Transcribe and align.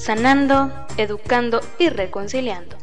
sanando, 0.00 0.72
educando 0.96 1.60
y 1.78 1.90
reconciliando. 1.90 2.76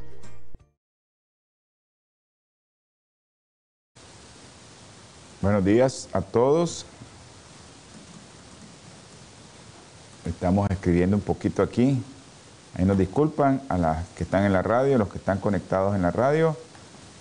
Buenos 5.42 5.66
días 5.66 6.10
a 6.14 6.22
todos. 6.22 6.86
Estamos 10.26 10.70
escribiendo 10.70 11.16
un 11.16 11.24
poquito 11.24 11.64
aquí. 11.64 12.04
Ahí 12.76 12.86
nos 12.86 12.98
disculpan 12.98 13.64
a 13.68 13.80
las 13.80 14.08
que 14.10 14.24
están 14.24 14.44
en 14.44 14.54
la 14.54 14.62
radio, 14.62 15.00
los 15.00 15.10
que 15.10 15.18
están 15.18 15.40
conectados 15.40 15.96
en 15.96 16.04
la 16.04 16.12
radio 16.12 16.56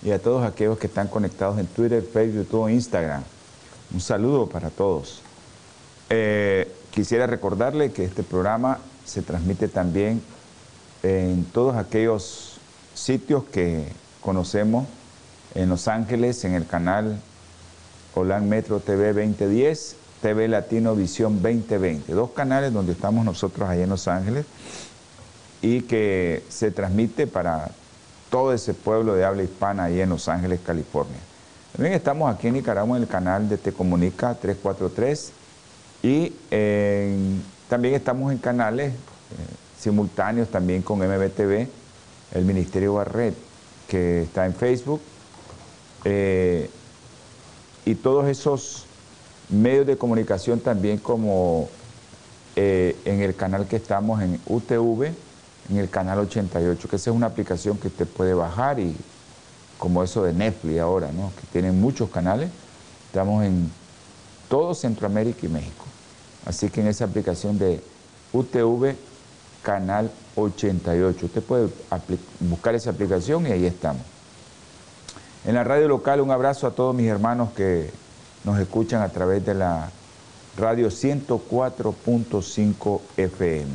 y 0.03 0.11
a 0.11 0.19
todos 0.19 0.45
aquellos 0.45 0.77
que 0.77 0.85
están 0.85 1.07
conectados 1.07 1.57
en 1.57 1.65
Twitter, 1.65 2.03
Facebook, 2.03 2.45
YouTube, 2.45 2.69
Instagram. 2.69 3.23
Un 3.91 4.01
saludo 4.01 4.47
para 4.47 4.69
todos. 4.69 5.23
Eh, 6.11 6.71
quisiera 6.91 7.25
recordarle 7.25 7.91
que 7.91 8.03
este 8.03 8.21
programa 8.21 8.77
se 9.07 9.21
transmite 9.21 9.69
también 9.69 10.21
en 11.01 11.45
todos 11.45 11.77
aquellos 11.77 12.59
sitios 12.93 13.45
que 13.45 13.85
conocemos 14.21 14.85
en 15.55 15.69
Los 15.69 15.87
Ángeles, 15.87 16.43
en 16.43 16.53
el 16.53 16.67
canal 16.67 17.19
Holan 18.13 18.49
Metro 18.49 18.79
TV 18.79 19.13
2010, 19.13 19.95
TV 20.21 20.47
Latino 20.49 20.95
Visión 20.95 21.41
2020, 21.41 22.11
dos 22.13 22.31
canales 22.31 22.73
donde 22.73 22.91
estamos 22.91 23.23
nosotros 23.23 23.69
allá 23.69 23.83
en 23.83 23.89
Los 23.89 24.07
Ángeles 24.07 24.45
y 25.61 25.81
que 25.81 26.43
se 26.49 26.71
transmite 26.71 27.27
para 27.27 27.71
todo 28.29 28.53
ese 28.53 28.73
pueblo 28.73 29.15
de 29.15 29.23
habla 29.23 29.43
hispana 29.43 29.85
ahí 29.85 30.01
en 30.01 30.09
Los 30.09 30.27
Ángeles, 30.27 30.59
California. 30.65 31.17
También 31.71 31.93
estamos 31.93 32.33
aquí 32.33 32.47
en 32.47 32.55
Nicaragua 32.55 32.97
en 32.97 33.03
el 33.03 33.09
canal 33.09 33.47
de 33.47 33.57
Te 33.57 33.71
Comunica 33.71 34.35
343 34.35 35.31
y 36.03 36.33
también 37.69 37.95
estamos 37.95 38.31
en 38.31 38.37
canales 38.37 38.93
eh, 38.93 38.97
simultáneos 39.79 40.49
también 40.49 40.81
con 40.81 40.99
MBTV, 40.99 41.67
el 42.33 42.45
Ministerio 42.45 42.95
Barret, 42.95 43.35
que 43.87 44.23
está 44.23 44.45
en 44.45 44.53
Facebook. 44.53 45.01
Eh, 46.05 46.69
y 47.85 47.95
todos 47.95 48.27
esos 48.27 48.85
medios 49.49 49.87
de 49.87 49.97
comunicación 49.97 50.59
también 50.59 50.97
como 50.97 51.69
eh, 52.55 52.95
en 53.05 53.21
el 53.21 53.35
canal 53.35 53.67
que 53.67 53.77
estamos 53.77 54.21
en 54.21 54.39
UTV, 54.45 55.13
en 55.69 55.77
el 55.77 55.89
canal 55.89 56.19
88, 56.19 56.89
que 56.89 56.95
esa 56.95 57.09
es 57.09 57.15
una 57.15 57.27
aplicación 57.27 57.77
que 57.77 57.87
usted 57.87 58.07
puede 58.07 58.33
bajar 58.33 58.79
y 58.79 58.95
como 59.77 60.03
eso 60.03 60.23
de 60.23 60.33
Netflix 60.33 60.79
ahora, 60.79 61.11
¿no? 61.11 61.31
que 61.39 61.47
tienen 61.51 61.79
muchos 61.79 62.09
canales. 62.09 62.49
Estamos 63.07 63.45
en 63.45 63.69
todo 64.49 64.73
Centroamérica 64.73 65.45
y 65.45 65.49
México. 65.49 65.86
Así 66.47 66.69
que 66.69 66.79
en 66.79 66.87
esa 66.87 67.03
aplicación 67.05 67.59
de 67.59 67.81
UTV 68.31 68.95
Canal 69.61 70.09
88, 70.37 71.25
usted 71.25 71.43
puede 71.43 71.67
buscar 72.39 72.73
esa 72.73 72.91
aplicación 72.91 73.45
y 73.47 73.51
ahí 73.51 73.65
estamos. 73.65 74.01
En 75.45 75.55
la 75.55 75.65
radio 75.65 75.89
local, 75.89 76.21
un 76.21 76.31
abrazo 76.31 76.67
a 76.67 76.71
todos 76.71 76.95
mis 76.95 77.09
hermanos 77.09 77.49
que 77.51 77.91
nos 78.45 78.57
escuchan 78.59 79.01
a 79.01 79.09
través 79.09 79.45
de 79.45 79.55
la 79.55 79.91
radio 80.57 80.87
104.5 80.87 83.01
FM. 83.17 83.71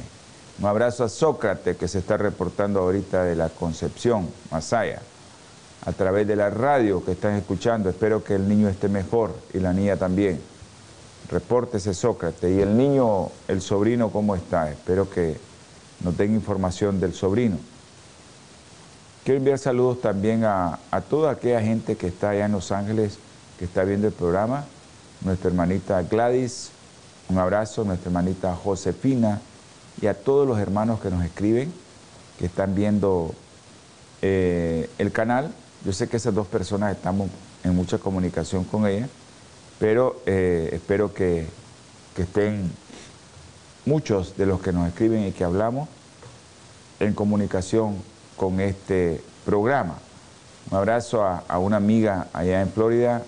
Un 0.59 0.67
abrazo 0.67 1.05
a 1.05 1.11
Sócrates 1.11 1.77
que 1.77 1.89
se 1.89 1.99
está 1.99 2.17
reportando 2.17 2.81
ahorita 2.81 3.25
de 3.25 3.37
la 3.37 3.51
Concepción, 3.51 4.31
Masaya, 4.51 5.03
a 5.85 5.93
través 5.93 6.27
de 6.27 6.37
la 6.37 6.49
radio 6.49 7.05
que 7.05 7.13
están 7.13 7.35
escuchando. 7.35 7.91
Espero 7.91 8.25
que 8.25 8.37
el 8.37 8.49
niño 8.49 8.71
esté 8.71 8.89
mejor 8.89 9.35
y 9.53 9.59
la 9.59 9.75
niña 9.75 9.99
también. 9.99 10.52
Repórtese 11.31 11.95
Sócrates. 11.95 12.57
Y 12.57 12.61
el 12.61 12.77
niño, 12.77 13.31
el 13.49 13.61
sobrino, 13.61 14.11
¿cómo 14.11 14.35
está? 14.35 14.71
Espero 14.71 15.09
que 15.09 15.37
nos 16.03 16.17
den 16.17 16.35
información 16.35 17.01
del 17.01 17.15
sobrino. 17.15 17.59
Quiero 19.25 19.39
enviar 19.39 19.59
saludos 19.59 20.01
también 20.01 20.45
a, 20.45 20.79
toda 21.09 21.31
aquella 21.31 21.61
gente 21.61 21.97
que 21.97 22.09
está 22.09 22.31
allá 22.31 22.47
en 22.47 22.53
Los 22.53 22.73
Ángeles, 22.73 23.19
que 23.57 23.65
está 23.67 23.85
viendo 23.85 24.09
el 24.09 24.13
programa. 24.13 24.65
Nuestra 25.21 25.49
hermanita 25.49 26.03
Gladys, 26.03 26.71
un 27.29 27.39
abrazo, 27.39 27.85
nuestra 27.85 28.09
hermanita 28.09 28.57
Josefina 28.57 29.41
y 30.01 30.09
a 30.09 30.15
todos 30.15 30.47
los 30.47 30.59
hermanos 30.59 31.01
que 31.01 31.11
nos 31.11 31.25
escriben, 31.25 31.73
que 32.37 32.47
están 32.47 32.75
viendo 32.75 33.33
eh, 34.23 34.91
el 34.99 35.13
canal. 35.13 35.53
Yo 35.85 35.93
sé 35.93 36.09
que 36.09 36.17
esas 36.17 36.35
dos 36.35 36.49
personas 36.49 36.91
estamos 36.91 37.31
en 37.63 37.77
mucha 37.77 37.99
comunicación 37.99 38.65
con 38.65 38.89
ellas, 38.89 39.09
pero 39.83 40.23
eh, 40.27 40.71
espero 40.75 41.13
que, 41.13 41.45
que 42.15 42.23
estén 42.23 42.71
muchos 43.85 44.37
de 44.37 44.47
los 44.47 44.61
que 44.61 44.71
nos 44.71 44.87
escriben 44.87 45.27
y 45.27 45.33
que 45.33 45.43
hablamos 45.43 45.89
en 47.01 47.15
comunicación 47.15 47.97
con 48.37 48.61
este 48.61 49.21
programa. 49.45 49.99
Un 50.71 50.79
abrazo 50.79 51.25
a, 51.25 51.59
una 51.59 51.79
amiga 51.79 52.29
allá 52.33 52.63
en 52.63 52.71
Florida, 52.71 53.25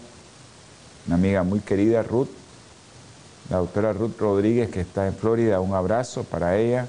una 1.08 1.16
amiga 1.16 1.42
muy 1.42 1.58
querida, 1.58 2.04
Ruth, 2.04 2.30
la 3.50 3.56
doctora 3.56 3.92
Ruth 3.92 4.16
Rodríguez, 4.20 4.70
que 4.70 4.82
está 4.82 5.08
en 5.08 5.14
Florida. 5.16 5.58
Un 5.58 5.74
abrazo 5.74 6.22
para 6.22 6.56
ella 6.56 6.86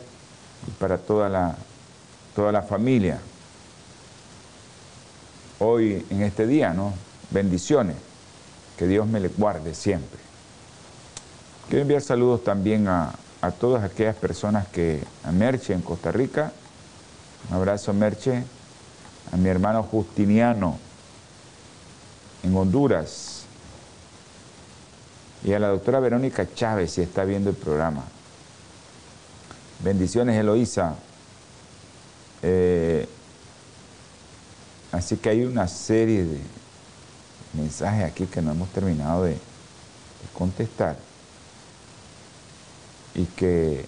y 0.67 0.71
para 0.73 0.99
toda 0.99 1.27
la, 1.27 1.55
toda 2.35 2.51
la 2.51 2.61
familia. 2.61 3.19
Hoy, 5.57 6.05
en 6.11 6.21
este 6.21 6.45
día, 6.45 6.71
¿no? 6.71 6.93
Bendiciones. 7.31 7.95
Que 8.77 8.87
Dios 8.87 9.07
me 9.07 9.19
le 9.19 9.29
guarde 9.29 9.73
siempre. 9.73 10.19
Quiero 11.69 11.81
enviar 11.81 12.01
saludos 12.01 12.43
también 12.43 12.87
a, 12.87 13.13
todas 13.59 13.83
aquellas 13.83 14.15
personas 14.15 14.67
que 14.67 15.03
a 15.23 15.31
Merche 15.31 15.73
en 15.73 15.81
Costa 15.81 16.11
Rica, 16.11 16.51
un 17.49 17.55
abrazo, 17.55 17.93
Merche. 17.93 18.43
A 19.31 19.37
mi 19.37 19.49
hermano 19.49 19.83
Justiniano 19.83 20.77
en 22.43 22.55
Honduras. 22.55 23.43
Y 25.43 25.53
a 25.53 25.59
la 25.59 25.67
doctora 25.67 25.99
Verónica 25.99 26.47
Chávez, 26.53 26.91
si 26.91 27.01
está 27.01 27.23
viendo 27.23 27.49
el 27.49 27.55
programa. 27.55 28.03
Bendiciones, 29.83 30.39
Eloísa. 30.39 30.95
Eh, 32.41 33.07
así 34.91 35.17
que 35.17 35.29
hay 35.29 35.43
una 35.43 35.67
serie 35.67 36.23
de 36.23 36.39
mensajes 37.55 38.03
aquí 38.03 38.25
que 38.25 38.41
no 38.41 38.51
hemos 38.51 38.69
terminado 38.69 39.23
de, 39.23 39.37
contestar. 40.33 40.97
Y 43.13 43.25
que 43.25 43.85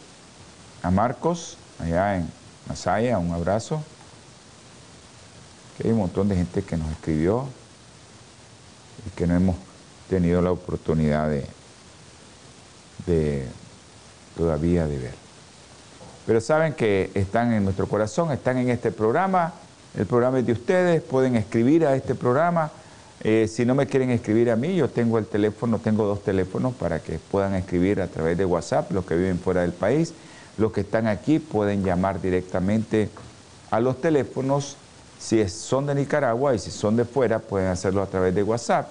a 0.83 0.91
Marcos, 0.91 1.57
allá 1.79 2.17
en 2.17 2.29
Masaya, 2.67 3.17
un 3.17 3.31
abrazo. 3.33 3.81
Que 5.77 5.87
hay 5.87 5.93
un 5.93 5.99
montón 5.99 6.29
de 6.29 6.35
gente 6.35 6.63
que 6.63 6.77
nos 6.77 6.89
escribió 6.91 7.47
y 9.05 9.09
que 9.11 9.27
no 9.27 9.35
hemos 9.35 9.55
tenido 10.09 10.41
la 10.41 10.51
oportunidad 10.51 11.29
de, 11.29 11.45
de 13.05 13.47
todavía 14.37 14.87
de 14.87 14.97
ver. 14.97 15.13
Pero 16.25 16.41
saben 16.41 16.73
que 16.73 17.09
están 17.13 17.53
en 17.53 17.63
nuestro 17.63 17.87
corazón, 17.87 18.31
están 18.31 18.57
en 18.57 18.69
este 18.69 18.91
programa. 18.91 19.53
El 19.97 20.05
programa 20.05 20.39
es 20.39 20.45
de 20.45 20.51
ustedes, 20.51 21.01
pueden 21.01 21.35
escribir 21.35 21.85
a 21.85 21.95
este 21.95 22.15
programa. 22.15 22.69
Eh, 23.23 23.47
si 23.47 23.65
no 23.65 23.73
me 23.73 23.87
quieren 23.87 24.11
escribir 24.11 24.51
a 24.51 24.55
mí, 24.55 24.75
yo 24.75 24.89
tengo 24.89 25.17
el 25.17 25.25
teléfono, 25.25 25.79
tengo 25.79 26.05
dos 26.05 26.23
teléfonos 26.23 26.75
para 26.75 26.99
que 26.99 27.17
puedan 27.19 27.55
escribir 27.55 27.99
a 28.01 28.07
través 28.07 28.37
de 28.37 28.45
WhatsApp, 28.45 28.91
los 28.91 29.05
que 29.05 29.15
viven 29.15 29.39
fuera 29.39 29.61
del 29.61 29.73
país. 29.73 30.13
Los 30.57 30.71
que 30.71 30.81
están 30.81 31.07
aquí 31.07 31.39
pueden 31.39 31.83
llamar 31.83 32.21
directamente 32.21 33.09
a 33.71 33.79
los 33.79 33.99
teléfonos. 34.01 34.77
Si 35.19 35.47
son 35.49 35.87
de 35.87 35.95
Nicaragua 35.95 36.53
y 36.55 36.59
si 36.59 36.71
son 36.71 36.95
de 36.95 37.05
fuera, 37.05 37.39
pueden 37.39 37.69
hacerlo 37.69 38.01
a 38.01 38.07
través 38.07 38.35
de 38.35 38.43
WhatsApp. 38.43 38.87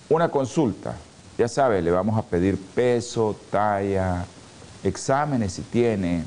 una 0.09 0.29
consulta. 0.29 0.97
Ya 1.37 1.47
sabe, 1.47 1.83
le 1.83 1.91
vamos 1.91 2.17
a 2.17 2.23
pedir 2.23 2.57
peso, 2.57 3.35
talla, 3.51 4.25
exámenes 4.83 5.53
si 5.53 5.61
tiene. 5.61 6.25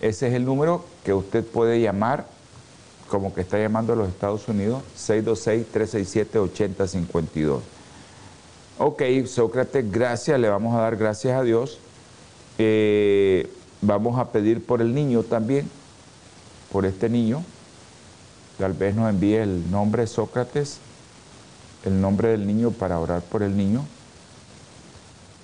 Ese 0.00 0.28
es 0.28 0.34
el 0.34 0.44
número 0.44 0.84
que 1.04 1.12
usted 1.12 1.44
puede 1.44 1.80
llamar 1.80 2.38
como 3.10 3.34
que 3.34 3.42
está 3.42 3.58
llamando 3.58 3.92
a 3.92 3.96
los 3.96 4.08
Estados 4.08 4.48
Unidos, 4.48 4.82
626-367-8052. 4.96 7.60
Ok, 8.78 9.02
Sócrates, 9.26 9.90
gracias, 9.90 10.40
le 10.40 10.48
vamos 10.48 10.76
a 10.76 10.82
dar 10.82 10.96
gracias 10.96 11.36
a 11.36 11.42
Dios. 11.42 11.80
Eh, 12.56 13.52
vamos 13.82 14.16
a 14.18 14.30
pedir 14.30 14.64
por 14.64 14.80
el 14.80 14.94
niño 14.94 15.24
también, 15.24 15.68
por 16.72 16.86
este 16.86 17.10
niño. 17.10 17.42
Tal 18.58 18.74
vez 18.74 18.94
nos 18.94 19.10
envíe 19.10 19.34
el 19.34 19.68
nombre 19.72 20.06
Sócrates, 20.06 20.78
el 21.84 22.00
nombre 22.00 22.28
del 22.28 22.46
niño 22.46 22.70
para 22.70 23.00
orar 23.00 23.22
por 23.22 23.42
el 23.42 23.56
niño 23.56 23.84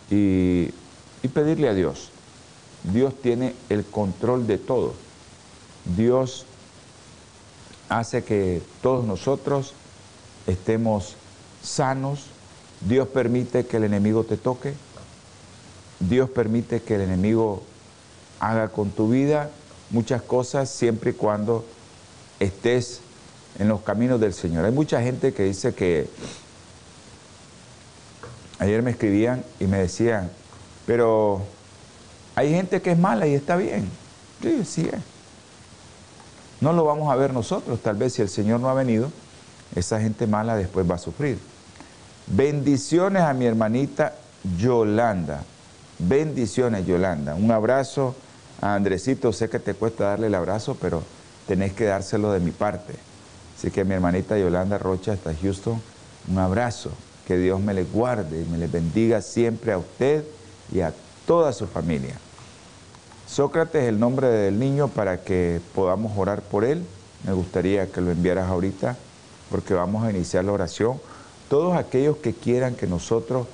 y, 0.08 0.70
y 1.22 1.28
pedirle 1.34 1.68
a 1.68 1.74
Dios. 1.74 2.10
Dios 2.84 3.12
tiene 3.20 3.56
el 3.70 3.84
control 3.84 4.46
de 4.46 4.58
todo. 4.58 4.94
Dios 5.96 6.46
hace 7.88 8.24
que 8.24 8.62
todos 8.82 9.04
nosotros 9.04 9.72
estemos 10.46 11.16
sanos. 11.62 12.26
Dios 12.80 13.08
permite 13.08 13.66
que 13.66 13.78
el 13.78 13.84
enemigo 13.84 14.24
te 14.24 14.36
toque. 14.36 14.74
Dios 16.00 16.28
permite 16.30 16.82
que 16.82 16.96
el 16.96 17.02
enemigo 17.02 17.62
haga 18.38 18.68
con 18.68 18.90
tu 18.90 19.10
vida 19.10 19.50
muchas 19.90 20.22
cosas 20.22 20.68
siempre 20.68 21.10
y 21.10 21.14
cuando 21.14 21.64
estés 22.38 23.00
en 23.58 23.68
los 23.68 23.80
caminos 23.80 24.20
del 24.20 24.34
Señor. 24.34 24.64
Hay 24.64 24.72
mucha 24.72 25.00
gente 25.00 25.32
que 25.32 25.44
dice 25.44 25.74
que 25.74 26.08
ayer 28.58 28.82
me 28.82 28.90
escribían 28.90 29.44
y 29.58 29.66
me 29.66 29.78
decían, 29.78 30.30
pero 30.84 31.42
hay 32.34 32.50
gente 32.50 32.82
que 32.82 32.92
es 32.92 32.98
mala 32.98 33.26
y 33.26 33.34
está 33.34 33.56
bien. 33.56 33.88
Sí, 34.42 34.64
sí 34.64 34.90
es. 34.92 35.15
No 36.60 36.72
lo 36.72 36.84
vamos 36.84 37.12
a 37.12 37.16
ver 37.16 37.32
nosotros, 37.32 37.80
tal 37.80 37.96
vez 37.96 38.14
si 38.14 38.22
el 38.22 38.28
Señor 38.28 38.60
no 38.60 38.68
ha 38.68 38.74
venido, 38.74 39.10
esa 39.74 40.00
gente 40.00 40.26
mala 40.26 40.56
después 40.56 40.88
va 40.88 40.94
a 40.94 40.98
sufrir. 40.98 41.38
Bendiciones 42.26 43.22
a 43.22 43.32
mi 43.34 43.46
hermanita 43.46 44.14
Yolanda. 44.58 45.44
Bendiciones 45.98 46.86
Yolanda. 46.86 47.34
Un 47.34 47.50
abrazo 47.50 48.14
a 48.60 48.74
Andresito. 48.74 49.32
Sé 49.32 49.48
que 49.48 49.58
te 49.58 49.74
cuesta 49.74 50.04
darle 50.04 50.26
el 50.26 50.34
abrazo, 50.34 50.76
pero 50.80 51.02
tenés 51.46 51.72
que 51.72 51.84
dárselo 51.84 52.32
de 52.32 52.40
mi 52.40 52.50
parte. 52.50 52.94
Así 53.56 53.70
que 53.70 53.84
mi 53.84 53.94
hermanita 53.94 54.38
Yolanda 54.38 54.78
Rocha 54.78 55.12
hasta 55.12 55.34
Houston, 55.34 55.80
un 56.28 56.38
abrazo. 56.38 56.90
Que 57.26 57.36
Dios 57.36 57.60
me 57.60 57.74
le 57.74 57.84
guarde 57.84 58.42
y 58.42 58.44
me 58.44 58.56
le 58.56 58.68
bendiga 58.68 59.20
siempre 59.20 59.72
a 59.72 59.78
usted 59.78 60.24
y 60.72 60.80
a 60.80 60.92
toda 61.26 61.52
su 61.52 61.66
familia. 61.66 62.14
Sócrates, 63.26 63.84
el 63.84 63.98
nombre 63.98 64.28
del 64.28 64.58
niño 64.58 64.86
para 64.86 65.22
que 65.22 65.60
podamos 65.74 66.16
orar 66.16 66.42
por 66.42 66.64
él. 66.64 66.84
Me 67.24 67.32
gustaría 67.32 67.90
que 67.90 68.00
lo 68.00 68.12
enviaras 68.12 68.48
ahorita 68.48 68.96
porque 69.50 69.74
vamos 69.74 70.04
a 70.04 70.10
iniciar 70.10 70.44
la 70.44 70.52
oración. 70.52 71.00
Todos 71.48 71.76
aquellos 71.76 72.18
que 72.18 72.32
quieran 72.32 72.76
que 72.76 72.86
nosotros 72.86 73.48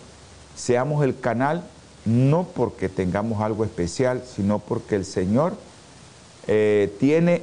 seamos 0.54 1.02
el 1.04 1.18
canal, 1.18 1.64
no 2.04 2.44
porque 2.44 2.90
tengamos 2.90 3.40
algo 3.40 3.64
especial, 3.64 4.22
sino 4.26 4.58
porque 4.58 4.94
el 4.94 5.06
Señor 5.06 5.54
eh, 6.46 6.94
tiene 7.00 7.42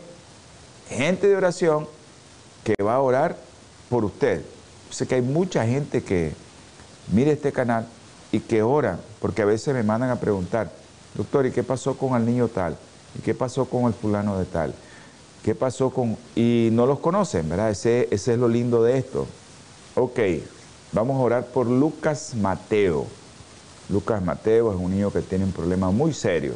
gente 0.88 1.28
de 1.28 1.36
oración 1.36 1.88
que 2.64 2.76
va 2.84 2.96
a 2.96 3.02
orar 3.02 3.38
por 3.90 4.06
usted. 4.06 4.44
Sé 4.92 5.08
que 5.08 5.16
hay 5.16 5.22
mucha 5.22 5.66
gente 5.66 6.04
que 6.04 6.34
mire 7.12 7.32
este 7.32 7.52
canal 7.52 7.88
y 8.32 8.40
que 8.40 8.62
ora, 8.62 9.00
porque 9.20 9.42
a 9.42 9.46
veces 9.46 9.74
me 9.74 9.82
mandan 9.82 10.12
a 10.12 10.20
preguntar, 10.20 10.72
doctor, 11.16 11.46
¿y 11.46 11.52
qué 11.52 11.64
pasó 11.64 11.98
con 11.98 12.16
el 12.16 12.26
niño 12.26 12.48
tal? 12.48 12.78
¿Y 13.18 13.22
qué 13.22 13.34
pasó 13.34 13.66
con 13.66 13.86
el 13.86 13.94
fulano 13.94 14.38
de 14.38 14.46
tal? 14.46 14.74
¿Qué 15.44 15.56
pasó 15.56 15.90
con...? 15.90 16.18
Y 16.36 16.70
no 16.72 16.86
los 16.86 17.00
conocen, 17.00 17.50
¿verdad? 17.50 17.70
Ese, 17.70 18.08
ese 18.12 18.34
es 18.34 18.40
lo 18.40 18.48
lindo 18.48 18.84
de 18.84 18.98
esto. 18.98 19.28
Ok, 19.96 20.20
vamos 20.92 21.18
a 21.18 21.24
orar 21.24 21.46
por 21.48 21.68
Lucas 21.68 22.36
Mateo. 22.36 23.08
Lucas 23.90 24.22
Mateo 24.24 24.72
es 24.72 24.80
un 24.80 24.92
niño 24.92 25.12
que 25.12 25.22
tiene 25.22 25.46
un 25.46 25.52
problema 25.52 25.92
muy 25.92 26.14
serio. 26.14 26.56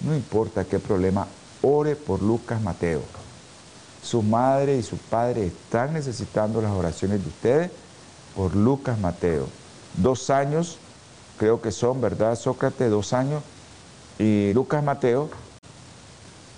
No 0.00 0.14
importa 0.14 0.64
qué 0.64 0.78
problema, 0.78 1.26
ore 1.62 1.96
por 1.96 2.22
Lucas 2.22 2.62
Mateo. 2.62 3.02
Su 4.02 4.22
madre 4.22 4.76
y 4.76 4.82
su 4.82 4.96
padre 4.96 5.46
están 5.46 5.92
necesitando 5.92 6.62
las 6.62 6.70
oraciones 6.70 7.22
de 7.22 7.28
ustedes 7.28 7.70
por 8.36 8.54
Lucas 8.54 8.98
Mateo. 9.00 9.46
Dos 9.96 10.30
años, 10.30 10.78
creo 11.38 11.60
que 11.60 11.72
son, 11.72 12.00
¿verdad, 12.00 12.36
Sócrates? 12.36 12.90
Dos 12.90 13.12
años 13.12 13.42
y 14.18 14.52
Lucas 14.52 14.82
Mateo 14.82 15.30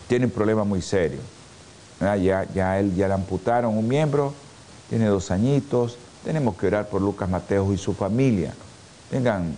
tiene 0.09 0.26
un 0.26 0.33
problema 0.33 0.64
muy 0.64 0.83
serio. 0.83 1.21
Ya, 2.00 2.45
ya 2.45 2.79
él 2.79 2.95
ya 2.95 3.09
le 3.09 3.14
amputaron 3.14 3.76
un 3.76 3.87
miembro, 3.87 4.33
tiene 4.88 5.07
dos 5.07 5.31
añitos. 5.31 5.97
Tenemos 6.25 6.57
que 6.57 6.67
orar 6.67 6.88
por 6.88 7.02
Lucas 7.02 7.29
Mateo 7.29 7.73
y 7.73 7.79
su 7.79 7.93
familia. 7.93 8.55
Tengan 9.11 9.57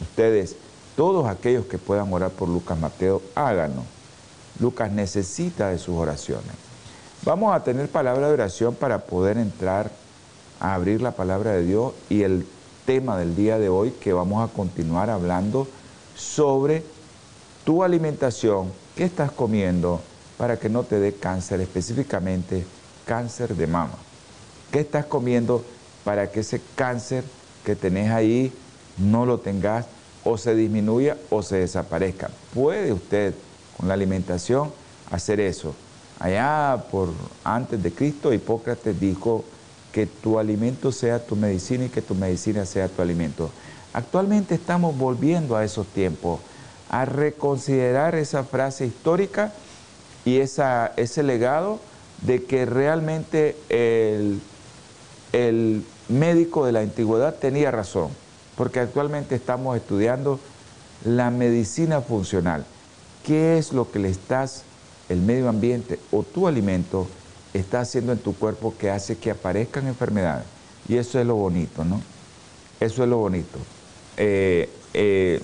ustedes, 0.00 0.56
todos 0.96 1.26
aquellos 1.28 1.66
que 1.66 1.78
puedan 1.78 2.12
orar 2.12 2.30
por 2.30 2.48
Lucas 2.48 2.78
Mateo, 2.78 3.20
háganlo. 3.34 3.82
Lucas 4.58 4.90
necesita 4.90 5.68
de 5.68 5.78
sus 5.78 5.96
oraciones. 5.96 6.52
Vamos 7.24 7.54
a 7.54 7.62
tener 7.62 7.88
palabra 7.88 8.28
de 8.28 8.34
oración 8.34 8.74
para 8.74 9.00
poder 9.00 9.38
entrar 9.38 9.90
a 10.60 10.74
abrir 10.74 11.02
la 11.02 11.12
palabra 11.12 11.52
de 11.52 11.64
Dios 11.64 11.92
y 12.08 12.22
el 12.22 12.46
tema 12.86 13.18
del 13.18 13.34
día 13.34 13.58
de 13.58 13.68
hoy 13.68 13.90
que 13.90 14.12
vamos 14.12 14.48
a 14.48 14.52
continuar 14.52 15.10
hablando 15.10 15.66
sobre 16.16 16.82
tu 17.64 17.82
alimentación, 17.82 18.70
qué 18.94 19.04
estás 19.04 19.32
comiendo 19.32 20.00
para 20.36 20.58
que 20.58 20.68
no 20.68 20.82
te 20.82 21.00
dé 21.00 21.14
cáncer, 21.14 21.60
específicamente 21.60 22.64
cáncer 23.06 23.56
de 23.56 23.66
mama. 23.66 23.94
¿Qué 24.70 24.80
estás 24.80 25.06
comiendo 25.06 25.64
para 26.04 26.30
que 26.30 26.40
ese 26.40 26.60
cáncer 26.74 27.24
que 27.64 27.74
tenés 27.74 28.10
ahí 28.10 28.52
no 28.98 29.24
lo 29.24 29.38
tengas 29.40 29.86
o 30.24 30.36
se 30.36 30.54
disminuya 30.54 31.16
o 31.30 31.42
se 31.42 31.56
desaparezca? 31.56 32.30
Puede 32.52 32.92
usted 32.92 33.34
con 33.76 33.88
la 33.88 33.94
alimentación 33.94 34.70
hacer 35.10 35.40
eso. 35.40 35.74
Allá 36.18 36.84
por 36.90 37.10
antes 37.42 37.82
de 37.82 37.92
Cristo 37.92 38.32
Hipócrates 38.32 38.98
dijo 39.00 39.44
que 39.92 40.06
tu 40.06 40.38
alimento 40.38 40.92
sea 40.92 41.24
tu 41.24 41.36
medicina 41.36 41.86
y 41.86 41.88
que 41.88 42.02
tu 42.02 42.14
medicina 42.14 42.66
sea 42.66 42.88
tu 42.88 43.00
alimento. 43.00 43.50
Actualmente 43.92 44.54
estamos 44.54 44.96
volviendo 44.96 45.56
a 45.56 45.64
esos 45.64 45.86
tiempos 45.86 46.40
a 46.94 47.06
reconsiderar 47.06 48.14
esa 48.14 48.44
frase 48.44 48.86
histórica 48.86 49.52
y 50.24 50.36
ese 50.38 51.22
legado 51.24 51.80
de 52.22 52.44
que 52.44 52.66
realmente 52.66 53.56
el, 53.68 54.40
el 55.32 55.84
médico 56.08 56.64
de 56.64 56.70
la 56.70 56.80
antigüedad 56.80 57.34
tenía 57.34 57.72
razón, 57.72 58.10
porque 58.56 58.78
actualmente 58.78 59.34
estamos 59.34 59.76
estudiando 59.76 60.38
la 61.04 61.30
medicina 61.30 62.00
funcional. 62.00 62.64
¿Qué 63.26 63.58
es 63.58 63.72
lo 63.72 63.90
que 63.90 63.98
le 63.98 64.10
estás, 64.10 64.62
el 65.08 65.20
medio 65.20 65.48
ambiente 65.48 65.98
o 66.12 66.22
tu 66.22 66.46
alimento 66.46 67.08
está 67.54 67.80
haciendo 67.80 68.12
en 68.12 68.18
tu 68.18 68.36
cuerpo 68.36 68.72
que 68.78 68.92
hace 68.92 69.18
que 69.18 69.32
aparezcan 69.32 69.88
enfermedades? 69.88 70.46
Y 70.88 70.96
eso 70.96 71.18
es 71.18 71.26
lo 71.26 71.34
bonito, 71.34 71.84
¿no? 71.84 72.00
Eso 72.78 73.02
es 73.02 73.08
lo 73.08 73.16
bonito. 73.16 73.58
Eh, 74.16 74.70
eh, 74.92 75.42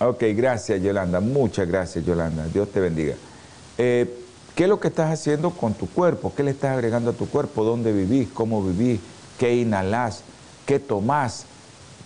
ok, 0.00 0.22
gracias 0.34 0.82
Yolanda, 0.82 1.20
muchas 1.20 1.68
gracias 1.68 2.04
Yolanda, 2.04 2.46
Dios 2.46 2.68
te 2.70 2.80
bendiga. 2.80 3.14
Eh, 3.78 4.16
¿Qué 4.54 4.64
es 4.64 4.68
lo 4.68 4.80
que 4.80 4.88
estás 4.88 5.12
haciendo 5.12 5.50
con 5.50 5.74
tu 5.74 5.88
cuerpo? 5.88 6.34
¿Qué 6.34 6.42
le 6.42 6.50
estás 6.50 6.72
agregando 6.72 7.10
a 7.10 7.14
tu 7.14 7.28
cuerpo? 7.28 7.64
¿Dónde 7.64 7.92
vivís? 7.92 8.28
¿Cómo 8.32 8.62
vivís? 8.62 9.00
¿Qué 9.38 9.56
inhalás? 9.56 10.22
¿Qué 10.66 10.78
tomás? 10.78 11.44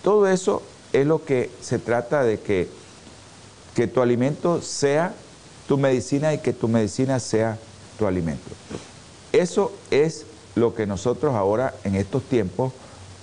Todo 0.03 0.27
eso 0.27 0.61
es 0.93 1.05
lo 1.05 1.25
que 1.25 1.49
se 1.61 1.79
trata 1.79 2.23
de 2.23 2.39
que, 2.39 2.69
que 3.75 3.87
tu 3.87 4.01
alimento 4.01 4.61
sea 4.61 5.13
tu 5.67 5.77
medicina 5.77 6.33
y 6.33 6.37
que 6.37 6.53
tu 6.53 6.67
medicina 6.67 7.19
sea 7.19 7.57
tu 7.97 8.05
alimento. 8.05 8.49
Eso 9.33 9.73
es 9.91 10.25
lo 10.55 10.75
que 10.75 10.85
nosotros 10.85 11.35
ahora 11.35 11.73
en 11.83 11.95
estos 11.95 12.23
tiempos 12.23 12.71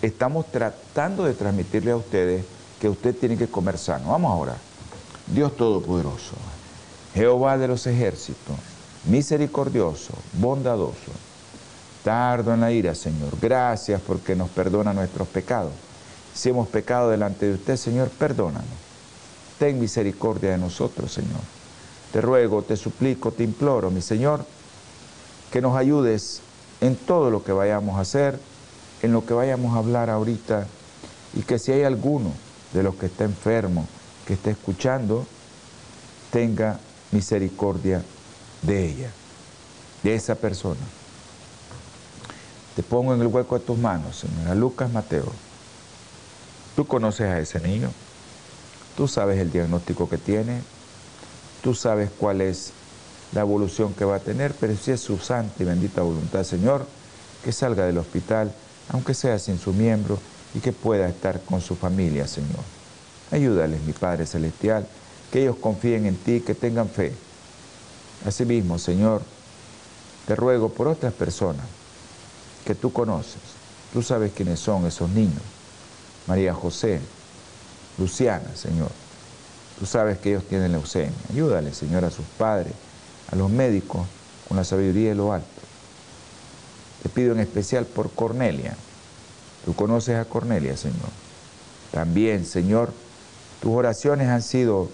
estamos 0.03 0.47
tratando 0.51 1.25
de 1.25 1.33
transmitirle 1.33 1.93
a 1.93 1.97
ustedes 1.97 2.45
que 2.83 2.89
usted 2.89 3.15
tiene 3.15 3.37
que 3.37 3.47
comer 3.47 3.79
sano. 3.79 4.09
Vamos 4.09 4.33
ahora. 4.33 4.57
Dios 5.29 5.57
Todopoderoso, 5.57 6.35
Jehová 7.15 7.57
de 7.57 7.69
los 7.69 7.87
ejércitos, 7.87 8.57
misericordioso, 9.05 10.15
bondadoso, 10.33 11.13
tardo 12.03 12.53
en 12.53 12.61
la 12.61 12.73
ira, 12.73 12.97
Señor. 12.97 13.39
Gracias 13.41 14.01
porque 14.05 14.35
nos 14.35 14.51
perdona 14.51 14.93
nuestros 14.93 15.29
pecados. 15.29 15.71
Si 16.35 16.49
hemos 16.49 16.67
pecado 16.67 17.09
delante 17.09 17.47
de 17.47 17.55
usted, 17.55 17.77
Señor, 17.77 18.09
perdónanos. 18.09 18.67
Ten 19.61 19.79
misericordia 19.79 20.51
de 20.51 20.59
nosotros, 20.59 21.13
Señor. 21.13 21.41
Te 22.13 22.21
ruego, 22.21 22.63
te 22.63 22.77
suplico, 22.77 23.31
te 23.31 23.45
imploro, 23.45 23.93
mi 23.93 24.03
Señor, 24.03 24.45
que 25.53 25.61
nos 25.61 25.77
ayudes 25.77 26.41
en 26.81 26.97
todo 26.97 27.31
lo 27.31 27.45
que 27.45 27.53
vayamos 27.53 27.97
a 27.99 28.01
hacer, 28.01 28.41
en 29.03 29.13
lo 29.13 29.25
que 29.25 29.35
vayamos 29.35 29.77
a 29.77 29.79
hablar 29.79 30.11
ahorita, 30.11 30.67
y 31.35 31.43
que 31.43 31.61
si 31.61 31.71
hay 31.71 31.85
alguno 31.85 32.33
de 32.73 32.83
los 32.83 32.95
que 32.95 33.07
está 33.07 33.25
enfermo, 33.25 33.87
que 34.27 34.35
esté 34.35 34.51
escuchando, 34.51 35.27
tenga 36.31 36.79
misericordia 37.11 38.03
de 38.63 38.87
ella, 38.87 39.11
de 40.03 40.15
esa 40.15 40.35
persona. 40.35 40.81
Te 42.75 42.83
pongo 42.83 43.15
en 43.15 43.21
el 43.21 43.27
hueco 43.27 43.59
de 43.59 43.65
tus 43.65 43.79
manos, 43.79 44.17
Señor, 44.21 44.57
Lucas 44.57 44.91
Mateo. 44.91 45.31
Tú 46.75 46.87
conoces 46.87 47.27
a 47.27 47.39
ese 47.39 47.61
niño, 47.61 47.91
tú 48.97 49.07
sabes 49.09 49.39
el 49.39 49.53
diagnóstico 49.53 50.09
que 50.09 50.17
tiene, 50.17 50.63
tú 51.63 51.75
sabes 51.75 52.11
cuál 52.19 52.41
es 52.41 52.73
la 53.33 53.43
evolución 53.43 53.93
que 53.93 54.07
va 54.07 54.17
a 54.17 54.21
tener, 54.21 54.55
pero 54.59 54.75
si 54.77 54.91
es 54.91 55.01
su 55.01 55.19
santa 55.19 55.63
y 55.63 55.67
bendita 55.67 56.01
voluntad, 56.01 56.45
Señor, 56.45 56.87
que 57.45 57.53
salga 57.53 57.85
del 57.85 57.99
hospital, 57.99 58.53
aunque 58.89 59.13
sea 59.13 59.39
sin 59.39 59.59
su 59.59 59.73
miembro, 59.73 60.19
y 60.55 60.61
que 60.61 60.73
pueda 60.73 61.09
estar 61.09 61.41
con 61.43 61.61
su 61.61 61.77
familia, 61.77 62.27
Señor. 62.27 62.61
Ayúdales, 63.31 63.81
mi 63.83 63.93
Padre 63.93 64.27
Celestial, 64.27 64.87
que 65.31 65.43
ellos 65.43 65.57
confíen 65.57 66.07
en 66.07 66.17
ti, 66.17 66.41
que 66.41 66.55
tengan 66.55 66.89
fe. 66.89 67.13
Asimismo, 68.27 68.79
Señor, 68.79 69.23
te 70.27 70.37
ruego 70.37 70.69
por 70.69 70.89
otras 70.89 71.13
personas 71.13 71.67
que 72.65 72.75
tú 72.75 72.93
conoces. 72.93 73.41
Tú 73.93 74.03
sabes 74.03 74.33
quiénes 74.33 74.61
son 74.61 74.87
esos 74.87 75.09
niños. 75.11 75.43
María 76.27 76.55
José, 76.55 77.01
Luciana, 77.99 78.55
Señor. 78.55 78.91
Tú 79.79 79.87
sabes 79.87 80.19
que 80.19 80.31
ellos 80.31 80.45
tienen 80.45 80.73
leucemia. 80.73 81.13
Ayúdale, 81.31 81.73
Señor, 81.75 82.05
a 82.05 82.11
sus 82.11 82.25
padres, 82.39 82.73
a 83.31 83.37
los 83.37 83.51
médicos, 83.51 84.07
con 84.47 84.57
la 84.57 84.65
sabiduría 84.65 85.11
de 85.11 85.15
lo 85.15 85.33
alto. 85.33 85.49
Te 87.03 87.09
pido 87.09 87.33
en 87.33 87.41
especial 87.41 87.87
por 87.87 88.11
Cornelia. 88.11 88.77
Tú 89.65 89.75
conoces 89.75 90.17
a 90.17 90.25
Cornelia, 90.25 90.77
Señor. 90.77 91.09
También, 91.91 92.47
Señor, 92.47 92.93
tus 93.61 93.73
oraciones 93.73 94.29
han 94.29 94.43
sido 94.43 94.89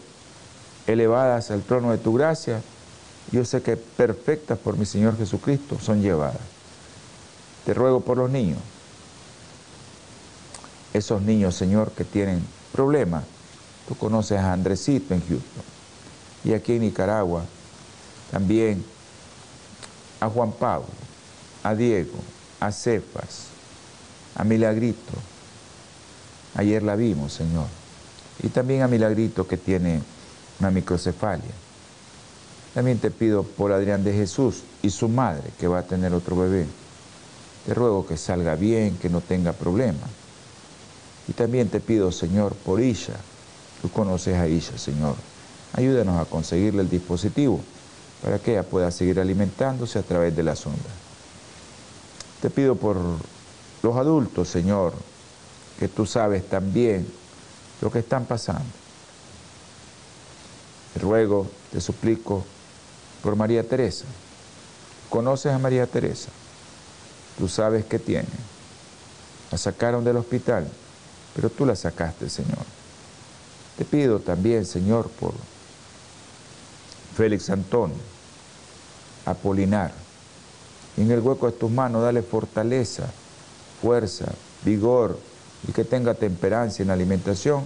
elevadas 0.87 1.51
al 1.51 1.63
trono 1.63 1.91
de 1.91 1.99
tu 1.99 2.15
gracia. 2.15 2.61
Yo 3.31 3.45
sé 3.45 3.63
que 3.63 3.77
perfectas 3.77 4.59
por 4.59 4.77
mi 4.77 4.87
Señor 4.87 5.17
Jesucristo 5.17 5.79
son 5.81 6.03
llevadas. 6.03 6.41
Te 7.65 7.75
ruego 7.75 8.01
por 8.01 8.17
los 8.17 8.31
niños. 8.31 8.59
Esos 10.93 11.23
niños, 11.23 11.55
Señor, 11.55 11.93
que 11.93 12.05
tienen 12.05 12.43
problemas. 12.73 13.25
Tú 13.87 13.95
conoces 13.95 14.39
a 14.39 14.53
Andresito 14.53 15.15
en 15.15 15.21
Houston. 15.21 15.65
Y 16.45 16.53
aquí 16.55 16.75
en 16.75 16.83
Nicaragua 16.83 17.45
también 18.31 18.85
a 20.21 20.29
Juan 20.29 20.53
Pablo, 20.53 20.89
a 21.63 21.75
Diego, 21.75 22.19
a 22.61 22.73
Cefas, 22.73 23.49
a 24.39 24.45
Milagrito. 24.45 25.13
Ayer 26.55 26.83
la 26.83 26.97
vimos, 26.97 27.35
Señor. 27.35 27.67
Y 28.43 28.49
también 28.49 28.83
a 28.83 28.89
Milagrito 28.89 29.47
que 29.47 29.57
tiene 29.57 30.01
una 30.61 30.71
microcefalia. 30.71 31.53
También 32.73 32.99
te 32.99 33.11
pido 33.11 33.43
por 33.43 33.73
Adrián 33.73 34.05
de 34.05 34.13
Jesús 34.13 34.63
y 34.83 34.91
su 34.91 35.09
madre 35.09 35.51
que 35.59 35.67
va 35.67 35.81
a 35.81 35.83
tener 35.83 36.15
otro 36.15 36.37
bebé. 36.37 36.67
Te 37.67 37.75
ruego 37.75 38.07
que 38.07 38.17
salga 38.17 38.55
bien, 38.55 38.97
que 38.97 39.11
no 39.11 39.21
tenga 39.21 39.53
problemas. 39.53 40.09
Y 41.27 41.33
también 41.33 41.69
te 41.69 41.81
pido, 41.81 42.13
Señor, 42.13 42.55
por 42.55 42.81
Isha. 42.81 43.17
Tú 43.83 43.91
conoces 43.91 44.37
a 44.37 44.49
Isha, 44.49 44.79
Señor. 44.79 45.17
Ayúdanos 45.75 46.21
a 46.21 46.25
conseguirle 46.25 46.83
el 46.83 46.89
dispositivo 46.89 47.61
para 48.23 48.39
que 48.39 48.53
ella 48.53 48.63
pueda 48.63 48.91
seguir 48.91 49.21
alimentándose 49.21 49.99
a 49.99 50.03
través 50.03 50.35
de 50.35 50.43
la 50.43 50.57
sonda. 50.57 50.79
Te 52.41 52.51
pido 52.51 52.77
por 52.77 52.97
los 53.83 53.97
adultos, 53.97 54.49
Señor, 54.49 54.93
que 55.79 55.89
tú 55.89 56.07
sabes 56.07 56.49
también 56.49 57.07
lo 57.81 57.91
que 57.91 58.01
están 58.01 58.25
pasando. 58.25 58.65
Te 60.95 61.01
ruego, 61.01 61.47
te 61.71 61.81
suplico 61.81 62.45
por 63.23 63.37
María 63.37 63.67
Teresa. 63.67 64.05
¿Conoces 65.09 65.53
a 65.53 65.59
María 65.59 65.87
Teresa? 65.87 66.31
Tú 67.39 67.49
sabes 67.49 67.85
que 67.85 67.99
tiene. 67.99 68.29
La 69.51 69.59
sacaron 69.59 70.05
del 70.05 70.17
hospital, 70.17 70.69
pero 71.35 71.49
tú 71.49 71.65
la 71.65 71.77
sacaste, 71.77 72.29
Señor. 72.29 72.65
Te 73.77 73.85
pido 73.85 74.19
también, 74.19 74.67
Señor, 74.67 75.09
por 75.09 75.33
Félix 77.17 77.49
Antonio, 77.51 77.97
Apolinar. 79.25 79.93
En 80.97 81.11
el 81.11 81.21
hueco 81.21 81.47
de 81.47 81.53
tus 81.53 81.71
manos 81.71 82.03
dale 82.03 82.23
fortaleza, 82.23 83.09
fuerza, 83.81 84.27
vigor 84.65 85.19
y 85.67 85.73
que 85.73 85.85
tenga 85.85 86.15
temperancia 86.15 86.83
en 86.83 86.89
la 86.89 86.95
alimentación 86.95 87.65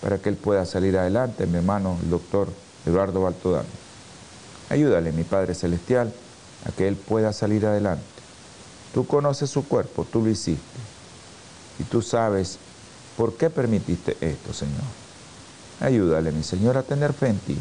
para 0.00 0.18
que 0.18 0.28
él 0.28 0.36
pueda 0.36 0.66
salir 0.66 0.98
adelante, 0.98 1.46
mi 1.46 1.58
hermano, 1.58 1.96
el 2.02 2.10
doctor 2.10 2.48
Eduardo 2.86 3.22
Baltodano. 3.22 3.68
Ayúdale, 4.68 5.12
mi 5.12 5.22
Padre 5.22 5.54
Celestial, 5.54 6.12
a 6.66 6.72
que 6.72 6.88
él 6.88 6.96
pueda 6.96 7.32
salir 7.32 7.66
adelante. 7.66 8.04
Tú 8.94 9.06
conoces 9.06 9.50
su 9.50 9.64
cuerpo, 9.66 10.06
tú 10.10 10.22
lo 10.22 10.30
hiciste. 10.30 10.60
Y 11.78 11.84
tú 11.84 12.02
sabes 12.02 12.58
por 13.16 13.34
qué 13.36 13.50
permitiste 13.50 14.16
esto, 14.20 14.52
Señor. 14.52 14.82
Ayúdale, 15.80 16.32
mi 16.32 16.42
Señor, 16.42 16.76
a 16.76 16.82
tener 16.82 17.12
fe 17.12 17.28
en 17.28 17.38
ti. 17.38 17.58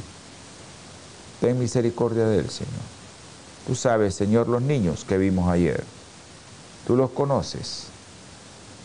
Ten 1.39 1.59
misericordia 1.59 2.25
de 2.25 2.39
él, 2.39 2.49
Señor. 2.49 2.71
Tú 3.67 3.75
sabes, 3.75 4.15
Señor, 4.15 4.47
los 4.47 4.61
niños 4.61 5.05
que 5.05 5.17
vimos 5.17 5.49
ayer. 5.49 5.83
Tú 6.85 6.95
los 6.95 7.11
conoces. 7.11 7.90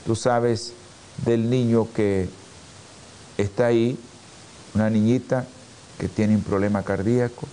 Tú 0.06 0.14
sabes 0.14 0.72
del 1.24 1.50
niño 1.50 1.88
que 1.92 2.28
está 3.36 3.66
ahí, 3.66 3.98
una 4.74 4.88
niñita 4.88 5.46
que 5.98 6.08
tiene 6.08 6.36
un 6.36 6.42
problema 6.42 6.84
cardíaco, 6.84 7.48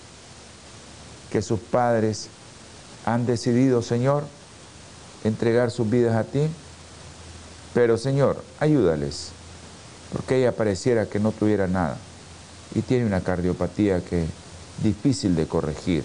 que 1.31 1.41
sus 1.41 1.60
padres 1.60 2.27
han 3.05 3.25
decidido, 3.25 3.81
Señor, 3.81 4.24
entregar 5.24 5.72
sus 5.72 5.89
vidas 5.89 6.15
a 6.15 6.25
ti. 6.25 6.41
Pero, 7.74 7.98
Señor, 7.98 8.43
ayúdales, 8.60 9.29
porque 10.12 10.38
ella 10.38 10.55
pareciera 10.55 11.07
que 11.07 11.19
no 11.19 11.31
tuviera 11.31 11.67
nada 11.67 11.98
y 12.75 12.81
tiene 12.81 13.05
una 13.05 13.22
cardiopatía 13.22 14.03
que 14.05 14.24
es 14.24 14.29
difícil 14.83 15.36
de 15.36 15.48
corregir. 15.48 16.03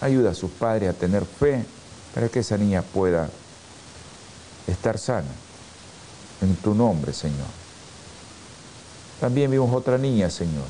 Ayuda 0.00 0.30
a 0.30 0.34
sus 0.34 0.50
padres 0.50 0.90
a 0.90 0.92
tener 0.92 1.24
fe 1.24 1.64
para 2.14 2.28
que 2.28 2.40
esa 2.40 2.56
niña 2.56 2.82
pueda 2.82 3.30
estar 4.66 4.98
sana. 4.98 5.28
En 6.40 6.56
tu 6.56 6.74
nombre, 6.74 7.12
Señor. 7.12 7.46
También 9.20 9.50
vimos 9.50 9.72
otra 9.74 9.98
niña, 9.98 10.30
Señor, 10.30 10.64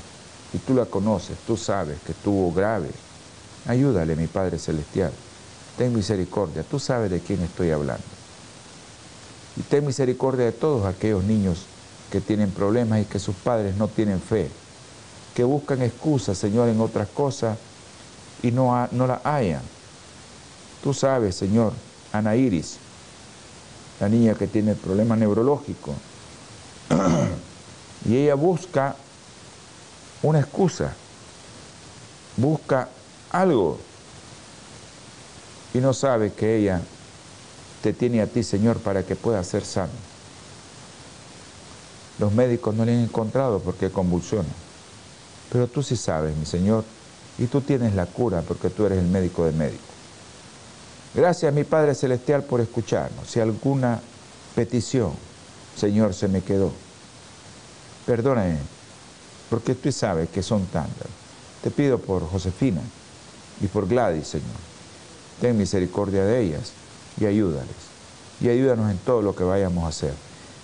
y 0.53 0.59
tú 0.59 0.75
la 0.75 0.85
conoces, 0.85 1.39
tú 1.47 1.57
sabes 1.57 1.99
que 2.05 2.11
estuvo 2.11 2.53
grave. 2.53 2.91
Ayúdale, 3.67 4.17
mi 4.17 4.27
Padre 4.27 4.59
Celestial. 4.59 5.13
Ten 5.79 5.95
misericordia, 5.95 6.65
tú 6.65 6.81
sabes 6.81 7.11
de 7.11 7.21
quién 7.21 7.41
estoy 7.43 7.71
hablando. 7.71 8.03
Y 9.57 9.63
ten 9.63 9.87
misericordia 9.87 10.47
de 10.47 10.53
todos 10.53 10.85
aquellos 10.85 11.23
niños 11.23 11.67
que 12.11 12.21
tienen 12.21 12.51
problemas 12.51 13.01
y 13.01 13.05
que 13.05 13.21
sus 13.21 13.37
padres 13.37 13.77
no 13.77 13.87
tienen 13.87 14.21
fe, 14.21 14.51
que 15.35 15.45
buscan 15.45 15.81
excusas, 15.83 16.37
Señor, 16.37 16.69
en 16.69 16.81
otras 16.81 17.09
cosas 17.09 17.57
y 18.43 18.51
no, 18.51 18.89
no 18.91 19.07
la 19.07 19.21
hayan. 19.23 19.63
Tú 20.83 20.93
sabes, 20.93 21.37
Señor, 21.37 21.73
Ana 22.13 22.35
Iris, 22.35 22.79
la 24.01 24.09
niña 24.09 24.35
que 24.35 24.47
tiene 24.47 24.75
problema 24.75 25.15
neurológico, 25.15 25.95
y 28.09 28.17
ella 28.17 28.35
busca 28.35 28.97
una 30.23 30.41
excusa, 30.41 30.95
busca 32.37 32.89
algo 33.31 33.79
y 35.73 35.79
no 35.79 35.93
sabe 35.93 36.33
que 36.33 36.57
ella 36.57 36.81
te 37.83 37.93
tiene 37.93 38.21
a 38.21 38.27
ti, 38.27 38.43
Señor, 38.43 38.79
para 38.79 39.05
que 39.05 39.17
pueda 39.17 39.43
ser 39.45 39.65
sano. 39.65 39.93
Los 42.19 42.33
médicos 42.33 42.75
no 42.75 42.85
le 42.85 42.93
han 42.93 43.05
encontrado 43.05 43.61
porque 43.61 43.91
convulsiona. 43.91 44.49
Pero 45.51 45.67
tú 45.69 45.83
sí 45.83 45.97
sabes, 45.97 46.37
mi 46.37 46.45
Señor, 46.45 46.85
y 47.39 47.47
tú 47.47 47.61
tienes 47.61 47.95
la 47.95 48.07
cura 48.07 48.43
porque 48.43 48.69
tú 48.69 48.85
eres 48.85 48.99
el 48.99 49.07
médico 49.07 49.45
de 49.45 49.53
médicos. 49.53 49.90
Gracias, 51.15 51.53
mi 51.53 51.65
Padre 51.65 51.95
Celestial, 51.95 52.45
por 52.45 52.61
escucharnos. 52.61 53.29
Si 53.29 53.41
alguna 53.41 54.01
petición, 54.55 55.13
Señor, 55.77 56.15
se 56.15 56.29
me 56.29 56.43
quedó, 56.43 56.71
perdóname, 58.07 58.59
porque 59.49 59.75
tú 59.75 59.91
sabes 59.91 60.29
que 60.29 60.43
son 60.43 60.67
tantas. 60.67 61.09
Te 61.63 61.71
pido 61.71 61.99
por 61.99 62.27
Josefina 62.29 62.81
y 63.61 63.67
por 63.67 63.89
Gladys, 63.89 64.29
Señor. 64.29 64.49
Ten 65.41 65.59
misericordia 65.59 66.25
de 66.25 66.41
ellas 66.41 66.73
y 67.21 67.27
ayúdales. 67.27 67.91
Y 68.41 68.49
ayúdanos 68.49 68.91
en 68.91 68.99
todo 68.99 69.21
lo 69.21 69.35
que 69.35 69.45
vayamos 69.45 69.85
a 69.85 69.89
hacer. 69.89 70.15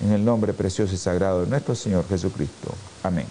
En 0.00 0.12
el 0.12 0.24
nombre 0.24 0.52
precioso 0.52 0.94
y 0.94 0.98
sagrado 0.98 1.42
de 1.42 1.48
nuestro 1.48 1.74
Señor 1.74 2.06
Jesucristo. 2.08 2.72
Amén. 3.02 3.26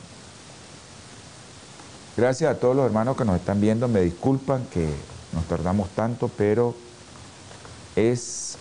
Gracias 2.18 2.52
a 2.52 2.60
todos 2.60 2.76
los 2.76 2.86
hermanos 2.86 3.18
que 3.18 3.26
nos 3.26 3.36
están 3.38 3.62
viendo. 3.62 3.88
Me 3.88 4.02
disculpan 4.02 4.66
que 4.72 4.90
nos 5.34 5.46
tardamos 5.46 5.90
tanto, 5.90 6.30
pero 6.36 6.76
es 7.96 8.58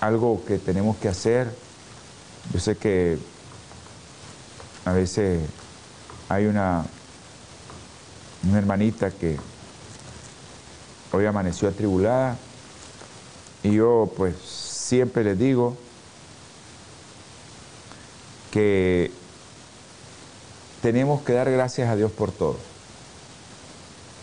algo 0.00 0.42
que 0.46 0.58
tenemos 0.58 0.96
que 0.96 1.08
hacer. 1.08 1.52
Yo 2.52 2.60
sé 2.60 2.76
que 2.76 3.18
a 4.84 4.92
veces 4.92 5.40
hay 6.28 6.46
una, 6.46 6.84
una 8.48 8.58
hermanita 8.58 9.10
que 9.10 9.36
hoy 11.12 11.26
amaneció 11.26 11.68
atribulada 11.68 12.36
y 13.62 13.72
yo 13.72 14.10
pues 14.16 14.36
siempre 14.36 15.24
les 15.24 15.38
digo 15.38 15.76
que 18.50 19.10
tenemos 20.82 21.22
que 21.22 21.32
dar 21.32 21.50
gracias 21.50 21.88
a 21.88 21.96
Dios 21.96 22.12
por 22.12 22.30
todo. 22.30 22.56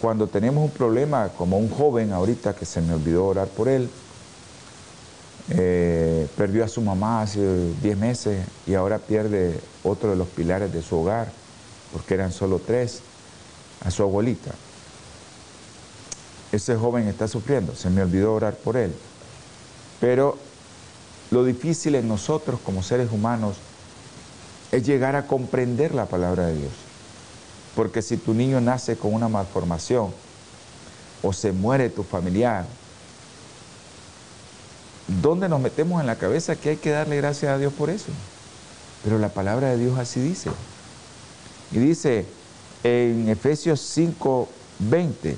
Cuando 0.02 0.28
tenemos 0.28 0.64
un 0.64 0.72
problema, 0.72 1.30
como 1.30 1.58
un 1.58 1.70
joven 1.70 2.14
ahorita 2.14 2.56
que 2.56 2.66
se 2.66 2.82
me 2.82 2.94
olvidó 2.94 3.26
orar 3.26 3.48
por 3.48 3.68
él, 3.68 3.90
eh, 5.50 6.28
perdió 6.38 6.64
a 6.64 6.68
su 6.68 6.82
mamá 6.82 7.22
hace 7.22 7.74
10 7.82 7.98
meses 7.98 8.46
y 8.66 8.76
ahora 8.76 9.00
pierde 9.00 9.60
otro 9.84 10.12
de 10.12 10.16
los 10.16 10.28
pilares 10.30 10.72
de 10.72 10.82
su 10.82 10.98
hogar, 10.98 11.32
porque 11.92 12.14
eran 12.14 12.32
solo 12.32 12.60
tres, 12.60 13.02
a 13.84 13.92
su 13.92 14.04
abuelita. 14.04 14.52
Ese 16.52 16.76
joven 16.76 17.08
está 17.08 17.28
sufriendo, 17.28 17.76
se 17.76 17.90
me 17.90 18.02
olvidó 18.02 18.34
orar 18.34 18.56
por 18.56 18.78
él. 18.78 18.94
Pero 20.00 20.38
lo 21.32 21.44
difícil 21.44 21.96
en 21.96 22.08
nosotros 22.08 22.60
como 22.64 22.84
seres 22.84 23.12
humanos 23.12 23.58
es 24.72 24.86
llegar 24.86 25.16
a 25.16 25.28
comprender 25.28 25.94
la 25.94 26.06
palabra 26.06 26.48
de 26.48 26.58
Dios. 26.58 26.74
Porque 27.76 28.02
si 28.02 28.18
tu 28.18 28.34
niño 28.34 28.62
nace 28.62 28.96
con 28.96 29.14
una 29.14 29.28
malformación 29.28 30.14
o 31.22 31.34
se 31.34 31.52
muere 31.52 31.90
tu 31.90 32.04
familiar, 32.04 32.66
¿dónde 35.08 35.50
nos 35.50 35.62
metemos 35.62 36.02
en 36.02 36.08
la 36.08 36.16
cabeza 36.16 36.56
que 36.56 36.70
hay 36.70 36.78
que 36.78 36.92
darle 36.92 37.18
gracias 37.18 37.52
a 37.52 37.58
Dios 37.58 37.74
por 37.74 37.90
eso? 37.90 38.12
Pero 39.04 39.20
la 39.20 39.30
palabra 39.30 39.70
de 39.70 39.78
Dios 39.78 39.98
así 40.00 40.20
dice. 40.22 40.50
Y 41.72 41.80
dice 41.80 42.26
en 42.84 43.30
Efesios 43.30 43.80
5, 43.82 44.50
20, 44.80 45.38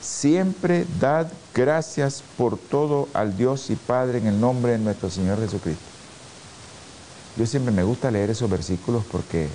siempre 0.00 0.86
dad 1.00 1.28
gracias 1.54 2.22
por 2.36 2.58
todo 2.58 3.08
al 3.14 3.36
Dios 3.36 3.70
y 3.70 3.76
Padre 3.76 4.18
en 4.18 4.26
el 4.26 4.40
nombre 4.40 4.72
de 4.72 4.78
nuestro 4.78 5.10
Señor 5.10 5.38
Jesucristo. 5.40 5.84
Yo 7.36 7.46
siempre 7.46 7.72
me 7.72 7.82
gusta 7.82 8.10
leer 8.10 8.30
esos 8.30 8.50
versículos 8.50 9.04
porque 9.10 9.48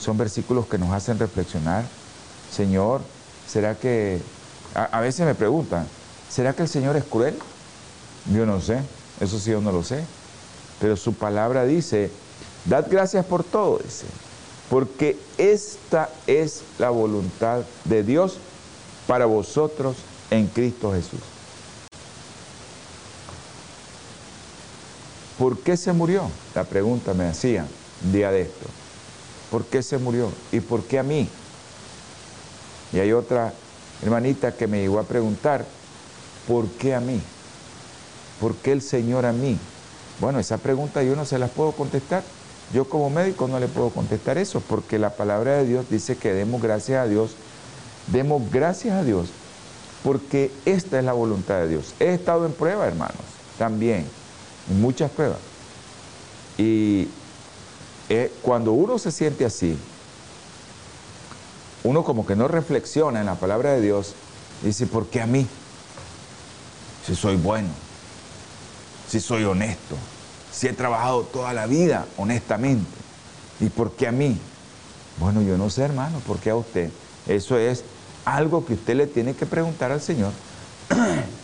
son 0.00 0.16
versículos 0.16 0.66
que 0.66 0.78
nos 0.78 0.92
hacen 0.92 1.18
reflexionar. 1.18 1.84
Señor, 2.52 3.00
¿será 3.48 3.74
que... 3.74 4.20
A, 4.74 5.00
veces 5.00 5.24
me 5.24 5.34
preguntan, 5.34 5.86
¿será 6.28 6.52
que 6.52 6.62
el 6.62 6.68
Señor 6.68 6.96
es 6.96 7.04
cruel? 7.04 7.38
Yo 8.32 8.46
no 8.46 8.60
sé, 8.60 8.80
eso 9.20 9.38
sí 9.38 9.50
yo 9.50 9.60
no 9.60 9.72
lo 9.72 9.82
sé. 9.82 10.04
Pero 10.80 10.96
su 10.96 11.14
palabra 11.14 11.64
dice, 11.64 12.10
dad 12.64 12.86
gracias 12.90 13.24
por 13.26 13.44
todo, 13.44 13.78
dice, 13.78 14.06
porque 14.70 15.18
esta 15.38 16.10
es 16.26 16.62
la 16.78 16.90
voluntad 16.90 17.62
de 17.84 18.02
Dios 18.02 18.38
para 19.06 19.26
vosotros 19.26 19.96
en 20.30 20.46
Cristo 20.46 20.92
Jesús. 20.92 21.20
¿Por 25.38 25.58
qué 25.58 25.76
se 25.76 25.92
murió? 25.92 26.30
La 26.54 26.64
pregunta 26.64 27.12
me 27.12 27.26
hacía 27.26 27.66
día 28.12 28.30
de 28.30 28.42
esto. 28.42 28.66
¿Por 29.50 29.64
qué 29.64 29.82
se 29.82 29.98
murió? 29.98 30.30
¿Y 30.52 30.60
por 30.60 30.84
qué 30.84 30.98
a 30.98 31.02
mí? 31.02 31.28
Y 32.92 32.98
hay 32.98 33.12
otra 33.12 33.52
hermanita 34.02 34.56
que 34.56 34.66
me 34.66 34.80
llegó 34.80 34.98
a 34.98 35.04
preguntar, 35.04 35.66
¿por 36.46 36.68
qué 36.68 36.94
a 36.94 37.00
mí? 37.00 37.20
¿Por 38.40 38.54
qué 38.56 38.72
el 38.72 38.82
Señor 38.82 39.26
a 39.26 39.32
mí? 39.32 39.58
Bueno, 40.20 40.38
esa 40.38 40.58
pregunta 40.58 41.02
yo 41.02 41.16
no 41.16 41.24
se 41.24 41.38
las 41.38 41.50
puedo 41.50 41.72
contestar. 41.72 42.22
Yo 42.72 42.88
como 42.88 43.10
médico 43.10 43.46
no 43.46 43.60
le 43.60 43.68
puedo 43.68 43.90
contestar 43.90 44.38
eso, 44.38 44.60
porque 44.60 44.98
la 44.98 45.10
palabra 45.10 45.58
de 45.58 45.66
Dios 45.66 45.86
dice 45.90 46.16
que 46.16 46.32
demos 46.32 46.62
gracias 46.62 47.04
a 47.04 47.08
Dios, 47.08 47.32
demos 48.08 48.50
gracias 48.50 48.94
a 48.94 49.04
Dios, 49.04 49.28
porque 50.02 50.50
esta 50.64 50.98
es 50.98 51.04
la 51.04 51.12
voluntad 51.12 51.58
de 51.58 51.68
Dios. 51.68 51.94
He 52.00 52.14
estado 52.14 52.46
en 52.46 52.52
prueba, 52.52 52.86
hermanos, 52.86 53.16
también 53.58 54.06
muchas 54.80 55.10
pruebas. 55.10 55.38
Y 56.56 57.08
eh, 58.08 58.32
cuando 58.42 58.72
uno 58.72 58.98
se 58.98 59.10
siente 59.10 59.44
así, 59.44 59.76
uno 61.82 62.02
como 62.02 62.26
que 62.26 62.34
no 62.34 62.48
reflexiona 62.48 63.20
en 63.20 63.26
la 63.26 63.34
palabra 63.34 63.72
de 63.72 63.82
Dios, 63.82 64.14
dice, 64.62 64.86
¿por 64.86 65.06
qué 65.06 65.20
a 65.20 65.26
mí? 65.26 65.46
Si 67.06 67.14
soy 67.14 67.36
bueno, 67.36 67.68
si 69.08 69.20
soy 69.20 69.44
honesto, 69.44 69.96
si 70.52 70.66
he 70.66 70.72
trabajado 70.72 71.22
toda 71.22 71.52
la 71.52 71.66
vida 71.66 72.06
honestamente, 72.16 72.86
¿y 73.60 73.68
por 73.68 73.92
qué 73.92 74.08
a 74.08 74.12
mí? 74.12 74.38
Bueno, 75.18 75.42
yo 75.42 75.56
no 75.56 75.70
sé, 75.70 75.82
hermano, 75.82 76.18
¿por 76.20 76.38
qué 76.38 76.50
a 76.50 76.56
usted? 76.56 76.90
Eso 77.26 77.58
es 77.58 77.84
algo 78.24 78.64
que 78.64 78.74
usted 78.74 78.96
le 78.96 79.06
tiene 79.06 79.34
que 79.34 79.46
preguntar 79.46 79.92
al 79.92 80.00
Señor 80.00 80.32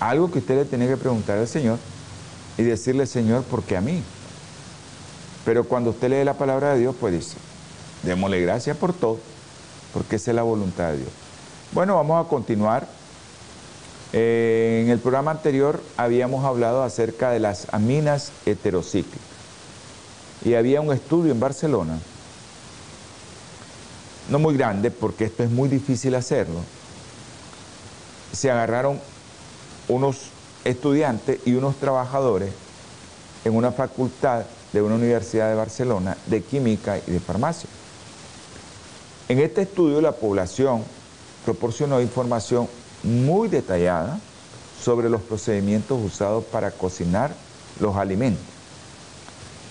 algo 0.00 0.30
que 0.30 0.38
usted 0.38 0.56
le 0.56 0.64
tiene 0.64 0.86
que 0.86 0.96
preguntar 0.96 1.38
al 1.38 1.48
Señor 1.48 1.78
y 2.58 2.62
decirle, 2.62 3.06
Señor, 3.06 3.42
¿por 3.44 3.62
qué 3.62 3.76
a 3.76 3.80
mí? 3.80 4.02
Pero 5.44 5.64
cuando 5.64 5.90
usted 5.90 6.10
lee 6.10 6.24
la 6.24 6.34
palabra 6.34 6.74
de 6.74 6.80
Dios, 6.80 6.94
pues 6.98 7.14
dice, 7.14 7.36
démosle 8.02 8.40
gracias 8.40 8.76
por 8.76 8.92
todo, 8.92 9.18
porque 9.92 10.16
esa 10.16 10.30
es 10.30 10.34
la 10.34 10.42
voluntad 10.42 10.90
de 10.90 10.98
Dios. 10.98 11.10
Bueno, 11.72 11.96
vamos 11.96 12.24
a 12.24 12.28
continuar. 12.28 12.88
Eh, 14.18 14.80
en 14.82 14.90
el 14.90 14.98
programa 14.98 15.30
anterior 15.30 15.82
habíamos 15.98 16.42
hablado 16.46 16.82
acerca 16.82 17.32
de 17.32 17.38
las 17.38 17.66
aminas 17.74 18.32
heterocíclicas. 18.46 19.20
Y 20.42 20.54
había 20.54 20.80
un 20.80 20.90
estudio 20.90 21.32
en 21.32 21.38
Barcelona, 21.38 21.98
no 24.30 24.38
muy 24.38 24.56
grande, 24.56 24.90
porque 24.90 25.26
esto 25.26 25.42
es 25.42 25.50
muy 25.50 25.68
difícil 25.68 26.14
hacerlo. 26.14 26.60
Se 28.32 28.50
agarraron 28.50 28.98
unos 29.86 30.30
estudiantes 30.64 31.40
y 31.44 31.52
unos 31.52 31.76
trabajadores 31.76 32.54
en 33.44 33.54
una 33.54 33.70
facultad 33.70 34.46
de 34.72 34.80
una 34.80 34.94
universidad 34.94 35.50
de 35.50 35.56
Barcelona 35.56 36.16
de 36.24 36.40
química 36.40 36.98
y 37.06 37.10
de 37.10 37.20
farmacia. 37.20 37.68
En 39.28 39.40
este 39.40 39.60
estudio 39.60 40.00
la 40.00 40.12
población 40.12 40.84
proporcionó 41.44 42.00
información 42.00 42.66
muy 43.06 43.48
detallada 43.48 44.20
sobre 44.82 45.08
los 45.08 45.22
procedimientos 45.22 45.98
usados 46.02 46.44
para 46.44 46.70
cocinar 46.70 47.34
los 47.80 47.96
alimentos, 47.96 48.44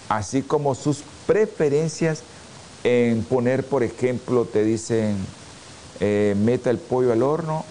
así 0.10 0.42
como 0.42 0.76
sus 0.76 1.04
preferencias 1.28 2.24
en 2.84 3.24
poner, 3.24 3.66
por 3.66 3.84
ejemplo, 3.84 4.46
te 4.46 4.64
dicen, 4.64 5.18
eh, 6.00 6.36
meta 6.38 6.70
el 6.70 6.78
pollo 6.78 7.12
al 7.12 7.24
horno 7.24 7.66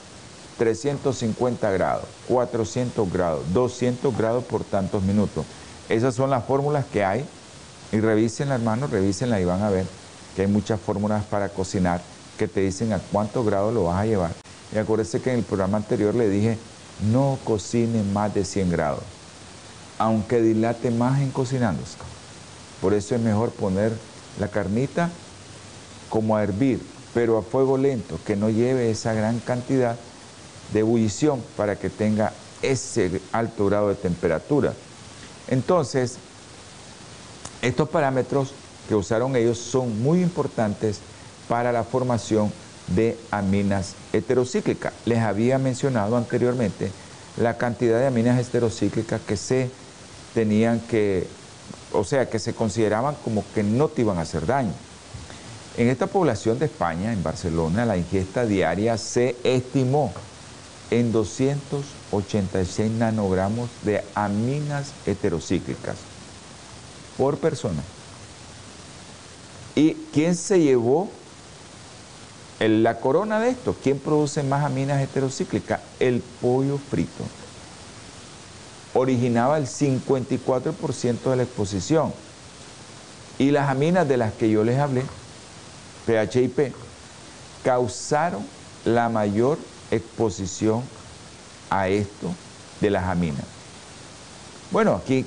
350 0.59 1.70
grados, 1.70 2.05
400 2.29 3.12
grados, 3.12 3.42
200 3.53 4.16
grados 4.16 4.44
por 4.44 4.64
tantos 4.64 5.03
minutos. 5.03 5.44
Esas 5.88 6.14
son 6.14 6.31
las 6.31 6.44
fórmulas 6.44 6.85
que 6.87 7.05
hay. 7.05 7.24
Y 7.92 8.00
revísenla, 8.00 8.55
hermano, 8.57 8.87
revísenla 8.87 9.40
y 9.40 9.44
van 9.44 9.62
a 9.62 9.70
ver 9.70 9.87
que 10.35 10.42
hay 10.42 10.48
muchas 10.48 10.81
fórmulas 10.81 11.24
para 11.24 11.48
cocinar 11.48 12.00
que 12.38 12.48
te 12.48 12.61
dicen 12.61 12.92
a 12.92 12.98
cuántos 12.98 13.46
grados 13.46 13.72
lo 13.72 13.85
vas 13.85 14.00
a 14.00 14.07
llevar. 14.07 14.33
Y 14.74 14.78
acuérdense 14.78 15.20
que 15.20 15.30
en 15.30 15.38
el 15.38 15.44
programa 15.44 15.78
anterior 15.78 16.14
le 16.14 16.28
dije, 16.28 16.58
no 17.12 17.38
cocine 17.44 18.02
más 18.02 18.34
de 18.34 18.44
100 18.44 18.70
grados, 18.70 19.04
aunque 19.98 20.40
dilate 20.40 20.90
más 20.90 21.20
en 21.20 21.30
cocinándose. 21.30 21.96
Por 22.80 22.92
eso 22.92 23.14
es 23.14 23.20
mejor 23.20 23.50
poner 23.50 23.92
la 24.38 24.48
carnita 24.48 25.10
como 26.10 26.37
a 26.37 26.42
hervir, 26.42 26.80
pero 27.12 27.38
a 27.38 27.42
fuego 27.42 27.78
lento, 27.78 28.18
que 28.26 28.37
no 28.37 28.50
lleve 28.50 28.90
esa 28.90 29.12
gran 29.14 29.38
cantidad 29.38 29.96
de 30.72 30.80
ebullición 30.80 31.42
para 31.56 31.76
que 31.76 31.88
tenga 31.88 32.32
ese 32.62 33.20
alto 33.32 33.66
grado 33.66 33.88
de 33.90 33.94
temperatura. 33.94 34.74
Entonces, 35.48 36.16
estos 37.62 37.88
parámetros 37.88 38.52
que 38.88 38.94
usaron 38.94 39.37
ellos 39.37 39.58
son 39.58 40.02
muy 40.02 40.20
importantes 40.20 40.98
para 41.48 41.72
la 41.72 41.84
formación 41.84 42.52
de 42.88 43.16
aminas 43.30 43.94
heterocíclicas. 44.12 44.92
Les 45.04 45.18
había 45.20 45.58
mencionado 45.58 46.16
anteriormente 46.16 46.90
la 47.36 47.56
cantidad 47.56 47.98
de 47.98 48.06
aminas 48.06 48.38
heterocíclicas 48.38 49.20
que 49.22 49.36
se 49.36 49.70
tenían 50.34 50.80
que, 50.80 51.26
o 51.92 52.04
sea, 52.04 52.28
que 52.28 52.38
se 52.38 52.54
consideraban 52.54 53.16
como 53.24 53.44
que 53.54 53.62
no 53.62 53.88
te 53.88 54.02
iban 54.02 54.18
a 54.18 54.22
hacer 54.22 54.46
daño. 54.46 54.72
En 55.76 55.88
esta 55.88 56.06
población 56.06 56.58
de 56.58 56.66
España, 56.66 57.12
en 57.12 57.22
Barcelona, 57.22 57.84
la 57.84 57.96
ingesta 57.96 58.46
diaria 58.46 58.96
se 58.96 59.36
estimó 59.42 60.12
en 60.90 61.10
286 61.10 62.90
nanogramos 62.92 63.70
de 63.82 64.04
aminas 64.14 64.92
heterocíclicas 65.06 65.96
por 67.16 67.38
persona. 67.38 67.82
¿Y 69.74 69.94
quién 70.12 70.36
se 70.36 70.60
llevó 70.60 71.10
la 72.60 72.98
corona 72.98 73.40
de 73.40 73.50
esto? 73.50 73.74
¿Quién 73.82 73.98
produce 73.98 74.42
más 74.42 74.64
aminas 74.64 75.02
heterocíclicas? 75.02 75.80
El 75.98 76.22
pollo 76.40 76.78
frito. 76.78 77.24
Originaba 78.94 79.58
el 79.58 79.66
54% 79.66 81.30
de 81.30 81.36
la 81.36 81.42
exposición. 81.42 82.12
Y 83.38 83.50
las 83.50 83.68
aminas 83.68 84.06
de 84.06 84.16
las 84.16 84.32
que 84.32 84.48
yo 84.48 84.62
les 84.62 84.78
hablé, 84.78 85.02
pH 86.06 86.42
y 86.42 86.48
P, 86.48 86.72
causaron 87.64 88.46
la 88.84 89.08
mayor 89.08 89.58
exposición 89.90 90.82
a 91.70 91.88
esto 91.88 92.32
de 92.80 92.90
las 92.90 93.04
aminas. 93.04 93.44
Bueno, 94.70 94.94
aquí 94.94 95.26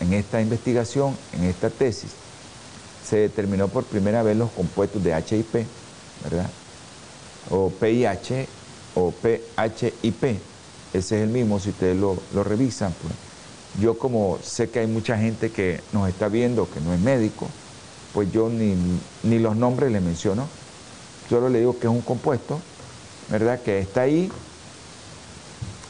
en 0.00 0.12
esta 0.12 0.40
investigación, 0.42 1.16
en 1.32 1.44
esta 1.44 1.70
tesis, 1.70 2.10
se 3.08 3.16
determinó 3.16 3.68
por 3.68 3.84
primera 3.84 4.22
vez 4.22 4.36
los 4.36 4.50
compuestos 4.50 5.02
de 5.02 5.16
HIP, 5.16 5.66
¿verdad? 6.24 6.50
O 7.50 7.70
PIH 7.70 8.48
o 8.94 9.12
PHIP. 9.12 10.24
Ese 10.24 10.40
es 10.92 11.12
el 11.12 11.28
mismo, 11.28 11.60
si 11.60 11.70
ustedes 11.70 11.96
lo, 11.96 12.18
revisan. 12.44 12.94
Pues. 13.02 13.14
Yo 13.80 13.98
como 13.98 14.38
sé 14.42 14.70
que 14.70 14.80
hay 14.80 14.86
mucha 14.86 15.18
gente 15.18 15.50
que 15.50 15.80
nos 15.92 16.08
está 16.08 16.28
viendo, 16.28 16.68
que 16.70 16.80
no 16.80 16.94
es 16.94 17.00
médico, 17.00 17.48
pues 18.14 18.32
yo 18.32 18.48
ni, 18.48 18.74
ni 19.22 19.38
los 19.38 19.56
nombres 19.56 19.92
le 19.92 20.00
menciono. 20.00 20.48
Solo 21.28 21.48
le 21.48 21.58
digo 21.58 21.78
que 21.78 21.86
es 21.86 21.92
un 21.92 22.00
compuesto 22.00 22.60
¿verdad? 23.28 23.60
Que 23.60 23.78
está 23.78 24.02
ahí 24.02 24.30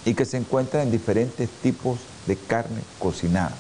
y 0.05 0.15
que 0.15 0.25
se 0.25 0.37
encuentra 0.37 0.83
en 0.83 0.91
diferentes 0.91 1.49
tipos 1.63 1.99
de 2.27 2.37
carne 2.37 2.81
cocinada, 2.99 3.55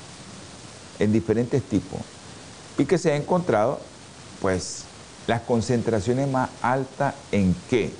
en 0.99 1.13
diferentes 1.13 1.63
tipos, 1.63 2.01
y 2.79 2.85
que 2.85 2.99
se 2.99 3.13
ha 3.13 3.17
encontrado, 3.17 3.81
pues, 4.41 4.85
las 5.27 5.41
concentraciones 5.43 6.29
más 6.29 6.51
altas 6.63 7.15
en 7.33 7.55
qué? 7.69 7.93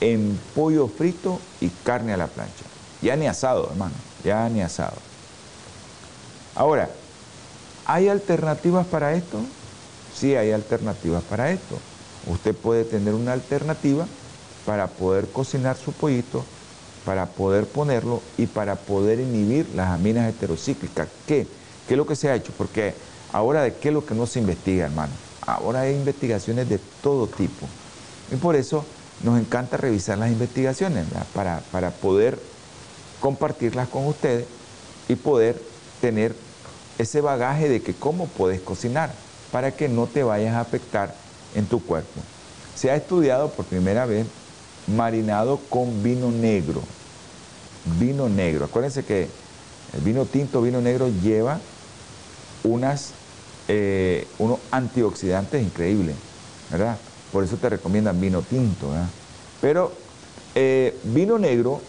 En 0.00 0.38
pollo 0.54 0.88
frito 0.88 1.40
y 1.60 1.68
carne 1.68 2.12
a 2.12 2.16
la 2.16 2.26
plancha. 2.26 2.64
Ya 3.02 3.16
ni 3.16 3.26
asado, 3.26 3.68
hermano, 3.70 3.94
ya 4.24 4.48
ni 4.48 4.62
asado. 4.62 4.96
Ahora, 6.54 6.90
¿hay 7.86 8.08
alternativas 8.08 8.86
para 8.86 9.14
esto? 9.14 9.40
Sí, 10.14 10.34
hay 10.34 10.52
alternativas 10.52 11.22
para 11.22 11.50
esto. 11.50 11.78
Usted 12.26 12.54
puede 12.54 12.84
tener 12.84 13.14
una 13.14 13.32
alternativa 13.32 14.06
para 14.66 14.88
poder 14.88 15.28
cocinar 15.28 15.76
su 15.76 15.92
pollito, 15.92 16.44
para 17.04 17.26
poder 17.26 17.66
ponerlo 17.66 18.22
y 18.36 18.46
para 18.46 18.76
poder 18.76 19.20
inhibir 19.20 19.66
las 19.74 19.88
aminas 19.88 20.28
heterocíclicas. 20.28 21.08
¿Qué? 21.26 21.46
¿Qué 21.88 21.94
es 21.94 21.98
lo 21.98 22.06
que 22.06 22.16
se 22.16 22.28
ha 22.28 22.34
hecho? 22.34 22.52
Porque 22.58 22.94
ahora 23.32 23.62
de 23.62 23.74
qué 23.74 23.88
es 23.88 23.94
lo 23.94 24.04
que 24.04 24.14
no 24.14 24.26
se 24.26 24.40
investiga, 24.40 24.84
hermano. 24.84 25.12
Ahora 25.46 25.80
hay 25.80 25.94
investigaciones 25.94 26.68
de 26.68 26.78
todo 27.02 27.26
tipo. 27.26 27.66
Y 28.32 28.36
por 28.36 28.56
eso 28.56 28.84
nos 29.22 29.38
encanta 29.38 29.76
revisar 29.76 30.18
las 30.18 30.30
investigaciones, 30.30 31.06
para, 31.34 31.62
para 31.72 31.90
poder 31.90 32.38
compartirlas 33.20 33.88
con 33.88 34.06
ustedes 34.06 34.46
y 35.08 35.16
poder 35.16 35.60
tener 36.00 36.34
ese 36.98 37.20
bagaje 37.20 37.68
de 37.68 37.82
que 37.82 37.94
cómo 37.94 38.26
puedes 38.26 38.60
cocinar 38.60 39.12
para 39.52 39.72
que 39.72 39.88
no 39.88 40.06
te 40.06 40.22
vayas 40.22 40.54
a 40.54 40.60
afectar 40.60 41.14
en 41.54 41.66
tu 41.66 41.84
cuerpo. 41.84 42.20
Se 42.74 42.90
ha 42.90 42.96
estudiado 42.96 43.50
por 43.50 43.64
primera 43.64 44.06
vez 44.06 44.26
marinado 44.86 45.58
con 45.68 46.02
vino 46.02 46.30
negro. 46.30 46.82
Vino 47.98 48.28
negro. 48.28 48.66
Acuérdense 48.66 49.04
que 49.04 49.28
el 49.92 50.00
vino 50.02 50.24
tinto, 50.24 50.62
vino 50.62 50.80
negro 50.80 51.08
lleva 51.22 51.60
unas, 52.62 53.12
eh, 53.72 54.26
unos 54.40 54.58
antioxidantes 54.72 55.62
increíbles, 55.62 56.16
¿verdad? 56.70 56.98
Por 57.30 57.44
eso 57.44 57.56
te 57.56 57.68
recomiendan 57.68 58.20
vino 58.20 58.42
tinto, 58.42 58.90
¿verdad? 58.90 59.06
Pero 59.60 59.92
eh, 60.56 60.98
vino 61.04 61.38
negro 61.38 61.80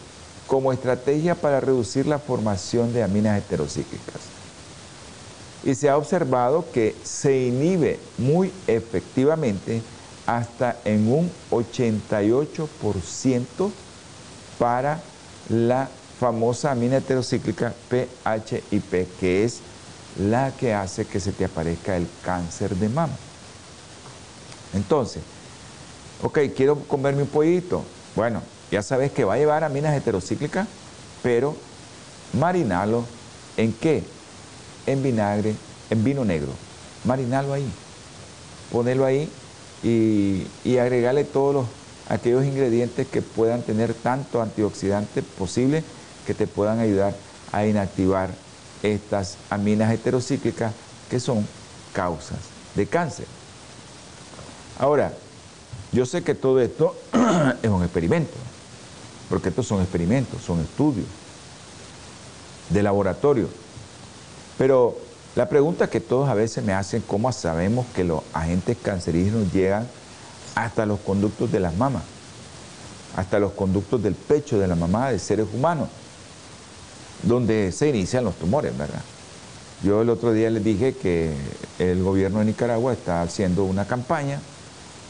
como 0.46 0.72
estrategia 0.72 1.34
para 1.34 1.60
reducir 1.60 2.06
la 2.06 2.20
formación 2.20 2.94
de 2.94 3.02
aminas 3.02 3.40
heterocíclicas. 3.40 4.22
Y 5.64 5.74
se 5.74 5.90
ha 5.90 5.98
observado 5.98 6.68
que 6.72 6.96
se 7.04 7.48
inhibe 7.48 8.00
muy 8.20 8.54
efectivamente 8.68 9.82
hasta 10.28 10.78
en 10.86 11.12
un 11.12 11.32
88% 11.50 13.72
para 14.60 15.02
la 15.50 15.90
famosa 16.20 16.70
amina 16.70 16.98
heterocíclica 16.98 17.74
PHIP, 17.90 19.08
que 19.20 19.46
es 19.46 19.62
la 20.18 20.52
que 20.52 20.74
hace 20.74 21.06
que 21.06 21.20
se 21.20 21.32
te 21.32 21.46
aparezca 21.46 21.96
el 21.96 22.08
cáncer 22.24 22.76
de 22.76 22.90
mama. 22.90 23.16
Entonces, 24.74 25.22
ok, 26.22 26.40
quiero 26.56 26.78
comerme 26.80 27.24
un 27.24 27.28
pollito. 27.28 27.84
Bueno, 28.16 28.42
ya 28.72 28.82
sabes 28.82 29.12
que 29.12 29.24
va 29.24 29.36
a 29.36 29.38
llevar 29.38 29.64
aminas 29.64 29.96
heterocíclicas, 29.96 30.68
pero 31.24 31.56
marinalo 32.34 33.06
en 33.58 33.74
qué? 33.74 34.04
En 34.86 35.04
vinagre, 35.04 35.56
en 35.90 36.04
vino 36.04 36.26
negro. 36.26 36.52
Marinalo 37.04 37.54
ahí. 37.54 37.70
Ponelo 38.72 39.06
ahí 39.06 39.30
y, 39.84 40.78
agregarle 40.78 41.24
todos 41.24 41.54
los, 41.54 41.66
aquellos 42.08 42.46
ingredientes 42.46 43.08
que 43.08 43.22
puedan 43.22 43.62
tener 43.62 43.94
tanto 43.94 44.42
antioxidantes 44.42 45.24
posible 45.38 45.84
que 46.26 46.34
te 46.34 46.48
puedan 46.48 46.80
ayudar 46.80 47.16
a 47.52 47.66
inactivar 47.66 48.30
estas 48.84 49.38
aminas 49.50 49.92
heterocíclicas 49.92 50.74
que 51.10 51.20
son 51.20 51.46
causas 51.94 52.40
de 52.76 52.88
cáncer. 52.88 53.26
Ahora, 54.80 55.14
yo 55.92 56.06
sé 56.06 56.24
que 56.24 56.36
todo 56.36 56.60
esto 56.62 56.96
es 57.62 57.70
un 57.70 57.84
experimento, 57.84 58.34
porque 59.30 59.50
estos 59.50 59.68
son 59.68 59.82
experimentos, 59.82 60.42
son 60.42 60.62
estudios 60.62 61.06
de 62.70 62.82
laboratorio, 62.82 63.50
pero 64.58 64.98
la 65.36 65.50
pregunta 65.50 65.90
que 65.90 66.00
todos 66.00 66.30
a 66.30 66.34
veces 66.34 66.64
me 66.64 66.74
hacen, 66.74 67.02
¿cómo 67.08 67.32
sabemos 67.32 67.86
que 67.96 68.04
los 68.04 68.22
agentes 68.34 68.78
cancerígenos 68.82 69.52
llegan 69.54 69.88
hasta 70.56 70.86
los 70.86 71.00
conductos 71.00 71.52
de 71.52 71.60
las 71.60 71.76
mamas? 71.76 72.04
Hasta 73.16 73.40
los 73.40 73.52
conductos 73.52 74.02
del 74.02 74.16
pecho 74.16 74.60
de 74.60 74.68
la 74.68 74.76
mamá 74.76 75.12
de 75.12 75.20
seres 75.20 75.48
humanos, 75.54 75.90
donde 77.24 77.72
se 77.72 77.90
inician 77.90 78.24
los 78.24 78.36
tumores, 78.36 78.78
¿verdad? 78.78 79.02
Yo 79.84 80.02
el 80.02 80.10
otro 80.10 80.32
día 80.32 80.50
les 80.50 80.64
dije 80.64 80.94
que 80.94 81.34
el 81.80 82.04
gobierno 82.04 82.40
de 82.40 82.46
Nicaragua 82.46 82.94
está 82.94 83.22
haciendo 83.22 83.64
una 83.64 83.86
campaña 83.86 84.40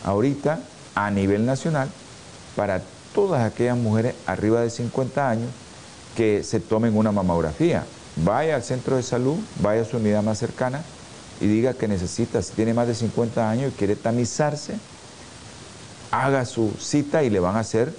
ahorita 0.04 0.60
a 0.96 1.12
nivel 1.12 1.46
nacional 1.46 1.90
para 2.56 2.82
todas 3.14 3.44
aquellas 3.44 3.78
mujeres 3.78 4.16
arriba 4.26 4.62
de 4.62 4.70
50 4.70 5.30
años 5.30 5.50
que 6.16 6.44
se 6.44 6.60
tomen 6.60 6.96
una 6.96 7.12
mamografía 7.12 7.86
vaya 8.18 8.56
al 8.56 8.64
centro 8.64 8.98
de 8.98 9.04
salud, 9.04 9.38
vaya 9.62 9.82
a 9.82 9.86
su 9.86 9.98
unidad 9.98 10.24
más 10.24 10.38
cercana 10.38 10.84
y 11.40 11.48
diga 11.48 11.74
que 11.74 11.88
necesita, 11.88 12.42
si 12.42 12.54
tiene 12.54 12.74
más 12.74 12.88
de 12.88 12.96
50 12.96 13.50
años 13.50 13.74
y 13.74 13.78
quiere 13.78 13.96
tamizarse, 13.96 14.76
haga 16.12 16.46
su 16.46 16.72
cita 16.80 17.24
y 17.24 17.30
le 17.30 17.40
van 17.40 17.56
a 17.56 17.60
hacer 17.60 17.94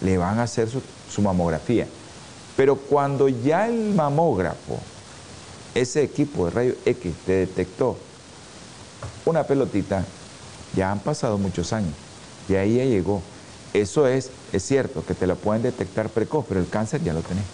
le 0.00 0.16
van 0.16 0.38
a 0.38 0.44
hacer 0.44 0.68
su, 0.68 0.80
su 1.10 1.22
mamografía. 1.22 1.88
Pero 2.58 2.74
cuando 2.74 3.28
ya 3.28 3.68
el 3.68 3.94
mamógrafo, 3.94 4.80
ese 5.76 6.02
equipo 6.02 6.46
de 6.46 6.50
rayo 6.50 6.74
X, 6.84 7.14
te 7.24 7.32
detectó 7.34 7.96
una 9.24 9.44
pelotita, 9.44 10.04
ya 10.74 10.90
han 10.90 10.98
pasado 10.98 11.38
muchos 11.38 11.72
años, 11.72 11.92
y 12.48 12.56
ahí 12.56 12.78
ya 12.78 12.84
llegó. 12.84 13.22
Eso 13.72 14.08
es, 14.08 14.32
es 14.52 14.64
cierto, 14.64 15.06
que 15.06 15.14
te 15.14 15.28
la 15.28 15.36
pueden 15.36 15.62
detectar 15.62 16.08
precoz, 16.08 16.46
pero 16.48 16.58
el 16.58 16.68
cáncer 16.68 17.00
ya 17.04 17.12
lo 17.12 17.20
tenés 17.20 17.44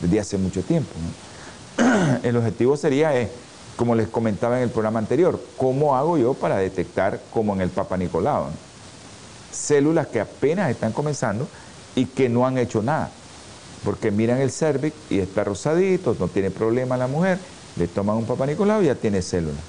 desde 0.00 0.18
hace 0.18 0.38
mucho 0.38 0.60
tiempo. 0.62 0.90
El 2.24 2.36
objetivo 2.36 2.76
sería, 2.76 3.16
eh, 3.16 3.30
como 3.76 3.94
les 3.94 4.08
comentaba 4.08 4.56
en 4.56 4.64
el 4.64 4.70
programa 4.70 4.98
anterior, 4.98 5.40
¿cómo 5.56 5.94
hago 5.94 6.18
yo 6.18 6.34
para 6.34 6.56
detectar, 6.56 7.20
como 7.32 7.54
en 7.54 7.60
el 7.60 7.70
Papa 7.70 7.96
Nicolau, 7.96 8.46
células 9.52 10.08
que 10.08 10.18
apenas 10.18 10.68
están 10.68 10.90
comenzando 10.90 11.46
y 11.94 12.06
que 12.06 12.28
no 12.28 12.44
han 12.44 12.58
hecho 12.58 12.82
nada? 12.82 13.12
Porque 13.86 14.10
miran 14.10 14.40
el 14.40 14.50
cervix 14.50 14.96
y 15.10 15.20
está 15.20 15.44
rosadito, 15.44 16.16
no 16.18 16.26
tiene 16.26 16.50
problema 16.50 16.96
la 16.96 17.06
mujer, 17.06 17.38
le 17.76 17.86
toman 17.86 18.16
un 18.16 18.24
Papa 18.24 18.44
Nicolau 18.44 18.82
y 18.82 18.86
ya 18.86 18.96
tiene 18.96 19.22
células 19.22 19.60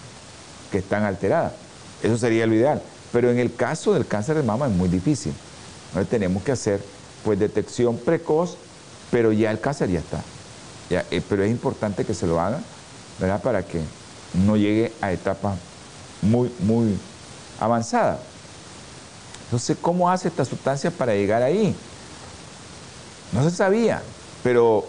que 0.72 0.80
están 0.80 1.04
alteradas. 1.04 1.54
Eso 2.02 2.18
sería 2.18 2.48
lo 2.48 2.56
ideal. 2.56 2.82
Pero 3.14 3.30
en 3.30 3.38
el 3.38 3.54
caso 3.54 3.94
del 3.94 4.08
cáncer 4.08 4.36
de 4.36 4.42
mama 4.42 4.66
es 4.66 4.74
muy 4.74 4.90
difícil. 4.90 5.34
Entonces 5.90 6.10
tenemos 6.10 6.42
que 6.42 6.52
hacer 6.52 6.84
pues 7.24 7.38
detección 7.38 7.96
precoz, 7.96 8.58
pero 9.12 9.32
ya 9.32 9.52
el 9.52 9.60
cáncer 9.60 9.92
ya 9.92 10.00
está. 10.00 10.24
Eh, 10.90 11.22
pero 11.30 11.44
es 11.44 11.52
importante 11.52 12.04
que 12.04 12.16
se 12.16 12.26
lo 12.26 12.42
haga, 12.42 12.60
¿verdad? 13.20 13.40
Para 13.44 13.62
que 13.62 13.82
no 14.34 14.58
llegue 14.58 14.94
a 15.00 15.12
etapas 15.12 15.60
muy, 16.24 16.52
muy 16.62 16.98
avanzadas. 17.60 18.18
Entonces, 19.44 19.78
¿cómo 19.80 20.10
hace 20.10 20.28
esta 20.28 20.44
sustancia 20.44 20.90
para 20.90 21.14
llegar 21.14 21.44
ahí? 21.44 21.76
No 23.32 23.44
se 23.44 23.56
sabía, 23.56 24.02
pero 24.44 24.86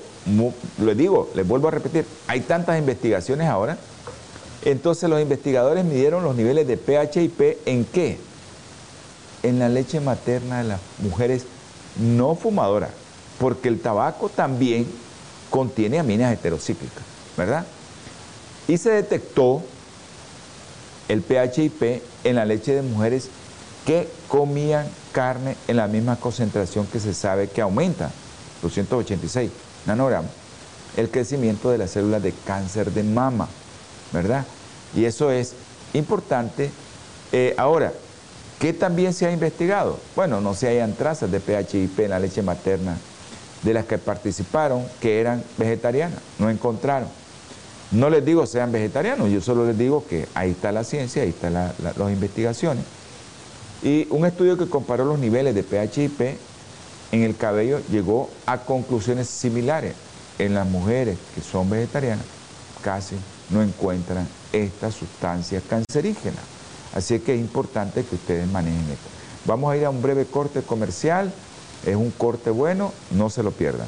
les 0.78 0.96
digo, 0.96 1.30
les 1.34 1.46
vuelvo 1.46 1.68
a 1.68 1.70
repetir, 1.72 2.06
hay 2.26 2.40
tantas 2.40 2.78
investigaciones 2.78 3.48
ahora. 3.48 3.78
Entonces 4.64 5.08
los 5.08 5.20
investigadores 5.20 5.84
midieron 5.84 6.24
los 6.24 6.34
niveles 6.34 6.66
de 6.66 6.76
pH 6.76 7.22
y 7.22 7.28
P 7.28 7.58
en 7.66 7.84
qué? 7.84 8.18
En 9.42 9.58
la 9.58 9.68
leche 9.68 10.00
materna 10.00 10.58
de 10.58 10.64
las 10.64 10.80
mujeres 10.98 11.44
no 11.96 12.34
fumadoras, 12.34 12.90
porque 13.38 13.68
el 13.68 13.80
tabaco 13.80 14.28
también 14.28 14.86
contiene 15.50 15.98
aminas 15.98 16.32
heterocíclicas, 16.32 17.04
¿verdad? 17.36 17.64
Y 18.66 18.76
se 18.78 18.90
detectó 18.90 19.62
el 21.08 21.22
pH 21.22 21.62
y 21.64 21.68
P 21.70 22.02
en 22.24 22.36
la 22.36 22.44
leche 22.44 22.74
de 22.74 22.82
mujeres 22.82 23.28
que 23.86 24.08
comían 24.28 24.86
carne 25.12 25.56
en 25.68 25.76
la 25.76 25.86
misma 25.86 26.16
concentración 26.16 26.86
que 26.86 27.00
se 27.00 27.14
sabe 27.14 27.48
que 27.48 27.62
aumenta, 27.62 28.10
286 28.62 29.50
nanogramos, 29.86 30.30
el 30.96 31.10
crecimiento 31.10 31.70
de 31.70 31.78
las 31.78 31.90
células 31.90 32.22
de 32.22 32.32
cáncer 32.46 32.92
de 32.92 33.02
mama, 33.02 33.48
¿verdad? 34.12 34.44
Y 34.94 35.04
eso 35.04 35.30
es 35.30 35.54
importante. 35.94 36.70
Eh, 37.32 37.54
ahora, 37.56 37.92
¿qué 38.58 38.72
también 38.72 39.12
se 39.12 39.26
ha 39.26 39.32
investigado? 39.32 39.98
Bueno, 40.16 40.40
no 40.40 40.54
se 40.54 40.68
hayan 40.68 40.94
trazas 40.94 41.30
de 41.30 41.40
PHIP 41.40 42.00
en 42.00 42.10
la 42.10 42.18
leche 42.18 42.42
materna 42.42 42.96
de 43.62 43.74
las 43.74 43.86
que 43.86 43.98
participaron 43.98 44.84
que 45.00 45.20
eran 45.20 45.42
vegetarianas, 45.56 46.18
no 46.38 46.48
encontraron. 46.50 47.08
No 47.90 48.10
les 48.10 48.24
digo 48.24 48.46
sean 48.46 48.70
vegetarianos, 48.70 49.30
yo 49.30 49.40
solo 49.40 49.66
les 49.66 49.78
digo 49.78 50.04
que 50.06 50.28
ahí 50.34 50.50
está 50.50 50.72
la 50.72 50.84
ciencia, 50.84 51.22
ahí 51.22 51.30
están 51.30 51.54
las 51.54 51.96
investigaciones. 51.98 52.84
Y 53.82 54.06
un 54.10 54.26
estudio 54.26 54.58
que 54.58 54.68
comparó 54.68 55.04
los 55.04 55.18
niveles 55.18 55.54
de 55.54 55.62
PHIP 55.62 56.36
en 57.12 57.22
el 57.22 57.36
cabello 57.36 57.80
llegó 57.90 58.30
a 58.46 58.58
conclusiones 58.58 59.28
similares. 59.28 59.94
En 60.38 60.54
las 60.54 60.66
mujeres 60.68 61.18
que 61.34 61.40
son 61.40 61.68
vegetarianas 61.68 62.24
casi 62.82 63.16
no 63.50 63.62
encuentran 63.62 64.28
esta 64.52 64.90
sustancia 64.92 65.60
cancerígena. 65.68 66.38
Así 66.94 67.18
que 67.20 67.34
es 67.34 67.40
importante 67.40 68.04
que 68.04 68.14
ustedes 68.14 68.48
manejen 68.48 68.82
esto. 68.82 69.08
Vamos 69.46 69.72
a 69.72 69.76
ir 69.76 69.84
a 69.84 69.90
un 69.90 70.00
breve 70.00 70.26
corte 70.26 70.62
comercial. 70.62 71.32
Es 71.84 71.96
un 71.96 72.10
corte 72.10 72.50
bueno, 72.50 72.92
no 73.10 73.30
se 73.30 73.42
lo 73.42 73.50
pierdan. 73.52 73.86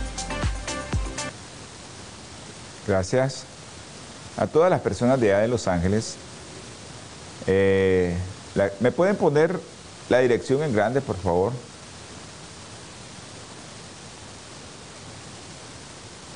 Gracias 2.86 3.44
a 4.36 4.46
todas 4.46 4.70
las 4.70 4.80
personas 4.80 5.18
de 5.20 5.32
allá 5.32 5.42
de 5.42 5.48
Los 5.48 5.66
Ángeles 5.68 6.16
eh, 7.46 8.16
¿Me 8.80 8.92
pueden 8.92 9.16
poner 9.16 9.58
la 10.08 10.20
dirección 10.20 10.62
en 10.62 10.72
grande, 10.72 11.00
por 11.00 11.16
favor? 11.16 11.52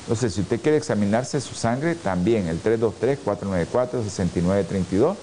Entonces, 0.03 0.33
si 0.33 0.39
usted 0.41 0.61
quiere 0.61 0.77
examinarse 0.77 1.41
su 1.41 1.53
sangre, 1.53 1.95
también 1.95 2.47
el 2.47 2.63
323-494-6932 2.63 5.15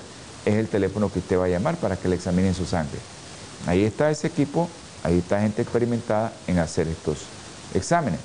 es 0.45 0.55
el 0.55 0.69
teléfono 0.69 1.11
que 1.11 1.21
usted 1.21 1.39
va 1.39 1.47
a 1.47 1.49
llamar 1.49 1.77
para 1.77 1.97
que 1.97 2.09
le 2.09 2.17
examinen 2.17 2.55
su 2.55 2.67
sangre. 2.67 2.99
Ahí 3.67 3.85
está 3.85 4.11
ese 4.11 4.27
equipo, 4.27 4.69
ahí 5.03 5.17
está 5.19 5.41
gente 5.41 5.63
experimentada 5.63 6.35
en 6.47 6.59
hacer 6.59 6.87
estos 6.89 7.21
exámenes. 7.75 8.21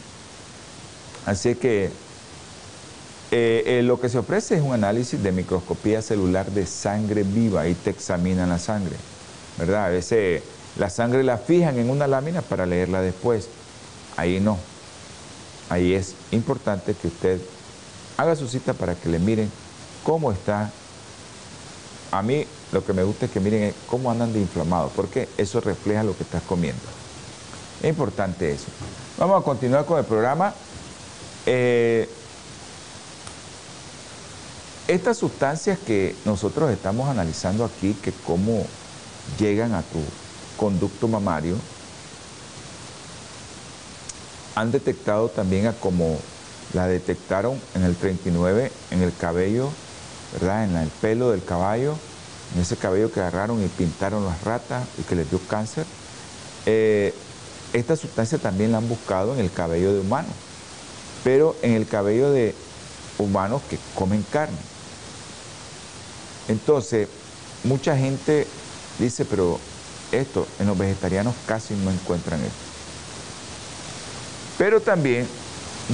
Así 1.25 1.55
que 1.55 1.91
eh, 3.31 3.63
eh, 3.65 3.81
lo 3.83 3.99
que 3.99 4.09
se 4.09 4.17
ofrece 4.17 4.55
es 4.55 4.61
un 4.61 4.73
análisis 4.73 5.21
de 5.21 5.31
microscopía 5.31 6.01
celular 6.01 6.51
de 6.51 6.65
sangre 6.65 7.23
viva, 7.23 7.61
ahí 7.61 7.75
te 7.75 7.89
examinan 7.89 8.49
la 8.49 8.59
sangre, 8.59 8.95
¿verdad? 9.57 9.85
A 9.85 9.89
veces 9.89 10.43
la 10.77 10.89
sangre 10.89 11.23
la 11.23 11.37
fijan 11.37 11.77
en 11.77 11.89
una 11.89 12.07
lámina 12.07 12.41
para 12.41 12.65
leerla 12.65 13.01
después, 13.01 13.47
ahí 14.17 14.39
no. 14.39 14.57
Ahí 15.69 15.93
es 15.93 16.15
importante 16.31 16.93
que 16.93 17.07
usted 17.07 17.39
haga 18.17 18.35
su 18.35 18.47
cita 18.49 18.73
para 18.73 18.95
que 18.95 19.07
le 19.07 19.19
miren 19.19 19.49
cómo 20.03 20.33
está. 20.33 20.69
A 22.11 22.21
mí 22.21 22.45
lo 22.73 22.83
que 22.83 22.91
me 22.91 23.03
gusta 23.03 23.27
es 23.27 23.31
que 23.31 23.39
miren 23.39 23.73
cómo 23.87 24.11
andan 24.11 24.33
de 24.33 24.41
inflamados, 24.41 24.91
porque 24.93 25.29
eso 25.37 25.61
refleja 25.61 26.03
lo 26.03 26.17
que 26.17 26.23
estás 26.23 26.43
comiendo. 26.43 26.81
Es 27.81 27.89
importante 27.89 28.51
eso. 28.51 28.65
Vamos 29.17 29.41
a 29.41 29.45
continuar 29.45 29.85
con 29.85 29.99
el 29.99 30.05
programa. 30.05 30.53
Eh, 31.45 32.09
estas 34.87 35.17
sustancias 35.17 35.79
que 35.79 36.15
nosotros 36.25 36.71
estamos 36.71 37.09
analizando 37.09 37.63
aquí, 37.65 37.93
que 37.93 38.11
cómo 38.25 38.65
llegan 39.39 39.73
a 39.73 39.81
tu 39.81 39.99
conducto 40.57 41.07
mamario, 41.07 41.55
han 44.55 44.71
detectado 44.71 45.29
también 45.29 45.67
a 45.67 45.73
como 45.73 46.19
la 46.73 46.87
detectaron 46.87 47.59
en 47.75 47.83
el 47.83 47.95
39 47.95 48.71
en 48.91 49.01
el 49.01 49.13
cabello, 49.15 49.69
¿verdad? 50.33 50.65
En 50.65 50.75
el 50.75 50.89
pelo 50.89 51.31
del 51.31 51.43
caballo, 51.43 51.95
en 52.55 52.61
ese 52.61 52.75
cabello 52.75 53.11
que 53.11 53.19
agarraron 53.19 53.63
y 53.63 53.67
pintaron 53.67 54.25
las 54.25 54.43
ratas 54.43 54.85
y 54.99 55.03
que 55.03 55.15
les 55.15 55.29
dio 55.29 55.39
cáncer. 55.47 55.85
Eh, 56.65 57.13
esta 57.73 57.95
sustancia 57.95 58.37
también 58.37 58.71
la 58.71 58.79
han 58.79 58.89
buscado 58.89 59.33
en 59.33 59.39
el 59.39 59.51
cabello 59.51 59.93
de 59.93 59.99
humanos, 59.99 60.33
pero 61.23 61.55
en 61.61 61.73
el 61.73 61.87
cabello 61.87 62.31
de 62.31 62.55
humanos 63.17 63.61
que 63.69 63.77
comen 63.95 64.25
carne. 64.31 64.57
Entonces, 66.47 67.07
mucha 67.63 67.97
gente 67.97 68.47
dice, 68.99 69.25
pero 69.25 69.59
esto, 70.11 70.47
en 70.59 70.67
los 70.67 70.77
vegetarianos 70.77 71.35
casi 71.45 71.73
no 71.75 71.91
encuentran 71.91 72.39
esto. 72.39 72.55
Pero 74.57 74.81
también, 74.81 75.27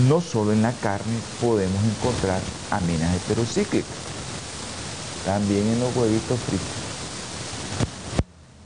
no 0.08 0.22
solo 0.22 0.54
en 0.54 0.62
la 0.62 0.72
carne 0.74 1.18
podemos 1.42 1.84
encontrar 1.84 2.40
aminas 2.72 3.16
heterocíclicas, 3.16 3.90
también 5.26 5.68
en 5.68 5.80
los 5.80 5.96
huevitos 5.96 6.40
fritos. 6.40 6.68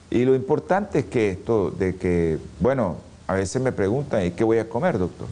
Y 0.10 0.26
lo 0.26 0.36
importante 0.36 1.00
es 1.00 1.06
que 1.06 1.32
esto, 1.32 1.72
de 1.72 1.96
que, 1.96 2.38
bueno, 2.60 2.98
a 3.28 3.34
veces 3.34 3.62
me 3.62 3.72
preguntan, 3.72 4.26
¿y 4.26 4.32
qué 4.32 4.44
voy 4.44 4.58
a 4.58 4.68
comer, 4.68 4.98
doctor? 4.98 5.28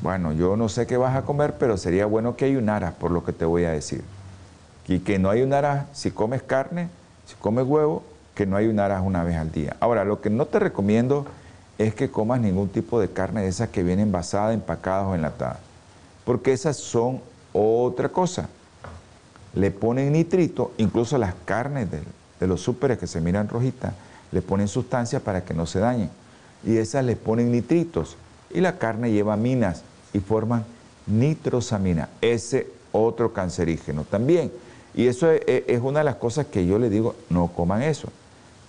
Bueno, 0.00 0.32
yo 0.32 0.56
no 0.56 0.68
sé 0.68 0.86
qué 0.86 0.96
vas 0.96 1.16
a 1.16 1.22
comer, 1.22 1.56
pero 1.58 1.76
sería 1.76 2.06
bueno 2.06 2.36
que 2.36 2.44
ayunaras 2.44 2.94
por 2.94 3.10
lo 3.10 3.24
que 3.24 3.32
te 3.32 3.44
voy 3.44 3.64
a 3.64 3.72
decir. 3.72 4.04
Y 4.86 5.00
que 5.00 5.18
no 5.18 5.28
ayunaras 5.28 5.86
si 5.92 6.12
comes 6.12 6.42
carne, 6.42 6.88
si 7.26 7.34
comes 7.34 7.66
huevo, 7.66 8.04
que 8.34 8.46
no 8.46 8.56
ayunaras 8.56 9.02
una 9.04 9.24
vez 9.24 9.36
al 9.36 9.50
día. 9.50 9.76
Ahora, 9.80 10.04
lo 10.04 10.20
que 10.20 10.30
no 10.30 10.46
te 10.46 10.60
recomiendo 10.60 11.26
es 11.78 11.94
que 11.94 12.10
comas 12.10 12.40
ningún 12.40 12.68
tipo 12.68 13.00
de 13.00 13.08
carne 13.08 13.42
de 13.42 13.48
esas 13.48 13.70
que 13.70 13.82
vienen 13.82 14.06
envasada, 14.06 14.52
empacadas 14.52 15.06
o 15.06 15.14
enlatadas, 15.14 15.58
porque 16.24 16.52
esas 16.52 16.76
son 16.76 17.20
otra 17.52 18.08
cosa. 18.08 18.48
Le 19.54 19.72
ponen 19.72 20.12
nitrito, 20.12 20.72
incluso 20.78 21.18
las 21.18 21.34
carnes 21.44 21.90
de, 21.90 22.00
de 22.38 22.46
los 22.46 22.60
súperes 22.60 22.98
que 22.98 23.08
se 23.08 23.20
miran 23.20 23.48
rojitas, 23.48 23.92
le 24.30 24.42
ponen 24.42 24.68
sustancias 24.68 25.20
para 25.22 25.44
que 25.44 25.54
no 25.54 25.66
se 25.66 25.80
dañen. 25.80 26.10
Y 26.64 26.76
esas 26.76 27.04
le 27.04 27.16
ponen 27.16 27.50
nitritos. 27.50 28.16
Y 28.50 28.60
la 28.60 28.78
carne 28.78 29.10
lleva 29.10 29.36
minas 29.36 29.82
forman 30.20 30.64
nitrosamina, 31.06 32.08
ese 32.20 32.68
otro 32.92 33.32
cancerígeno 33.32 34.04
también. 34.04 34.52
Y 34.94 35.06
eso 35.06 35.30
es, 35.30 35.80
una 35.80 36.00
de 36.00 36.04
las 36.04 36.16
cosas 36.16 36.46
que 36.46 36.66
yo 36.66 36.78
le 36.78 36.90
digo, 36.90 37.14
no 37.30 37.48
coman 37.48 37.82
eso. 37.82 38.08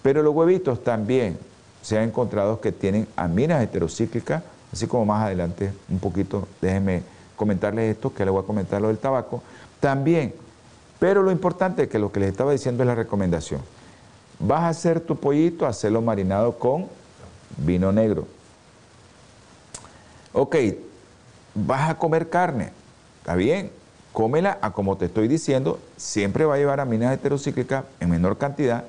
Pero 0.02 0.22
los 0.22 0.36
huevitos 0.36 0.84
también 0.84 1.38
se 1.82 1.98
han 1.98 2.10
encontrado 2.10 2.62
que 2.62 2.72
tienen 2.72 3.08
aminas 3.16 3.64
heterocíclicas, 3.64 4.44
así 4.72 4.88
como 4.88 5.06
más 5.06 5.26
adelante 5.26 5.74
un 5.90 6.00
poquito, 6.00 6.48
déjenme 6.62 7.04
comentarles 7.36 7.96
esto, 7.96 8.14
que 8.14 8.26
les 8.26 8.32
voy 8.32 8.44
a 8.44 8.46
comentar 8.46 8.82
lo 8.82 8.90
del 8.90 8.98
tabaco, 8.98 9.42
también. 9.80 10.34
Pero 11.00 11.24
lo 11.24 11.32
importante 11.32 11.84
es 11.84 11.90
que 11.90 11.98
lo 11.98 12.12
que 12.12 12.20
les 12.20 12.32
estaba 12.32 12.52
diciendo 12.52 12.84
es 12.84 12.88
la 12.88 12.96
recomendación. 12.96 13.62
Vas 14.40 14.62
a 14.62 14.70
hacer 14.70 15.00
tu 15.00 15.16
pollito, 15.16 15.66
hacerlo 15.66 16.02
marinado 16.02 16.60
con 16.60 16.88
vino 17.58 17.92
negro. 17.92 18.28
Ok, 20.34 20.56
vas 21.66 21.90
a 21.90 21.98
comer 21.98 22.30
carne, 22.30 22.72
está 23.20 23.36
bien, 23.36 23.72
cómela 24.14 24.58
a 24.62 24.72
como 24.72 24.98
te 24.98 25.06
estoy 25.06 25.28
diciendo, 25.28 25.80
siempre 25.98 26.46
va 26.46 26.56
a 26.56 26.58
llevar 26.58 26.80
aminas 26.80 27.14
heterocíclicas 27.14 27.86
en 28.00 28.10
menor 28.10 28.38
cantidad, 28.38 28.84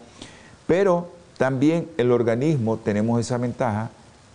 pero 0.67 1.11
también 1.39 1.89
el 1.97 2.13
organismo 2.13 2.77
tenemos 2.77 3.21
esa 3.21 3.39
ventaja, 3.39 3.91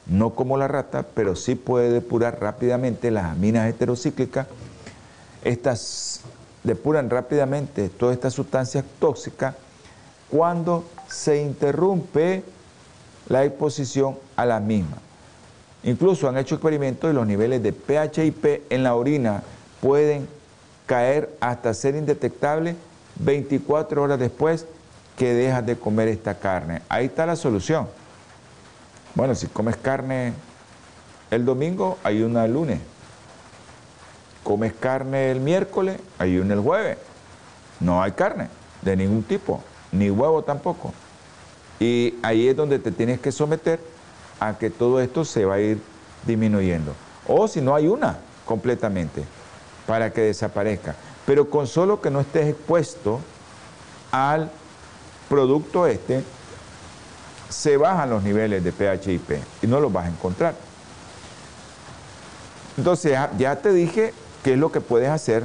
no 0.08 0.32
como 0.32 0.58
la 0.58 0.67
rata, 0.67 1.04
pero 1.13 1.36
sí 1.36 1.56
puede 1.56 1.91
depurar 1.91 2.39
rápidamente 2.39 3.12
las 3.12 3.26
aminas 3.26 3.67
heterocíclicas. 3.69 4.48
Estas 5.43 6.21
depuran 6.63 7.10
rápidamente 7.10 7.89
todas 7.89 8.15
estas 8.15 8.34
sustancias 8.34 8.84
tóxicas 9.00 9.56
cuando 10.30 10.84
se 11.08 11.41
interrumpe 11.41 12.43
la 13.28 13.45
exposición 13.45 14.17
a 14.36 14.45
la 14.45 14.60
misma. 14.60 14.98
Incluso 15.86 16.28
han 16.28 16.38
hecho 16.38 16.56
experimentos 16.56 17.12
y 17.12 17.13
los 17.13 17.28
niveles 17.28 17.62
de 17.62 17.71
PHIP 17.71 18.71
en 18.71 18.84
la 18.84 18.95
orina 18.95 19.43
pueden 19.82 20.28
caer 20.88 21.30
hasta 21.39 21.76
ser 21.76 21.95
indetectable 21.95 22.76
24 23.19 24.02
horas 24.02 24.19
después 24.19 24.65
que 25.15 25.34
dejas 25.36 25.63
de 25.63 25.78
comer 25.78 26.08
esta 26.08 26.39
carne. 26.39 26.82
Ahí 26.89 27.06
está 27.06 27.28
la 27.28 27.36
solución. 27.36 27.88
Bueno, 29.13 29.36
si 29.36 29.45
comes 29.45 29.78
carne 29.78 30.34
el 31.30 31.45
domingo, 31.45 32.00
hay 32.04 32.24
una 32.24 32.45
el 32.45 32.54
lunes. 32.54 32.80
Comes 34.43 34.74
carne 34.74 35.30
el 35.30 35.39
miércoles, 35.39 36.00
hay 36.17 36.39
una 36.39 36.56
el 36.56 36.62
jueves. 36.62 36.98
No 37.80 38.02
hay 38.02 38.13
carne 38.13 38.50
de 38.82 38.95
ningún 38.95 39.21
tipo, 39.21 39.63
ni 39.91 40.10
huevo 40.10 40.43
tampoco. 40.43 40.93
Y 41.80 42.15
ahí 42.24 42.48
es 42.48 42.56
donde 42.56 42.80
te 42.80 42.91
tienes 42.91 43.19
que 43.19 43.32
someter 43.32 43.80
a 44.39 44.58
que 44.58 44.69
todo 44.69 45.00
esto 45.00 45.26
se 45.26 45.45
va 45.45 45.56
a 45.56 45.60
ir 45.60 45.82
disminuyendo. 46.26 46.93
O 47.28 47.48
si 47.48 47.62
no 47.62 47.76
hay 47.76 47.88
una 47.88 48.17
completamente 48.45 49.26
para 49.88 50.12
que 50.12 50.21
desaparezca. 50.21 50.95
Pero 51.26 51.50
con 51.50 51.67
solo 51.67 52.02
que 52.02 52.10
no 52.10 52.21
estés 52.21 52.48
expuesto 52.48 53.19
al 54.12 54.52
producto 55.30 55.88
este, 55.88 56.24
se 57.50 57.78
bajan 57.78 58.10
los 58.10 58.24
niveles 58.24 58.63
de 58.63 58.71
pH 58.71 59.19
y 59.62 59.67
no 59.67 59.80
los 59.80 59.91
vas 59.91 60.06
a 60.06 60.10
encontrar. 60.10 60.56
Entonces 62.78 63.17
ya 63.38 63.56
te 63.56 63.71
dije 63.71 64.13
qué 64.43 64.54
es 64.54 64.60
lo 64.60 64.71
que 64.71 64.82
puedes 64.82 65.10
hacer 65.10 65.43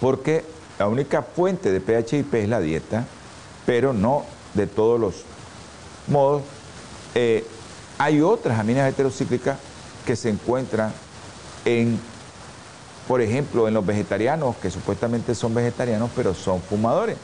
porque 0.00 0.44
la 0.78 0.88
única 0.88 1.22
fuente 1.22 1.70
de 1.70 1.80
pH 1.80 2.18
y 2.18 2.22
P 2.22 2.42
es 2.42 2.48
la 2.48 2.58
dieta, 2.58 3.04
pero 3.66 3.92
no 3.92 4.24
de 4.54 4.66
todos 4.66 4.98
los 4.98 5.24
modos. 6.08 6.42
Eh, 7.14 7.46
hay 7.98 8.20
otras 8.20 8.58
aminas 8.58 8.88
heterocíclicas 8.88 9.58
que 10.06 10.16
se 10.16 10.30
encuentran 10.30 10.92
en 11.64 11.98
por 13.10 13.20
ejemplo, 13.22 13.66
en 13.66 13.74
los 13.74 13.84
vegetarianos, 13.84 14.54
que 14.58 14.70
supuestamente 14.70 15.34
son 15.34 15.52
vegetarianos, 15.52 16.10
pero 16.14 16.32
son 16.32 16.62
fumadores. 16.62 17.16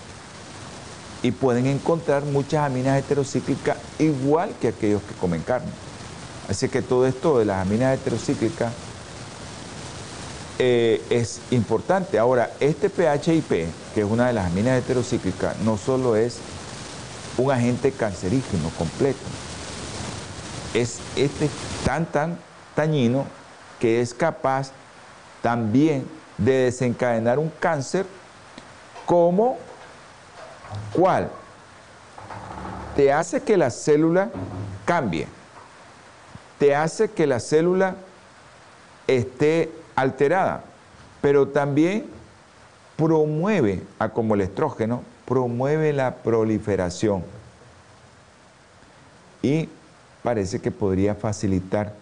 Y 1.22 1.30
pueden 1.30 1.66
encontrar 1.66 2.24
muchas 2.24 2.66
aminas 2.66 2.98
heterocíclicas 2.98 3.76
igual 4.00 4.50
que 4.60 4.66
aquellos 4.66 5.00
que 5.02 5.14
comen 5.14 5.42
carne. 5.42 5.70
Así 6.48 6.68
que 6.68 6.82
todo 6.82 7.06
esto 7.06 7.38
de 7.38 7.44
las 7.44 7.64
aminas 7.64 7.94
heterocíclicas 7.94 8.72
eh, 10.58 11.00
es 11.08 11.38
importante. 11.52 12.18
Ahora, 12.18 12.50
este 12.58 12.90
PHIP, 12.90 13.48
que 13.94 14.00
es 14.00 14.06
una 14.10 14.26
de 14.26 14.32
las 14.32 14.46
aminas 14.46 14.80
heterocíclicas, 14.80 15.56
no 15.60 15.76
solo 15.76 16.16
es 16.16 16.38
un 17.38 17.52
agente 17.52 17.92
cancerígeno 17.92 18.70
completo, 18.76 19.20
es 20.80 21.00
este 21.16 21.48
tan, 21.84 22.06
tan 22.06 22.38
dañino 22.76 23.24
que 23.80 24.00
es 24.00 24.12
capaz 24.12 24.72
también 25.42 26.06
de 26.38 26.52
desencadenar 26.52 27.38
un 27.38 27.50
cáncer 27.60 28.06
como 29.06 29.58
cuál 30.92 31.30
te 32.96 33.12
hace 33.12 33.42
que 33.42 33.56
la 33.56 33.70
célula 33.70 34.30
cambie, 34.86 35.28
te 36.58 36.74
hace 36.74 37.10
que 37.10 37.26
la 37.26 37.40
célula 37.40 37.96
esté 39.06 39.70
alterada, 39.94 40.64
pero 41.20 41.48
también 41.48 42.06
promueve, 42.96 43.82
a 43.98 44.08
como 44.08 44.34
el 44.34 44.40
estrógeno, 44.40 45.02
promueve 45.26 45.92
la 45.92 46.16
proliferación. 46.16 47.22
Y 49.42 49.68
parece 50.26 50.60
que 50.60 50.72
podría 50.72 51.14
facilitar 51.14 51.92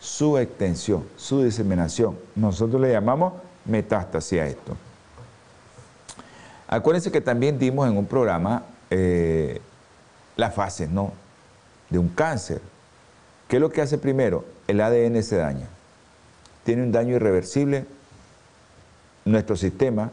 su 0.00 0.36
extensión, 0.36 1.06
su 1.16 1.44
diseminación. 1.44 2.18
Nosotros 2.34 2.80
le 2.80 2.90
llamamos 2.90 3.34
metástasis 3.66 4.40
a 4.40 4.46
esto. 4.48 4.76
Acuérdense 6.66 7.12
que 7.12 7.20
también 7.20 7.56
dimos 7.56 7.88
en 7.88 7.96
un 7.96 8.04
programa 8.04 8.64
eh, 8.90 9.60
las 10.34 10.52
fases 10.56 10.90
¿no? 10.90 11.12
de 11.88 12.00
un 12.00 12.08
cáncer. 12.08 12.60
¿Qué 13.46 13.58
es 13.58 13.60
lo 13.62 13.70
que 13.70 13.80
hace 13.80 13.96
primero? 13.96 14.44
El 14.66 14.80
ADN 14.80 15.22
se 15.22 15.36
daña. 15.36 15.68
Tiene 16.64 16.82
un 16.82 16.90
daño 16.90 17.14
irreversible. 17.14 17.86
Nuestro 19.24 19.54
sistema 19.54 20.10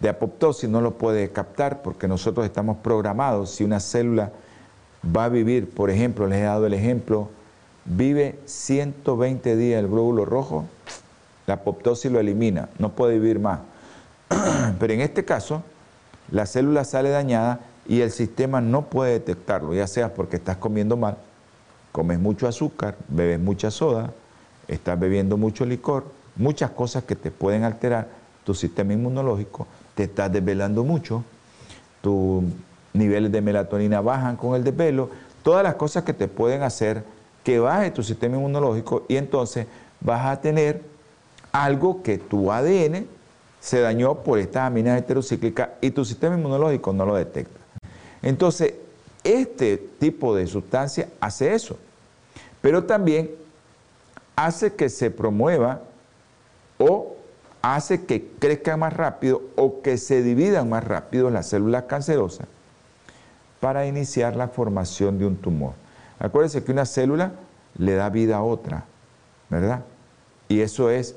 de 0.00 0.08
apoptosis 0.08 0.70
no 0.70 0.80
lo 0.80 0.94
puede 0.94 1.32
captar 1.32 1.82
porque 1.82 2.08
nosotros 2.08 2.46
estamos 2.46 2.78
programados. 2.78 3.50
Si 3.50 3.62
una 3.62 3.78
célula 3.78 4.32
va 5.04 5.24
a 5.24 5.28
vivir, 5.28 5.70
por 5.70 5.90
ejemplo, 5.90 6.26
les 6.26 6.38
he 6.38 6.42
dado 6.42 6.66
el 6.66 6.74
ejemplo, 6.74 7.28
vive 7.84 8.38
120 8.44 9.56
días 9.56 9.80
el 9.80 9.88
glóbulo 9.88 10.24
rojo, 10.24 10.64
la 11.46 11.54
apoptosis 11.54 12.10
lo 12.10 12.20
elimina, 12.20 12.68
no 12.78 12.92
puede 12.92 13.18
vivir 13.18 13.38
más. 13.38 13.60
Pero 14.78 14.92
en 14.92 15.00
este 15.00 15.24
caso, 15.24 15.62
la 16.30 16.46
célula 16.46 16.84
sale 16.84 17.10
dañada 17.10 17.60
y 17.86 18.00
el 18.00 18.10
sistema 18.10 18.60
no 18.60 18.82
puede 18.86 19.12
detectarlo, 19.12 19.74
ya 19.74 19.86
sea 19.86 20.14
porque 20.14 20.36
estás 20.36 20.56
comiendo 20.56 20.96
mal, 20.96 21.16
comes 21.92 22.18
mucho 22.18 22.48
azúcar, 22.48 22.96
bebes 23.08 23.38
mucha 23.38 23.70
soda, 23.70 24.12
estás 24.66 24.98
bebiendo 24.98 25.36
mucho 25.36 25.64
licor, 25.64 26.04
muchas 26.34 26.70
cosas 26.70 27.04
que 27.04 27.14
te 27.14 27.30
pueden 27.30 27.62
alterar 27.62 28.08
tu 28.44 28.54
sistema 28.54 28.92
inmunológico, 28.92 29.66
te 29.94 30.04
estás 30.04 30.32
desvelando 30.32 30.84
mucho, 30.84 31.24
tus 32.02 32.42
niveles 32.96 33.32
de 33.32 33.40
melatonina 33.40 34.00
bajan 34.00 34.36
con 34.36 34.54
el 34.54 34.64
desvelo, 34.64 35.10
todas 35.42 35.62
las 35.62 35.76
cosas 35.76 36.04
que 36.04 36.12
te 36.12 36.28
pueden 36.28 36.62
hacer 36.62 37.04
que 37.44 37.60
baje 37.60 37.92
tu 37.92 38.02
sistema 38.02 38.36
inmunológico 38.36 39.04
y 39.08 39.16
entonces 39.16 39.66
vas 40.00 40.26
a 40.26 40.40
tener 40.40 40.82
algo 41.52 42.02
que 42.02 42.18
tu 42.18 42.50
ADN 42.50 43.06
se 43.60 43.80
dañó 43.80 44.16
por 44.16 44.40
estas 44.40 44.64
aminas 44.64 44.98
heterocíclicas 44.98 45.70
y 45.80 45.90
tu 45.90 46.04
sistema 46.04 46.36
inmunológico 46.36 46.92
no 46.92 47.06
lo 47.06 47.14
detecta. 47.14 47.60
Entonces, 48.22 48.74
este 49.22 49.76
tipo 49.76 50.34
de 50.34 50.46
sustancia 50.48 51.08
hace 51.20 51.54
eso, 51.54 51.78
pero 52.60 52.84
también 52.84 53.30
hace 54.34 54.74
que 54.74 54.88
se 54.88 55.10
promueva 55.12 55.82
o 56.78 57.14
hace 57.62 58.04
que 58.04 58.28
crezcan 58.38 58.80
más 58.80 58.92
rápido 58.92 59.42
o 59.54 59.82
que 59.82 59.98
se 59.98 60.22
dividan 60.22 60.68
más 60.68 60.82
rápido 60.82 61.30
las 61.30 61.48
células 61.48 61.84
cancerosas 61.84 62.46
para 63.60 63.86
iniciar 63.86 64.36
la 64.36 64.48
formación 64.48 65.18
de 65.18 65.26
un 65.26 65.36
tumor. 65.36 65.72
Acuérdense 66.18 66.64
que 66.64 66.72
una 66.72 66.86
célula 66.86 67.32
le 67.76 67.94
da 67.94 68.08
vida 68.10 68.36
a 68.36 68.42
otra, 68.42 68.84
¿verdad? 69.50 69.82
Y 70.48 70.60
eso 70.60 70.90
es, 70.90 71.14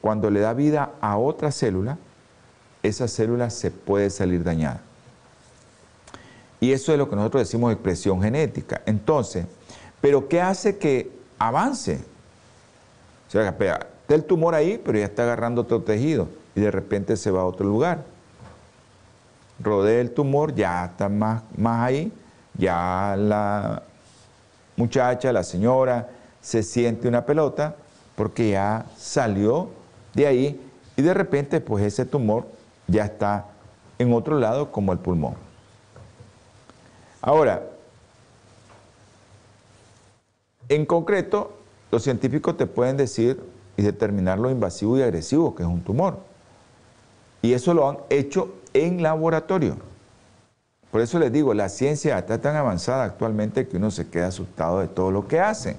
cuando 0.00 0.30
le 0.30 0.40
da 0.40 0.52
vida 0.52 0.92
a 1.00 1.16
otra 1.16 1.50
célula, 1.50 1.98
esa 2.82 3.08
célula 3.08 3.50
se 3.50 3.70
puede 3.70 4.10
salir 4.10 4.44
dañada. 4.44 4.80
Y 6.60 6.72
eso 6.72 6.92
es 6.92 6.98
lo 6.98 7.08
que 7.08 7.16
nosotros 7.16 7.42
decimos 7.42 7.72
expresión 7.72 8.22
genética. 8.22 8.82
Entonces, 8.86 9.46
¿pero 10.00 10.28
qué 10.28 10.40
hace 10.40 10.78
que 10.78 11.10
avance? 11.38 12.00
O 13.28 13.30
sea, 13.30 13.48
está 13.48 14.14
el 14.14 14.24
tumor 14.24 14.54
ahí, 14.54 14.80
pero 14.82 14.98
ya 14.98 15.04
está 15.04 15.24
agarrando 15.24 15.62
otro 15.62 15.82
tejido 15.82 16.28
y 16.54 16.60
de 16.60 16.70
repente 16.70 17.16
se 17.16 17.30
va 17.30 17.42
a 17.42 17.44
otro 17.44 17.66
lugar. 17.66 18.04
Rodea 19.58 20.00
el 20.00 20.12
tumor, 20.12 20.54
ya 20.54 20.84
está 20.84 21.08
más, 21.08 21.42
más 21.56 21.80
ahí, 21.82 22.12
ya 22.54 23.14
la 23.18 23.82
muchacha, 24.76 25.32
la 25.32 25.42
señora, 25.42 26.08
se 26.40 26.62
siente 26.62 27.08
una 27.08 27.24
pelota 27.24 27.76
porque 28.14 28.50
ya 28.50 28.86
salió 28.96 29.70
de 30.14 30.26
ahí 30.26 30.60
y 30.96 31.02
de 31.02 31.14
repente 31.14 31.60
pues 31.60 31.84
ese 31.84 32.04
tumor 32.04 32.46
ya 32.86 33.04
está 33.04 33.46
en 33.98 34.12
otro 34.12 34.38
lado 34.38 34.70
como 34.70 34.92
el 34.92 34.98
pulmón. 34.98 35.34
Ahora, 37.20 37.62
en 40.68 40.86
concreto, 40.86 41.52
los 41.90 42.02
científicos 42.02 42.56
te 42.56 42.66
pueden 42.66 42.96
decir 42.96 43.40
y 43.76 43.82
determinar 43.82 44.38
lo 44.38 44.50
invasivo 44.50 44.98
y 44.98 45.02
agresivo 45.02 45.54
que 45.54 45.62
es 45.62 45.68
un 45.68 45.82
tumor. 45.82 46.18
Y 47.42 47.52
eso 47.52 47.74
lo 47.74 47.88
han 47.88 47.98
hecho 48.10 48.54
en 48.84 49.02
laboratorio. 49.02 49.76
Por 50.90 51.00
eso 51.00 51.18
les 51.18 51.32
digo, 51.32 51.52
la 51.54 51.68
ciencia 51.68 52.18
está 52.18 52.40
tan 52.40 52.56
avanzada 52.56 53.04
actualmente 53.04 53.66
que 53.68 53.76
uno 53.76 53.90
se 53.90 54.08
queda 54.08 54.28
asustado 54.28 54.80
de 54.80 54.88
todo 54.88 55.10
lo 55.10 55.26
que 55.26 55.40
hacen. 55.40 55.76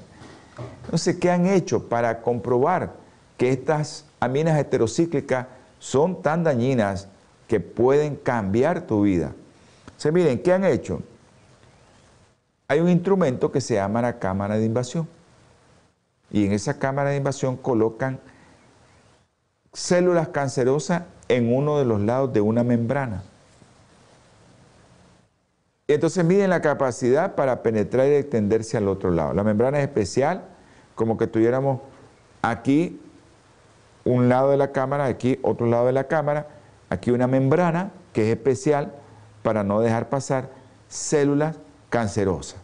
Entonces, 0.84 1.18
¿qué 1.18 1.32
han 1.32 1.46
hecho 1.46 1.88
para 1.88 2.22
comprobar 2.22 2.94
que 3.38 3.52
estas 3.52 4.06
aminas 4.20 4.60
heterocíclicas 4.60 5.48
son 5.80 6.22
tan 6.22 6.44
dañinas 6.44 7.08
que 7.48 7.60
pueden 7.60 8.16
cambiar 8.16 8.82
tu 8.82 9.04
vida? 9.04 9.34
Se 9.98 10.12
miren, 10.12 10.42
¿qué 10.42 10.54
han 10.54 10.66
hecho? 10.66 11.02
Hay 12.68 12.80
un 12.80 12.90
instrumento 12.90 13.52
que 13.52 13.62
se 13.62 13.76
llama 13.76 14.02
la 14.02 14.20
cámara 14.20 14.58
de 14.58 14.66
invasión. 14.66 15.08
Y 16.30 16.46
en 16.46 16.52
esa 16.52 16.78
cámara 16.78 17.12
de 17.12 17.18
invasión 17.18 17.56
colocan 17.56 18.20
células 19.74 20.28
cancerosas 20.30 21.04
en 21.30 21.54
uno 21.54 21.78
de 21.80 21.86
los 21.86 22.02
lados 22.02 22.34
de 22.34 22.42
una 22.42 22.64
membrana. 22.64 23.24
Y 25.88 25.94
entonces 25.94 26.24
miden 26.26 26.50
la 26.50 26.62
capacidad 26.62 27.36
para 27.36 27.64
penetrar 27.64 28.08
y 28.08 28.16
extenderse 28.16 28.78
al 28.78 28.88
otro 28.88 29.10
lado. 29.12 29.34
La 29.34 29.44
membrana 29.44 29.80
es 29.80 29.86
especial, 29.86 30.44
como 30.96 31.18
que 31.18 31.28
tuviéramos 31.28 31.80
aquí 32.42 33.00
un 34.04 34.28
lado 34.30 34.52
de 34.52 34.58
la 34.58 34.72
cámara, 34.72 35.06
aquí 35.06 35.40
otro 35.44 35.68
lado 35.68 35.86
de 35.86 35.94
la 35.94 36.06
cámara, 36.06 36.48
aquí 36.90 37.12
una 37.12 37.28
membrana 37.28 37.92
que 38.14 38.30
es 38.30 38.38
especial 38.38 38.94
para 39.44 39.64
no 39.64 39.80
dejar 39.80 40.10
pasar 40.10 40.50
células 40.90 41.58
cancerosas. 41.90 42.60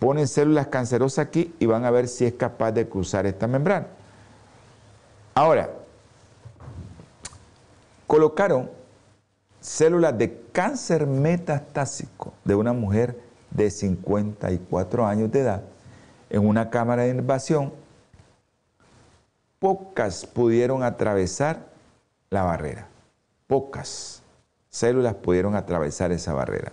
Ponen 0.00 0.26
células 0.26 0.66
cancerosas 0.66 1.24
aquí 1.24 1.54
y 1.60 1.66
van 1.66 1.84
a 1.84 1.90
ver 1.92 2.08
si 2.08 2.24
es 2.24 2.32
capaz 2.32 2.72
de 2.72 2.88
cruzar 2.88 3.24
esta 3.26 3.46
membrana. 3.46 3.86
Ahora, 5.34 5.70
colocaron 8.12 8.68
células 9.62 10.18
de 10.18 10.38
cáncer 10.52 11.06
metastásico 11.06 12.34
de 12.44 12.54
una 12.54 12.74
mujer 12.74 13.18
de 13.50 13.70
54 13.70 15.06
años 15.06 15.32
de 15.32 15.40
edad 15.40 15.62
en 16.28 16.46
una 16.46 16.68
cámara 16.68 17.04
de 17.04 17.08
invasión, 17.08 17.72
pocas 19.58 20.26
pudieron 20.26 20.82
atravesar 20.82 21.70
la 22.28 22.42
barrera. 22.42 22.86
Pocas 23.46 24.20
células 24.68 25.14
pudieron 25.14 25.54
atravesar 25.56 26.12
esa 26.12 26.34
barrera. 26.34 26.70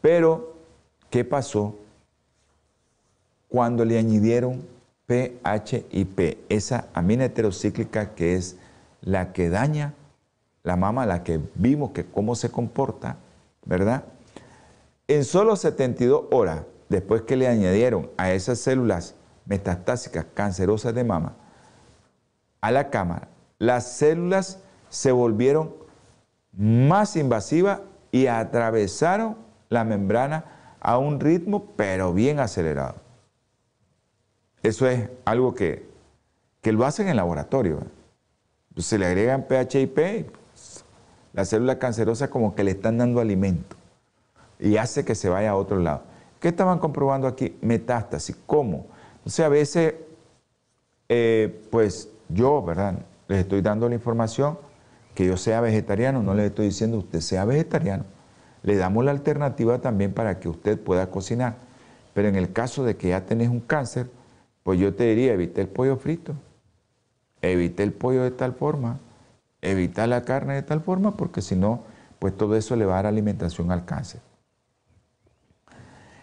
Pero, 0.00 0.54
¿qué 1.10 1.24
pasó 1.24 1.74
cuando 3.48 3.84
le 3.84 3.98
añadieron 3.98 4.64
PHIP, 5.08 6.38
esa 6.48 6.86
amina 6.94 7.24
heterocíclica 7.24 8.14
que 8.14 8.36
es 8.36 8.54
la 9.02 9.32
que 9.32 9.48
daña 9.48 9.92
la 10.62 10.76
mama, 10.76 11.06
la 11.06 11.22
que 11.22 11.40
vimos 11.54 11.90
que 11.90 12.04
cómo 12.04 12.34
se 12.34 12.50
comporta, 12.50 13.16
¿verdad? 13.64 14.04
En 15.08 15.24
solo 15.24 15.56
72 15.56 16.24
horas, 16.30 16.62
después 16.88 17.22
que 17.22 17.36
le 17.36 17.48
añadieron 17.48 18.10
a 18.16 18.32
esas 18.32 18.58
células 18.58 19.14
metastásicas 19.46 20.26
cancerosas 20.34 20.94
de 20.94 21.04
mama 21.04 21.34
a 22.60 22.70
la 22.70 22.90
cámara, 22.90 23.28
las 23.58 23.90
células 23.92 24.60
se 24.88 25.12
volvieron 25.12 25.74
más 26.52 27.16
invasivas 27.16 27.80
y 28.12 28.26
atravesaron 28.26 29.36
la 29.68 29.84
membrana 29.84 30.76
a 30.80 30.98
un 30.98 31.20
ritmo 31.20 31.72
pero 31.76 32.12
bien 32.12 32.40
acelerado. 32.40 32.96
Eso 34.62 34.86
es 34.88 35.08
algo 35.24 35.54
que, 35.54 35.88
que 36.60 36.72
lo 36.72 36.84
hacen 36.84 37.08
en 37.08 37.16
laboratorio. 37.16 37.80
Se 38.76 38.98
le 38.98 39.06
agregan 39.06 39.46
PHIP 39.48 40.39
la 41.32 41.44
célula 41.44 41.78
cancerosa 41.78 42.28
como 42.28 42.54
que 42.54 42.64
le 42.64 42.72
están 42.72 42.98
dando 42.98 43.20
alimento 43.20 43.76
y 44.58 44.76
hace 44.76 45.04
que 45.04 45.14
se 45.14 45.28
vaya 45.28 45.50
a 45.50 45.56
otro 45.56 45.78
lado. 45.78 46.02
¿Qué 46.40 46.48
estaban 46.48 46.78
comprobando 46.78 47.26
aquí? 47.26 47.56
Metástasis. 47.60 48.36
¿Cómo? 48.46 48.86
O 49.24 49.30
sea, 49.30 49.46
a 49.46 49.48
veces, 49.50 49.94
eh, 51.08 51.62
pues 51.70 52.08
yo, 52.28 52.62
¿verdad? 52.62 52.98
Les 53.28 53.40
estoy 53.40 53.60
dando 53.62 53.88
la 53.88 53.94
información 53.94 54.58
que 55.14 55.26
yo 55.26 55.36
sea 55.36 55.60
vegetariano, 55.60 56.22
no 56.22 56.34
les 56.34 56.46
estoy 56.46 56.66
diciendo 56.66 56.98
usted 56.98 57.20
sea 57.20 57.44
vegetariano. 57.44 58.04
Le 58.62 58.76
damos 58.76 59.04
la 59.04 59.10
alternativa 59.10 59.80
también 59.80 60.12
para 60.12 60.38
que 60.38 60.48
usted 60.48 60.78
pueda 60.78 61.10
cocinar. 61.10 61.56
Pero 62.14 62.28
en 62.28 62.36
el 62.36 62.52
caso 62.52 62.84
de 62.84 62.96
que 62.96 63.08
ya 63.08 63.24
tenés 63.24 63.48
un 63.48 63.60
cáncer, 63.60 64.10
pues 64.62 64.78
yo 64.78 64.94
te 64.94 65.04
diría, 65.04 65.32
evite 65.32 65.60
el 65.60 65.68
pollo 65.68 65.96
frito, 65.96 66.34
evite 67.40 67.82
el 67.82 67.92
pollo 67.92 68.22
de 68.22 68.30
tal 68.30 68.52
forma, 68.52 68.98
evitar 69.62 70.08
la 70.08 70.22
carne 70.22 70.54
de 70.54 70.62
tal 70.62 70.80
forma 70.80 71.16
porque 71.16 71.42
si 71.42 71.56
no, 71.56 71.82
pues 72.18 72.36
todo 72.36 72.56
eso 72.56 72.76
le 72.76 72.84
va 72.84 72.94
a 72.94 72.96
dar 72.96 73.06
alimentación 73.06 73.70
al 73.70 73.84
cáncer. 73.84 74.20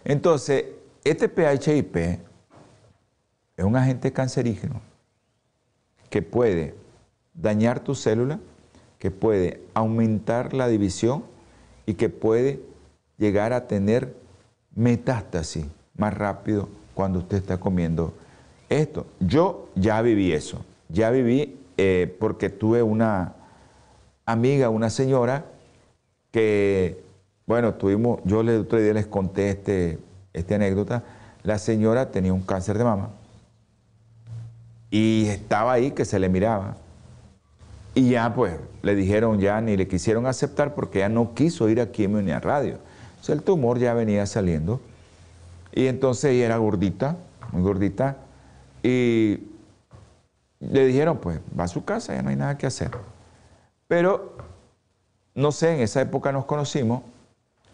Entonces, 0.03 0.65
este 1.03 1.27
PHIP 1.29 1.95
es 1.95 3.65
un 3.65 3.75
agente 3.75 4.13
cancerígeno 4.13 4.81
que 6.09 6.21
puede 6.21 6.75
dañar 7.33 7.81
tu 7.81 7.95
célula, 7.95 8.39
que 8.99 9.11
puede 9.11 9.61
aumentar 9.73 10.53
la 10.53 10.67
división 10.67 11.23
y 11.85 11.95
que 11.95 12.09
puede 12.09 12.61
llegar 13.17 13.53
a 13.53 13.67
tener 13.67 14.15
metástasis 14.75 15.65
más 15.95 16.13
rápido 16.13 16.69
cuando 16.93 17.19
usted 17.19 17.37
está 17.37 17.59
comiendo 17.59 18.13
esto. 18.69 19.05
Yo 19.19 19.69
ya 19.75 20.01
viví 20.01 20.31
eso, 20.31 20.63
ya 20.89 21.09
viví 21.09 21.59
eh, 21.77 22.15
porque 22.19 22.49
tuve 22.49 22.83
una 22.83 23.35
amiga, 24.25 24.69
una 24.69 24.89
señora, 24.89 25.45
que, 26.31 27.03
bueno, 27.45 27.75
tuvimos, 27.75 28.19
yo 28.25 28.41
el 28.41 28.49
otro 28.49 28.79
día 28.79 28.93
les 28.93 29.07
conté 29.07 29.49
este, 29.49 29.99
esta 30.33 30.55
anécdota, 30.55 31.03
la 31.43 31.57
señora 31.57 32.11
tenía 32.11 32.33
un 32.33 32.41
cáncer 32.41 32.77
de 32.77 32.83
mama 32.83 33.09
y 34.89 35.27
estaba 35.27 35.73
ahí 35.73 35.91
que 35.91 36.05
se 36.05 36.19
le 36.19 36.29
miraba. 36.29 36.77
Y 37.93 38.11
ya 38.11 38.33
pues 38.33 38.53
le 38.83 38.95
dijeron 38.95 39.39
ya 39.39 39.59
ni 39.59 39.75
le 39.75 39.87
quisieron 39.87 40.27
aceptar 40.27 40.75
porque 40.75 40.99
ya 40.99 41.09
no 41.09 41.33
quiso 41.33 41.67
ir 41.69 41.81
a 41.81 41.91
quimio 41.91 42.21
ni 42.21 42.31
a 42.31 42.39
radio. 42.39 42.77
O 43.19 43.23
sea, 43.23 43.35
el 43.35 43.41
tumor 43.41 43.79
ya 43.79 43.93
venía 43.93 44.25
saliendo. 44.25 44.79
Y 45.73 45.87
entonces 45.87 46.31
ella 46.31 46.45
era 46.45 46.57
gordita, 46.57 47.17
muy 47.51 47.63
gordita. 47.63 48.17
Y 48.83 49.39
le 50.59 50.85
dijeron, 50.85 51.17
pues 51.17 51.39
va 51.57 51.65
a 51.65 51.67
su 51.67 51.85
casa, 51.85 52.15
ya 52.15 52.21
no 52.21 52.29
hay 52.29 52.35
nada 52.35 52.57
que 52.57 52.65
hacer. 52.65 52.91
Pero, 53.87 54.37
no 55.35 55.51
sé, 55.51 55.75
en 55.75 55.81
esa 55.81 56.01
época 56.01 56.31
nos 56.31 56.45
conocimos 56.45 57.03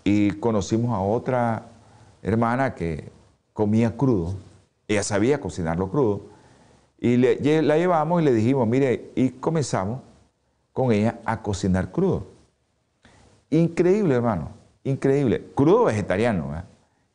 y 0.04 0.32
conocimos 0.32 0.96
a 0.96 1.00
otra 1.00 1.68
hermana 2.22 2.76
que 2.76 3.10
comía 3.54 3.96
crudo. 3.96 4.36
Ella 4.88 5.04
sabía 5.04 5.40
cocinarlo 5.40 5.90
crudo. 5.90 6.22
Y 7.00 7.18
la 7.18 7.78
llevamos 7.78 8.22
y 8.22 8.26
le 8.26 8.34
dijimos, 8.34 8.68
mire, 8.68 9.12
y 9.16 9.30
comenzamos 9.30 10.02
con 10.72 10.92
ella 10.92 11.20
a 11.26 11.42
cocinar 11.42 11.92
crudo. 11.92 12.28
Increíble, 13.50 14.16
hermano, 14.16 14.50
increíble. 14.84 15.46
Crudo 15.54 15.86
vegetariano. 15.86 16.64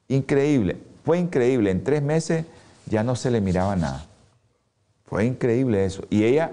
Increíble, 0.08 0.76
fue 1.04 1.18
increíble. 1.18 1.70
En 1.70 1.84
tres 1.84 2.02
meses 2.02 2.46
ya 2.86 3.02
no 3.02 3.16
se 3.16 3.30
le 3.30 3.40
miraba 3.40 3.76
nada. 3.76 4.07
Fue 5.08 5.24
increíble 5.24 5.84
eso. 5.84 6.04
Y 6.10 6.24
ella 6.24 6.52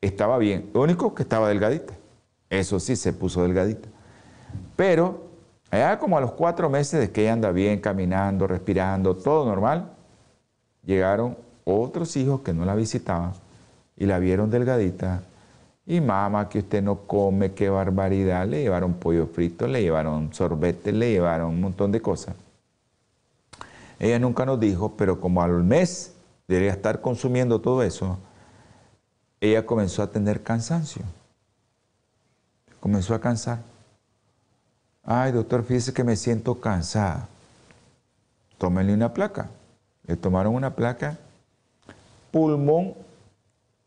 estaba 0.00 0.38
bien. 0.38 0.70
Lo 0.74 0.82
único 0.82 1.14
que 1.14 1.22
estaba 1.22 1.48
delgadita. 1.48 1.94
Eso 2.50 2.80
sí, 2.80 2.96
se 2.96 3.12
puso 3.12 3.42
delgadita. 3.42 3.88
Pero 4.76 5.22
allá 5.70 5.98
como 5.98 6.18
a 6.18 6.20
los 6.20 6.32
cuatro 6.32 6.68
meses 6.68 7.00
de 7.00 7.10
que 7.10 7.22
ella 7.22 7.34
anda 7.34 7.52
bien, 7.52 7.80
caminando, 7.80 8.46
respirando, 8.46 9.16
todo 9.16 9.46
normal, 9.46 9.92
llegaron 10.84 11.36
otros 11.64 12.16
hijos 12.16 12.40
que 12.40 12.52
no 12.52 12.64
la 12.64 12.74
visitaban 12.74 13.32
y 13.96 14.06
la 14.06 14.18
vieron 14.18 14.50
delgadita. 14.50 15.22
Y 15.86 16.00
mamá, 16.00 16.48
que 16.48 16.58
usted 16.58 16.82
no 16.82 17.06
come, 17.06 17.52
qué 17.52 17.70
barbaridad. 17.70 18.46
Le 18.46 18.62
llevaron 18.62 18.94
pollo 18.94 19.26
frito, 19.26 19.66
le 19.66 19.80
llevaron 19.80 20.32
sorbete, 20.34 20.92
le 20.92 21.12
llevaron 21.12 21.50
un 21.50 21.60
montón 21.60 21.92
de 21.92 22.00
cosas. 22.00 22.34
Ella 24.00 24.18
nunca 24.18 24.44
nos 24.44 24.58
dijo, 24.58 24.94
pero 24.96 25.20
como 25.20 25.42
al 25.42 25.62
mes 25.62 26.14
debería 26.48 26.72
estar 26.72 27.00
consumiendo 27.00 27.60
todo 27.60 27.82
eso, 27.82 28.18
ella 29.40 29.66
comenzó 29.66 30.02
a 30.02 30.10
tener 30.10 30.42
cansancio. 30.42 31.02
Comenzó 32.80 33.14
a 33.14 33.20
cansar. 33.20 33.62
Ay, 35.02 35.32
doctor, 35.32 35.64
fíjese 35.64 35.92
que 35.92 36.04
me 36.04 36.16
siento 36.16 36.60
cansada. 36.60 37.28
Tómenle 38.58 38.94
una 38.94 39.12
placa. 39.12 39.50
Le 40.06 40.16
tomaron 40.16 40.54
una 40.54 40.74
placa, 40.74 41.18
pulmón 42.30 42.94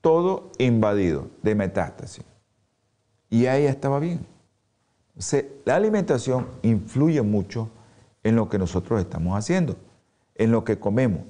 todo 0.02 0.52
invadido 0.60 1.28
de 1.42 1.56
metástasis. 1.56 2.24
Y 3.30 3.48
ahí 3.48 3.66
estaba 3.66 4.00
bien. 4.00 4.26
la 5.66 5.76
alimentación 5.76 6.48
influye 6.62 7.22
mucho 7.22 7.70
en 8.24 8.36
lo 8.36 8.48
que 8.50 8.58
nosotros 8.58 9.00
estamos 9.02 9.38
haciendo, 9.38 9.76
en 10.36 10.52
lo 10.52 10.64
que 10.64 10.80
comemos. 10.80 11.22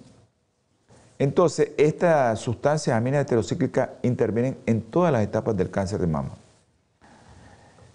Entonces, 1.18 1.72
estas 1.78 2.40
sustancias 2.40 2.96
aminas 2.96 3.22
heterocíclicas 3.22 3.90
intervienen 4.02 4.58
en 4.66 4.82
todas 4.82 5.14
las 5.14 5.24
etapas 5.24 5.56
del 5.56 5.72
cáncer 5.72 6.02
de 6.02 6.08
mama. 6.08 6.32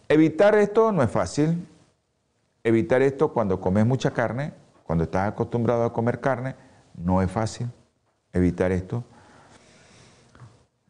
Evitar 0.08 0.54
esto 0.56 0.90
no 0.90 1.02
es 1.02 1.10
fácil. 1.10 1.66
Evitar 2.64 3.02
esto 3.02 3.32
cuando 3.32 3.60
comes 3.60 3.86
mucha 3.86 4.10
carne, 4.10 4.52
cuando 4.84 5.04
estás 5.04 5.28
acostumbrado 5.28 5.84
a 5.84 5.92
comer 5.92 6.20
carne, 6.20 6.54
no 6.94 7.22
es 7.22 7.30
fácil 7.30 7.68
evitar 8.32 8.72
esto. 8.72 9.04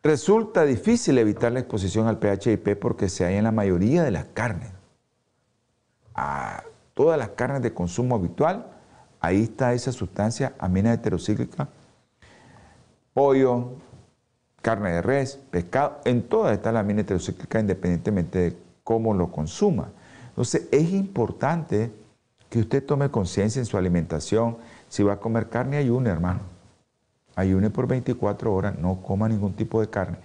Resulta 0.03 0.65
difícil 0.65 1.19
evitar 1.19 1.53
la 1.53 1.61
exposición 1.61 2.07
al 2.07 2.19
PHIP 2.19 2.79
porque 2.79 3.09
se 3.09 3.25
hay 3.25 3.37
en 3.37 3.45
la 3.45 3.53
mayoría 3.53 4.03
de 4.03 4.11
las 4.11 4.25
carnes. 4.27 4.71
A 6.15 6.65
todas 6.95 7.19
las 7.19 7.31
carnes 7.31 7.63
de 7.63 7.75
consumo 7.75 8.15
habitual, 8.15 8.67
ahí 9.21 9.43
está 9.43 9.75
esa 9.75 9.93
sustancia 9.93 10.55
amina 10.59 10.93
heterocíclica 10.93 11.69
pollo, 13.13 13.73
carne 14.63 14.91
de 14.91 15.03
res, 15.03 15.39
pescado, 15.51 16.01
en 16.05 16.23
todas 16.23 16.53
está 16.53 16.73
la 16.73 16.81
amina 16.81 17.01
heterocíclica 17.03 17.61
independientemente 17.61 18.39
de 18.39 18.57
cómo 18.85 19.15
lo 19.15 19.31
consuma. 19.31 19.89
Entonces 20.29 20.69
es 20.71 20.93
importante 20.93 21.91
que 22.49 22.61
usted 22.61 22.85
tome 22.85 23.11
conciencia 23.11 23.61
en 23.61 23.67
su 23.67 23.77
alimentación. 23.77 24.59
Si 24.89 25.03
va 25.03 25.15
a 25.15 25.21
comer 25.21 25.49
carne, 25.49 25.77
ayune, 25.77 26.11
hermano. 26.11 26.41
Ayune 27.37 27.71
por 27.71 27.87
24 27.87 28.53
horas, 28.53 28.79
no 28.79 29.01
coma 29.03 29.29
ningún 29.29 29.53
tipo 29.55 29.81
de 29.81 29.89
carne. 29.89 30.19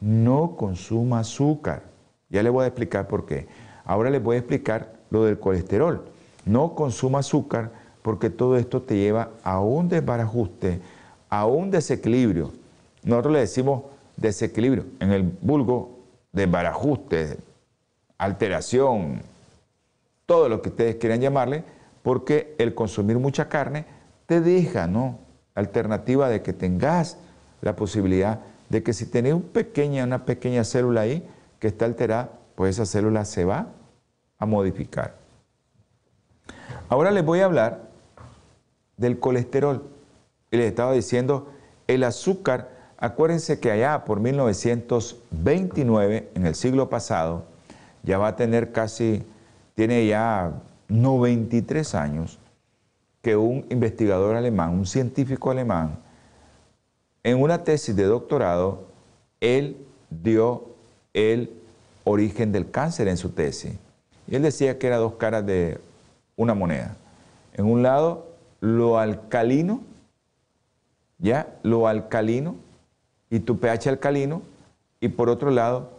No 0.00 0.56
consuma 0.56 1.20
azúcar. 1.20 1.84
Ya 2.28 2.42
le 2.42 2.50
voy 2.50 2.64
a 2.64 2.66
explicar 2.66 3.06
por 3.06 3.24
qué. 3.26 3.46
Ahora 3.84 4.10
les 4.10 4.22
voy 4.22 4.36
a 4.36 4.40
explicar 4.40 4.92
lo 5.10 5.24
del 5.24 5.38
colesterol. 5.38 6.04
No 6.44 6.74
consuma 6.74 7.20
azúcar 7.20 7.70
porque 8.02 8.30
todo 8.30 8.56
esto 8.56 8.82
te 8.82 8.96
lleva 8.96 9.30
a 9.44 9.60
un 9.60 9.88
desbarajuste 9.88 10.80
a 11.28 11.46
un 11.46 11.70
desequilibrio. 11.70 12.52
Nosotros 13.04 13.32
le 13.32 13.40
decimos 13.40 13.82
desequilibrio. 14.16 14.84
En 15.00 15.12
el 15.12 15.22
vulgo, 15.22 15.98
desbarajuste, 16.32 17.38
alteración, 18.18 19.22
todo 20.26 20.48
lo 20.48 20.60
que 20.62 20.68
ustedes 20.70 20.96
quieran 20.96 21.20
llamarle, 21.20 21.64
porque 22.02 22.54
el 22.58 22.74
consumir 22.74 23.18
mucha 23.18 23.48
carne 23.48 23.86
te 24.26 24.40
deja, 24.40 24.86
¿no? 24.86 25.18
Alternativa 25.54 26.28
de 26.28 26.42
que 26.42 26.52
tengas 26.52 27.16
la 27.60 27.74
posibilidad 27.76 28.40
de 28.68 28.82
que 28.82 28.92
si 28.92 29.06
tenés 29.06 29.34
una 29.34 30.24
pequeña 30.24 30.64
célula 30.64 31.02
ahí 31.02 31.26
que 31.58 31.68
está 31.68 31.86
alterada, 31.86 32.30
pues 32.54 32.76
esa 32.76 32.86
célula 32.86 33.24
se 33.24 33.44
va 33.44 33.68
a 34.38 34.46
modificar. 34.46 35.14
Ahora 36.88 37.10
les 37.10 37.24
voy 37.24 37.40
a 37.40 37.46
hablar 37.46 37.88
del 38.96 39.18
colesterol. 39.18 39.82
Y 40.50 40.56
les 40.56 40.66
estaba 40.66 40.92
diciendo, 40.92 41.48
el 41.86 42.04
azúcar, 42.04 42.70
acuérdense 42.96 43.60
que 43.60 43.70
allá 43.70 44.04
por 44.04 44.20
1929, 44.20 46.30
en 46.34 46.46
el 46.46 46.54
siglo 46.54 46.88
pasado, 46.88 47.44
ya 48.02 48.18
va 48.18 48.28
a 48.28 48.36
tener 48.36 48.72
casi, 48.72 49.24
tiene 49.74 50.06
ya 50.06 50.52
93 50.88 51.94
años, 51.94 52.38
que 53.22 53.36
un 53.36 53.66
investigador 53.68 54.36
alemán, 54.36 54.70
un 54.70 54.86
científico 54.86 55.50
alemán, 55.50 55.98
en 57.22 57.42
una 57.42 57.64
tesis 57.64 57.94
de 57.94 58.04
doctorado, 58.04 58.86
él 59.40 59.76
dio 60.08 60.64
el 61.12 61.52
origen 62.04 62.52
del 62.52 62.70
cáncer 62.70 63.08
en 63.08 63.16
su 63.16 63.30
tesis. 63.30 63.72
Y 64.26 64.36
él 64.36 64.42
decía 64.42 64.78
que 64.78 64.86
era 64.86 64.96
dos 64.96 65.14
caras 65.14 65.44
de 65.44 65.78
una 66.36 66.54
moneda. 66.54 66.96
En 67.54 67.66
un 67.66 67.82
lado, 67.82 68.28
lo 68.60 68.98
alcalino 68.98 69.82
¿ya? 71.18 71.54
Lo 71.62 71.88
alcalino 71.88 72.56
y 73.30 73.40
tu 73.40 73.58
pH 73.58 73.88
alcalino 73.88 74.42
y 75.00 75.08
por 75.08 75.28
otro 75.28 75.50
lado 75.50 75.90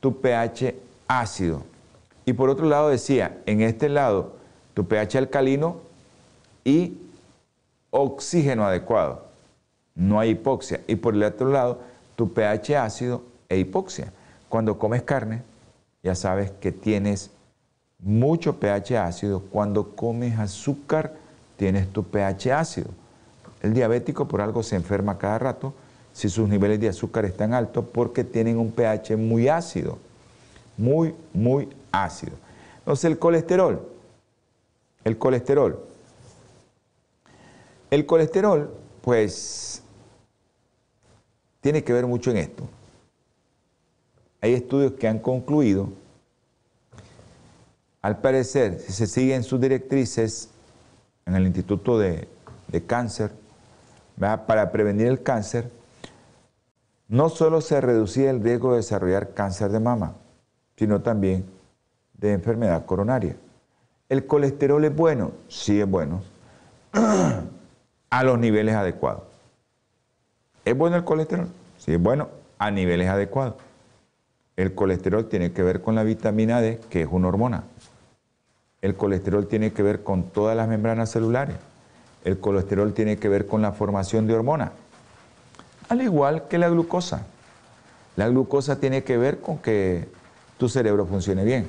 tu 0.00 0.20
pH 0.20 0.74
ácido. 1.08 1.62
Y 2.24 2.32
por 2.32 2.50
otro 2.50 2.66
lado 2.66 2.88
decía, 2.88 3.38
en 3.46 3.60
este 3.60 3.88
lado 3.88 4.32
tu 4.74 4.86
pH 4.86 5.18
alcalino 5.18 5.76
y 6.64 6.98
oxígeno 7.90 8.66
adecuado. 8.66 9.26
No 9.94 10.20
hay 10.20 10.30
hipoxia. 10.30 10.80
Y 10.86 10.96
por 10.96 11.14
el 11.14 11.22
otro 11.22 11.50
lado 11.50 11.80
tu 12.16 12.32
pH 12.32 12.76
ácido 12.76 13.22
e 13.48 13.58
hipoxia. 13.58 14.12
Cuando 14.48 14.78
comes 14.78 15.02
carne, 15.02 15.42
ya 16.02 16.14
sabes 16.14 16.50
que 16.50 16.72
tienes 16.72 17.30
mucho 17.98 18.58
pH 18.60 18.98
ácido. 18.98 19.40
Cuando 19.40 19.96
comes 19.96 20.38
azúcar, 20.38 21.14
tienes 21.56 21.88
tu 21.92 22.04
pH 22.04 22.52
ácido. 22.52 22.90
El 23.66 23.74
diabético 23.74 24.28
por 24.28 24.40
algo 24.40 24.62
se 24.62 24.76
enferma 24.76 25.18
cada 25.18 25.40
rato 25.40 25.74
si 26.12 26.28
sus 26.28 26.48
niveles 26.48 26.78
de 26.78 26.88
azúcar 26.88 27.24
están 27.24 27.52
altos 27.52 27.84
porque 27.92 28.22
tienen 28.22 28.58
un 28.58 28.70
pH 28.70 29.16
muy 29.16 29.48
ácido. 29.48 29.98
muy, 30.76 31.14
muy 31.32 31.68
ácido. 31.90 32.34
Entonces 32.78 33.06
el 33.06 33.18
colesterol, 33.18 33.88
el 35.02 35.18
colesterol, 35.18 35.80
el 37.90 38.06
colesterol, 38.06 38.70
pues, 39.02 39.82
tiene 41.60 41.82
que 41.82 41.92
ver 41.92 42.06
mucho 42.06 42.30
en 42.30 42.36
esto. 42.36 42.68
Hay 44.42 44.54
estudios 44.54 44.92
que 44.92 45.08
han 45.08 45.18
concluido, 45.18 45.88
al 48.00 48.20
parecer, 48.20 48.78
si 48.78 48.92
se 48.92 49.08
siguen 49.08 49.42
sus 49.42 49.60
directrices 49.60 50.50
en 51.24 51.34
el 51.34 51.46
Instituto 51.46 51.98
de, 51.98 52.28
Cáncer, 52.86 53.32
para 54.18 54.72
prevenir 54.72 55.06
el 55.08 55.22
cáncer, 55.22 55.70
no 57.08 57.28
solo 57.28 57.60
se 57.60 57.80
reducía 57.80 58.30
el 58.30 58.42
riesgo 58.42 58.72
de 58.72 58.78
desarrollar 58.78 59.34
cáncer 59.34 59.70
de 59.70 59.80
mama, 59.80 60.14
sino 60.76 61.02
también 61.02 61.44
de 62.14 62.32
enfermedad 62.32 62.84
coronaria. 62.86 63.36
¿El 64.08 64.26
colesterol 64.26 64.84
es 64.84 64.94
bueno? 64.94 65.32
Sí 65.48 65.80
es 65.80 65.88
bueno, 65.88 66.22
a 68.10 68.22
los 68.24 68.38
niveles 68.38 68.74
adecuados. 68.74 69.22
¿Es 70.64 70.76
bueno 70.76 70.96
el 70.96 71.04
colesterol? 71.04 71.48
Sí 71.78 71.92
es 71.92 72.02
bueno, 72.02 72.28
a 72.58 72.70
niveles 72.70 73.08
adecuados. 73.08 73.54
El 74.56 74.74
colesterol 74.74 75.28
tiene 75.28 75.52
que 75.52 75.62
ver 75.62 75.82
con 75.82 75.94
la 75.94 76.02
vitamina 76.02 76.60
D, 76.60 76.80
que 76.90 77.02
es 77.02 77.08
una 77.10 77.28
hormona. 77.28 77.64
El 78.80 78.96
colesterol 78.96 79.46
tiene 79.46 79.72
que 79.72 79.82
ver 79.82 80.02
con 80.02 80.24
todas 80.24 80.56
las 80.56 80.66
membranas 80.66 81.10
celulares. 81.10 81.56
El 82.26 82.38
colesterol 82.40 82.92
tiene 82.92 83.16
que 83.16 83.30
ver 83.30 83.46
con 83.46 83.62
la 83.62 83.72
formación 83.72 84.26
de 84.26 84.34
hormonas 84.34 84.72
al 85.88 86.02
igual 86.02 86.48
que 86.48 86.58
la 86.58 86.68
glucosa. 86.68 87.22
La 88.16 88.28
glucosa 88.28 88.80
tiene 88.80 89.04
que 89.04 89.16
ver 89.16 89.40
con 89.40 89.58
que 89.58 90.08
tu 90.58 90.68
cerebro 90.68 91.06
funcione 91.06 91.44
bien, 91.44 91.68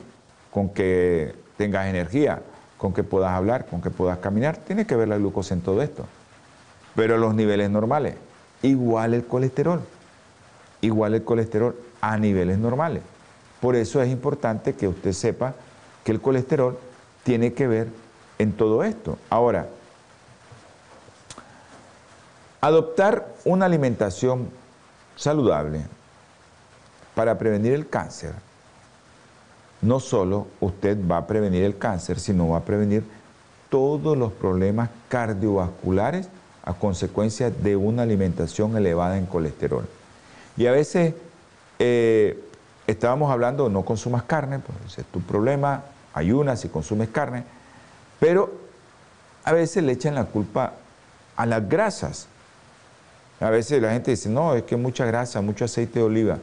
con 0.51 0.69
que 0.69 1.35
tengas 1.57 1.87
energía, 1.87 2.41
con 2.77 2.93
que 2.93 3.03
puedas 3.03 3.31
hablar, 3.31 3.65
con 3.65 3.81
que 3.81 3.89
puedas 3.89 4.17
caminar. 4.19 4.57
Tiene 4.57 4.85
que 4.85 4.95
ver 4.95 5.07
la 5.07 5.17
glucosa 5.17 5.53
en 5.53 5.61
todo 5.61 5.81
esto. 5.81 6.05
Pero 6.95 7.17
los 7.17 7.35
niveles 7.35 7.69
normales, 7.69 8.15
igual 8.61 9.13
el 9.13 9.25
colesterol, 9.25 9.81
igual 10.81 11.13
el 11.13 11.23
colesterol 11.23 11.75
a 12.01 12.17
niveles 12.17 12.57
normales. 12.57 13.03
Por 13.61 13.75
eso 13.75 14.01
es 14.01 14.09
importante 14.09 14.73
que 14.73 14.87
usted 14.87 15.11
sepa 15.11 15.53
que 16.03 16.11
el 16.11 16.21
colesterol 16.21 16.77
tiene 17.23 17.53
que 17.53 17.67
ver 17.67 17.89
en 18.39 18.53
todo 18.53 18.83
esto. 18.83 19.17
Ahora, 19.29 19.67
Adoptar 22.61 23.33
una 23.45 23.65
alimentación 23.65 24.49
saludable 25.15 25.81
para 27.15 27.37
prevenir 27.37 27.73
el 27.73 27.87
cáncer, 27.87 28.33
no 29.81 29.99
solo 29.99 30.47
usted 30.59 30.97
va 31.09 31.17
a 31.17 31.27
prevenir 31.27 31.63
el 31.63 31.77
cáncer, 31.77 32.19
sino 32.19 32.49
va 32.49 32.57
a 32.57 32.65
prevenir 32.65 33.03
todos 33.69 34.17
los 34.17 34.31
problemas 34.31 34.89
cardiovasculares 35.09 36.29
a 36.63 36.73
consecuencia 36.73 37.49
de 37.49 37.75
una 37.75 38.03
alimentación 38.03 38.75
elevada 38.75 39.17
en 39.17 39.25
colesterol. 39.25 39.87
Y 40.57 40.65
a 40.65 40.71
veces 40.71 41.13
eh, 41.79 42.43
estábamos 42.87 43.31
hablando, 43.31 43.69
no 43.69 43.85
consumas 43.85 44.23
carne, 44.23 44.59
pues 44.59 44.97
es 44.97 45.05
tu 45.05 45.21
problema, 45.21 45.83
ayunas 46.13 46.61
si 46.61 46.69
consumes 46.69 47.09
carne, 47.09 47.43
pero 48.19 48.51
a 49.43 49.53
veces 49.53 49.83
le 49.83 49.93
echan 49.93 50.15
la 50.15 50.25
culpa 50.25 50.73
a 51.35 51.45
las 51.45 51.69
grasas. 51.69 52.27
A 53.39 53.49
veces 53.49 53.81
la 53.81 53.91
gente 53.91 54.11
dice, 54.11 54.29
no, 54.29 54.55
es 54.55 54.63
que 54.63 54.75
mucha 54.75 55.05
grasa, 55.05 55.41
mucho 55.41 55.65
aceite 55.65 55.99
de 55.99 56.05
oliva. 56.05 56.39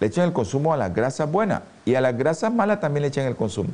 Le 0.00 0.06
echan 0.06 0.24
el 0.24 0.32
consumo 0.32 0.72
a 0.72 0.76
las 0.76 0.94
grasas 0.94 1.30
buenas 1.30 1.62
y 1.84 1.94
a 1.94 2.00
las 2.00 2.16
grasas 2.16 2.52
malas 2.52 2.80
también 2.80 3.02
le 3.02 3.08
echan 3.08 3.26
el 3.26 3.36
consumo. 3.36 3.70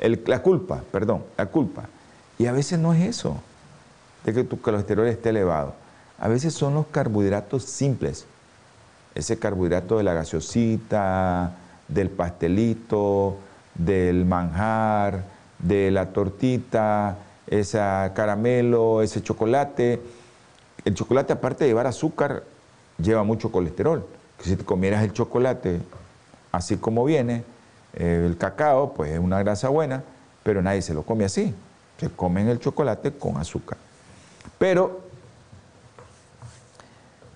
la 0.00 0.42
culpa, 0.42 0.82
perdón, 0.90 1.24
la 1.36 1.46
culpa. 1.46 1.84
Y 2.38 2.46
a 2.46 2.52
veces 2.52 2.78
no 2.78 2.92
es 2.92 3.02
eso, 3.02 3.40
de 4.24 4.34
que 4.34 4.44
tu 4.44 4.60
colesterol 4.60 5.06
esté 5.06 5.30
elevado. 5.30 5.74
A 6.18 6.28
veces 6.28 6.52
son 6.52 6.74
los 6.74 6.86
carbohidratos 6.88 7.64
simples. 7.64 8.26
Ese 9.14 9.38
carbohidrato 9.38 9.98
de 9.98 10.04
la 10.04 10.14
gaseosita, 10.14 11.52
del 11.88 12.10
pastelito, 12.10 13.36
del 13.74 14.24
manjar, 14.24 15.24
de 15.58 15.90
la 15.90 16.06
tortita, 16.06 17.16
ese 17.46 17.78
caramelo, 18.14 19.02
ese 19.02 19.22
chocolate 19.22 20.00
el 20.84 20.94
chocolate, 20.94 21.32
aparte 21.32 21.64
de 21.64 21.70
llevar 21.70 21.86
azúcar, 21.86 22.44
lleva 22.98 23.22
mucho 23.22 23.52
colesterol. 23.52 24.06
Que 24.38 24.44
si 24.44 24.56
te 24.56 24.64
comieras 24.64 25.02
el 25.04 25.12
chocolate 25.12 25.80
así 26.50 26.76
como 26.76 27.04
viene, 27.04 27.44
eh, 27.94 28.24
el 28.26 28.36
cacao, 28.36 28.92
pues 28.94 29.12
es 29.12 29.18
una 29.18 29.38
grasa 29.38 29.68
buena, 29.68 30.02
pero 30.42 30.62
nadie 30.62 30.82
se 30.82 30.94
lo 30.94 31.02
come 31.02 31.24
así. 31.24 31.54
Se 31.98 32.10
comen 32.10 32.48
el 32.48 32.58
chocolate 32.58 33.12
con 33.12 33.36
azúcar. 33.36 33.78
Pero 34.58 35.00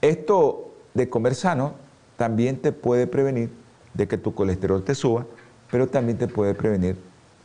esto 0.00 0.74
de 0.94 1.08
comer 1.08 1.34
sano 1.34 1.74
también 2.16 2.60
te 2.60 2.72
puede 2.72 3.06
prevenir 3.06 3.50
de 3.94 4.08
que 4.08 4.18
tu 4.18 4.34
colesterol 4.34 4.82
te 4.82 4.94
suba, 4.94 5.26
pero 5.70 5.86
también 5.88 6.18
te 6.18 6.28
puede 6.28 6.54
prevenir 6.54 6.96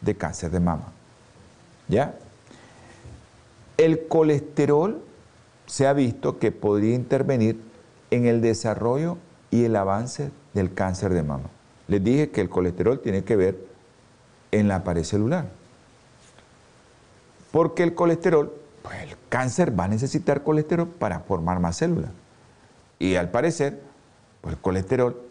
de 0.02 0.16
cáncer 0.16 0.52
de 0.52 0.60
mama. 0.60 0.86
¿Ya? 1.88 2.16
El 3.78 4.08
colesterol 4.08 5.02
se 5.72 5.88
ha 5.88 5.94
visto 5.94 6.38
que 6.38 6.52
podría 6.52 6.96
intervenir 6.96 7.58
en 8.10 8.26
el 8.26 8.42
desarrollo 8.42 9.18
y 9.52 9.64
el 9.64 9.78
avance 9.78 10.30
del 10.54 10.74
cáncer 10.74 11.14
de 11.14 11.24
mama. 11.24 11.50
Les 11.88 12.04
dije 12.04 12.30
que 12.30 12.42
el 12.42 12.50
colesterol 12.50 13.00
tiene 13.00 13.24
que 13.24 13.38
ver 13.38 13.58
en 14.52 14.68
la 14.68 14.84
pared 14.84 15.06
celular. 15.06 15.46
Porque 17.54 17.84
el 17.84 17.96
colesterol, 17.96 18.54
pues 18.82 19.02
el 19.02 19.16
cáncer 19.30 19.80
va 19.80 19.86
a 19.86 19.88
necesitar 19.88 20.44
colesterol 20.44 20.90
para 20.90 21.22
formar 21.22 21.62
más 21.62 21.78
células. 21.78 22.12
Y 23.00 23.16
al 23.16 23.32
parecer, 23.32 23.80
pues 24.42 24.56
el 24.56 24.62
colesterol 24.62 25.22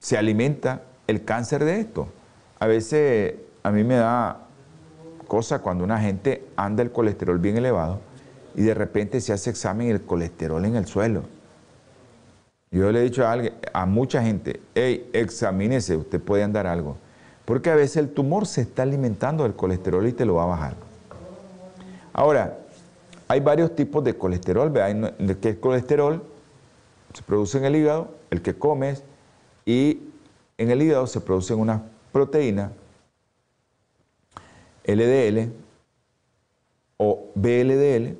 se 0.00 0.18
alimenta 0.18 0.82
el 1.06 1.24
cáncer 1.24 1.64
de 1.64 1.80
esto. 1.80 2.08
A 2.58 2.66
veces 2.66 3.36
a 3.62 3.70
mí 3.70 3.84
me 3.84 3.94
da 3.94 4.48
cosa 5.28 5.62
cuando 5.62 5.82
una 5.82 5.98
gente 5.98 6.46
anda 6.56 6.82
el 6.82 6.92
colesterol 6.92 7.38
bien 7.38 7.56
elevado 7.56 8.00
y 8.54 8.62
de 8.62 8.74
repente 8.74 9.20
se 9.20 9.32
hace 9.32 9.50
examen 9.50 9.88
y 9.88 9.90
el 9.90 10.02
colesterol 10.02 10.64
en 10.64 10.76
el 10.76 10.86
suelo. 10.86 11.22
Yo 12.70 12.90
le 12.90 13.00
he 13.00 13.02
dicho 13.02 13.24
a, 13.24 13.32
alguien, 13.32 13.54
a 13.72 13.86
mucha 13.86 14.22
gente, 14.22 14.60
hey, 14.74 15.08
examínese, 15.12 15.96
usted 15.96 16.20
puede 16.20 16.42
andar 16.42 16.66
algo. 16.66 16.96
Porque 17.44 17.70
a 17.70 17.74
veces 17.74 17.98
el 17.98 18.08
tumor 18.10 18.46
se 18.46 18.62
está 18.62 18.82
alimentando 18.82 19.44
del 19.44 19.54
colesterol 19.54 20.06
y 20.06 20.12
te 20.12 20.24
lo 20.24 20.34
va 20.34 20.44
a 20.44 20.46
bajar. 20.46 20.74
Ahora, 22.12 22.58
hay 23.28 23.40
varios 23.40 23.74
tipos 23.76 24.02
de 24.02 24.14
colesterol. 24.14 24.72
¿Qué 24.72 25.38
que 25.40 25.48
es 25.50 25.56
colesterol 25.56 26.22
se 27.14 27.22
produce 27.22 27.58
en 27.58 27.64
el 27.64 27.76
hígado, 27.76 28.10
el 28.30 28.42
que 28.42 28.54
comes, 28.54 29.04
y 29.64 30.00
en 30.58 30.70
el 30.70 30.82
hígado 30.82 31.06
se 31.06 31.20
producen 31.20 31.58
unas 31.58 31.80
proteínas, 32.12 32.72
LDL 34.84 35.52
o 36.96 37.30
BLDL, 37.34 38.16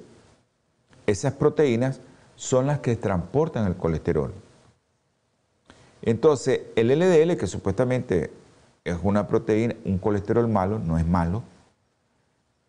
esas 1.07 1.35
proteínas 1.35 2.01
son 2.37 2.67
las 2.67 2.81
que 2.81 2.97
transportan 2.97 3.67
el 3.67 3.77
colesterol. 3.77 4.33
Entonces, 6.03 6.63
el 6.77 6.89
LDL, 6.89 7.37
que 7.37 7.47
supuestamente 7.47 8.31
es 8.85 8.97
una 9.03 9.27
proteína, 9.27 9.75
un 9.85 9.99
colesterol 9.99 10.47
malo, 10.49 10.79
no 10.79 10.99
es 10.99 11.07
malo. 11.07 11.43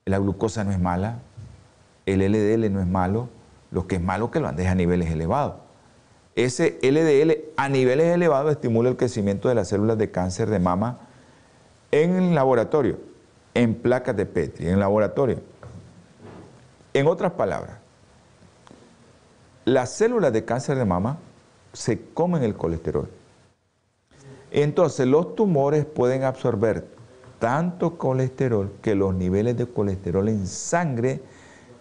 La 0.05 0.19
glucosa 0.19 0.63
no 0.63 0.71
es 0.71 0.79
mala. 0.79 1.19
El 2.05 2.19
LDL 2.19 2.71
no 2.71 2.79
es 2.79 2.88
malo. 2.88 3.29
Lo 3.71 3.88
que 3.88 3.95
es 3.95 4.01
malo 4.01 4.25
es 4.25 4.31
que 4.31 4.39
lo 4.39 4.47
andes 4.47 4.67
a 4.67 4.75
niveles 4.75 5.11
elevados. 5.11 5.55
Ese 6.36 6.79
LDL 6.81 7.53
a 7.57 7.69
niveles 7.69 8.13
elevados 8.13 8.51
estimula 8.51 8.89
el 8.89 8.97
crecimiento 8.97 9.49
de 9.49 9.55
las 9.55 9.69
células 9.69 9.97
de 9.97 10.11
cáncer 10.11 10.49
de 10.49 10.59
mama 10.59 10.99
en 11.91 12.15
el 12.15 12.36
laboratorio, 12.36 12.99
en 13.53 13.73
placas 13.75 14.15
de 14.15 14.25
Petri, 14.25 14.67
en 14.67 14.79
laboratorio. 14.79 15.39
En 16.93 17.07
otras 17.07 17.33
palabras, 17.33 17.77
las 19.66 19.91
células 19.91 20.32
de 20.32 20.45
cáncer 20.45 20.78
de 20.78 20.86
mama 20.86 21.18
se 21.74 21.99
comen 22.13 22.43
el 22.43 22.55
colesterol. 22.55 23.09
Entonces 24.51 25.07
los 25.07 25.36
tumores 25.36 25.86
pueden 25.86 26.24
absorber 26.24 26.88
tanto 27.39 27.97
colesterol 27.97 28.72
que 28.82 28.95
los 28.95 29.13
niveles 29.13 29.57
de 29.57 29.66
colesterol 29.66 30.30
en 30.30 30.47
sangre 30.47 31.22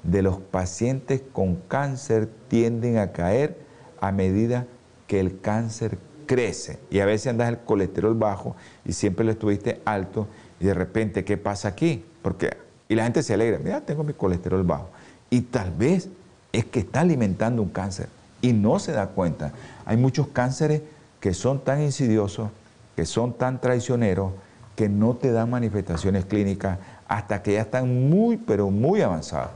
de 0.02 0.22
los 0.22 0.38
pacientes 0.38 1.22
con 1.32 1.56
cáncer 1.68 2.28
tienden 2.48 2.98
a 2.98 3.12
caer 3.12 3.58
a 4.00 4.10
medida 4.12 4.66
que 5.06 5.20
el 5.20 5.40
cáncer 5.40 5.98
crece. 6.26 6.80
Y 6.90 7.00
a 7.00 7.06
veces 7.06 7.28
andas 7.28 7.50
el 7.50 7.58
colesterol 7.58 8.14
bajo 8.14 8.56
y 8.84 8.92
siempre 8.92 9.24
lo 9.24 9.30
estuviste 9.30 9.80
alto 9.84 10.26
y 10.58 10.64
de 10.64 10.74
repente, 10.74 11.24
¿qué 11.24 11.36
pasa 11.36 11.68
aquí? 11.68 12.04
Porque, 12.22 12.56
y 12.88 12.94
la 12.94 13.04
gente 13.04 13.22
se 13.22 13.34
alegra, 13.34 13.58
mira, 13.58 13.82
tengo 13.82 14.02
mi 14.02 14.14
colesterol 14.14 14.62
bajo. 14.62 14.88
Y 15.30 15.42
tal 15.42 15.70
vez 15.70 16.08
es 16.54 16.64
que 16.64 16.80
está 16.80 17.00
alimentando 17.00 17.62
un 17.62 17.68
cáncer 17.68 18.08
y 18.40 18.52
no 18.52 18.78
se 18.78 18.92
da 18.92 19.08
cuenta. 19.08 19.52
Hay 19.84 19.96
muchos 19.96 20.28
cánceres 20.28 20.82
que 21.18 21.34
son 21.34 21.58
tan 21.58 21.82
insidiosos, 21.82 22.50
que 22.94 23.04
son 23.06 23.32
tan 23.32 23.60
traicioneros, 23.60 24.32
que 24.76 24.88
no 24.88 25.14
te 25.14 25.32
dan 25.32 25.50
manifestaciones 25.50 26.24
clínicas 26.26 26.78
hasta 27.08 27.42
que 27.42 27.54
ya 27.54 27.62
están 27.62 28.08
muy, 28.08 28.36
pero 28.36 28.70
muy 28.70 29.02
avanzados. 29.02 29.50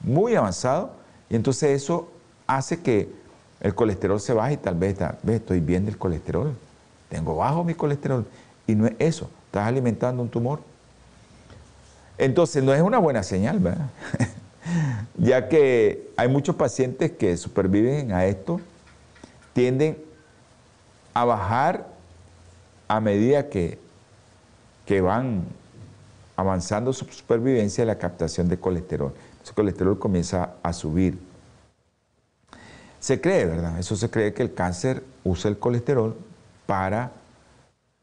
Muy 0.00 0.36
avanzados. 0.36 0.90
Y 1.28 1.34
entonces 1.34 1.70
eso 1.70 2.08
hace 2.46 2.80
que 2.80 3.10
el 3.60 3.74
colesterol 3.74 4.20
se 4.20 4.32
baje 4.32 4.54
y 4.54 4.56
tal 4.58 4.76
vez, 4.76 4.96
estoy 5.26 5.58
bien 5.58 5.86
del 5.86 5.98
colesterol. 5.98 6.54
Tengo 7.08 7.36
bajo 7.36 7.64
mi 7.64 7.74
colesterol. 7.74 8.26
Y 8.68 8.76
no 8.76 8.86
es 8.86 8.94
eso. 9.00 9.28
Estás 9.46 9.66
alimentando 9.66 10.22
un 10.22 10.28
tumor. 10.28 10.60
Entonces 12.16 12.62
no 12.62 12.72
es 12.72 12.80
una 12.80 12.98
buena 12.98 13.24
señal, 13.24 13.58
¿verdad? 13.58 13.88
ya 15.16 15.48
que 15.48 16.10
hay 16.16 16.28
muchos 16.28 16.56
pacientes 16.56 17.12
que 17.12 17.36
superviven 17.36 18.12
a 18.12 18.26
esto, 18.26 18.60
tienden 19.52 19.98
a 21.14 21.24
bajar 21.24 21.86
a 22.88 23.00
medida 23.00 23.48
que, 23.48 23.78
que 24.86 25.00
van 25.00 25.44
avanzando 26.36 26.92
su 26.92 27.04
supervivencia 27.06 27.84
la 27.84 27.98
captación 27.98 28.48
de 28.48 28.58
colesterol. 28.58 29.12
Ese 29.42 29.52
colesterol 29.52 29.98
comienza 29.98 30.54
a 30.62 30.72
subir. 30.72 31.18
Se 33.00 33.20
cree, 33.20 33.46
¿verdad? 33.46 33.78
Eso 33.78 33.96
se 33.96 34.10
cree 34.10 34.32
que 34.32 34.42
el 34.42 34.54
cáncer 34.54 35.02
usa 35.24 35.50
el 35.50 35.58
colesterol 35.58 36.16
para 36.66 37.10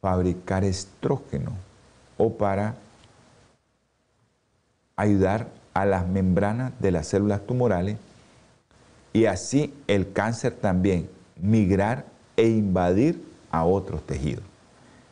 fabricar 0.02 0.64
estrógeno 0.64 1.54
o 2.18 2.34
para 2.34 2.76
ayudar 4.96 5.48
a 5.74 5.86
las 5.86 6.08
membranas 6.08 6.74
de 6.80 6.92
las 6.92 7.08
células 7.08 7.46
tumorales 7.46 7.98
y 9.14 9.26
así 9.26 9.74
el 9.88 10.12
cáncer 10.12 10.54
también 10.54 11.10
migrar 11.42 12.06
e 12.38 12.48
invadir 12.48 13.24
a 13.52 13.66
otros 13.66 14.06
tejidos. 14.06 14.44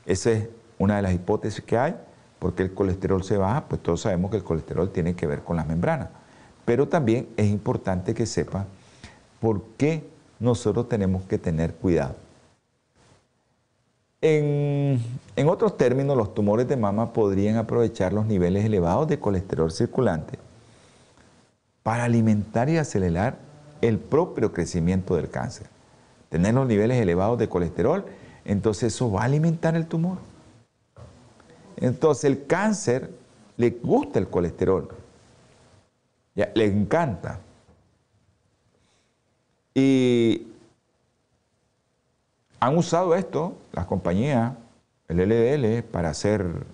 Esa 0.05 0.31
es 0.31 0.49
una 0.77 0.97
de 0.97 1.01
las 1.01 1.13
hipótesis 1.13 1.63
que 1.63 1.77
hay, 1.77 1.95
porque 2.39 2.63
el 2.63 2.73
colesterol 2.73 3.23
se 3.23 3.37
baja, 3.37 3.65
pues 3.67 3.81
todos 3.81 4.01
sabemos 4.01 4.31
que 4.31 4.37
el 4.37 4.43
colesterol 4.43 4.91
tiene 4.91 5.15
que 5.15 5.27
ver 5.27 5.41
con 5.41 5.57
las 5.57 5.67
membranas. 5.67 6.09
Pero 6.65 6.87
también 6.87 7.27
es 7.37 7.47
importante 7.47 8.13
que 8.13 8.25
sepa 8.25 8.65
por 9.39 9.63
qué 9.77 10.07
nosotros 10.39 10.87
tenemos 10.87 11.23
que 11.23 11.37
tener 11.37 11.73
cuidado. 11.73 12.15
En, 14.21 14.99
en, 15.35 15.49
otros 15.49 15.77
términos, 15.77 16.17
los 16.17 16.33
tumores 16.33 16.67
de 16.67 16.75
mama 16.75 17.13
podrían 17.13 17.55
aprovechar 17.55 18.13
los 18.13 18.25
niveles 18.25 18.65
elevados 18.65 19.07
de 19.07 19.19
colesterol 19.19 19.71
circulante 19.71 20.39
para 21.87 22.03
alimentar 22.03 22.67
y 22.67 22.77
acelerar 22.77 23.37
el 23.79 23.97
propio 23.97 24.51
crecimiento 24.51 25.15
del 25.15 25.29
cáncer. 25.29 25.67
Tener 26.27 26.53
los 26.53 26.67
niveles 26.67 27.01
elevados 27.01 27.39
de 27.39 27.47
colesterol, 27.47 28.03
entonces 28.43 28.93
eso 28.93 29.09
va 29.09 29.21
a 29.21 29.23
alimentar 29.23 29.73
el 29.73 29.87
tumor. 29.87 30.17
Entonces 31.77 32.25
el 32.25 32.45
cáncer 32.45 33.09
le 33.55 33.69
gusta 33.69 34.19
el 34.19 34.27
colesterol, 34.27 34.89
le 36.35 36.65
encanta. 36.65 37.39
Y 39.73 40.45
han 42.59 42.77
usado 42.77 43.15
esto, 43.15 43.55
las 43.71 43.85
compañías, 43.85 44.55
el 45.07 45.19
LDL, 45.19 45.83
para 45.83 46.09
hacer 46.09 46.65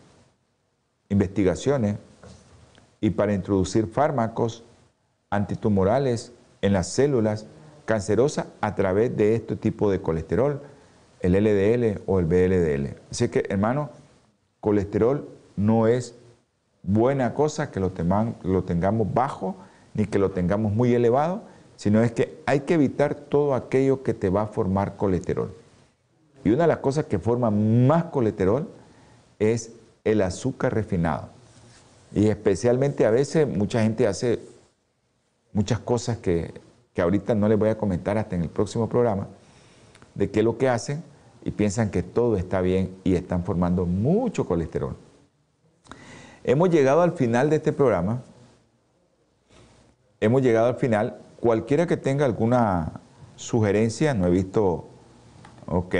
investigaciones 1.07 1.97
y 2.99 3.11
para 3.11 3.35
introducir 3.35 3.85
fármacos 3.85 4.63
antitumorales 5.35 6.31
en 6.61 6.73
las 6.73 6.87
células 6.87 7.45
cancerosas 7.85 8.47
a 8.61 8.75
través 8.75 9.15
de 9.17 9.35
este 9.35 9.55
tipo 9.55 9.91
de 9.91 10.01
colesterol, 10.01 10.61
el 11.19 11.33
LDL 11.33 12.01
o 12.05 12.19
el 12.19 12.25
BLDL. 12.25 12.95
Así 13.11 13.29
que, 13.29 13.45
hermano, 13.49 13.89
colesterol 14.59 15.27
no 15.55 15.87
es 15.87 16.15
buena 16.83 17.33
cosa 17.33 17.71
que 17.71 17.79
lo, 17.79 17.91
lo 18.43 18.63
tengamos 18.63 19.13
bajo 19.13 19.55
ni 19.93 20.05
que 20.05 20.19
lo 20.19 20.31
tengamos 20.31 20.71
muy 20.73 20.93
elevado, 20.93 21.43
sino 21.75 22.01
es 22.01 22.11
que 22.11 22.41
hay 22.45 22.61
que 22.61 22.75
evitar 22.75 23.15
todo 23.15 23.55
aquello 23.55 24.03
que 24.03 24.13
te 24.13 24.29
va 24.29 24.43
a 24.43 24.47
formar 24.47 24.95
colesterol. 24.95 25.53
Y 26.43 26.51
una 26.51 26.63
de 26.63 26.67
las 26.67 26.79
cosas 26.79 27.05
que 27.05 27.19
forma 27.19 27.51
más 27.51 28.05
colesterol 28.05 28.69
es 29.39 29.71
el 30.03 30.21
azúcar 30.21 30.73
refinado. 30.73 31.29
Y 32.13 32.27
especialmente 32.27 33.05
a 33.05 33.11
veces 33.11 33.47
mucha 33.47 33.81
gente 33.81 34.07
hace 34.07 34.39
muchas 35.53 35.79
cosas 35.79 36.17
que, 36.17 36.53
ahorita 36.97 37.35
no 37.35 37.47
les 37.47 37.57
voy 37.57 37.69
a 37.69 37.77
comentar 37.77 38.17
hasta 38.17 38.35
en 38.35 38.43
el 38.43 38.49
próximo 38.49 38.89
programa, 38.89 39.27
de 40.15 40.29
qué 40.29 40.39
es 40.39 40.45
lo 40.45 40.57
que 40.57 40.69
hacen 40.69 41.03
y 41.43 41.51
piensan 41.51 41.89
que 41.89 42.03
todo 42.03 42.37
está 42.37 42.61
bien 42.61 42.95
y 43.03 43.15
están 43.15 43.43
formando 43.43 43.85
mucho 43.85 44.45
colesterol. 44.45 44.95
Hemos 46.43 46.69
llegado 46.69 47.01
al 47.01 47.13
final 47.13 47.49
de 47.49 47.55
este 47.57 47.71
programa. 47.71 48.21
Hemos 50.19 50.41
llegado 50.41 50.67
al 50.67 50.75
final. 50.75 51.17
Cualquiera 51.39 51.87
que 51.87 51.97
tenga 51.97 52.25
alguna 52.25 52.99
sugerencia, 53.35 54.13
no 54.13 54.27
he 54.27 54.29
visto... 54.29 54.87
Ok. 55.65 55.95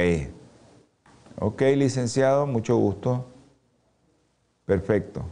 Ok, 1.39 1.62
licenciado, 1.76 2.45
mucho 2.45 2.76
gusto. 2.78 3.26
Perfecto. 4.66 5.24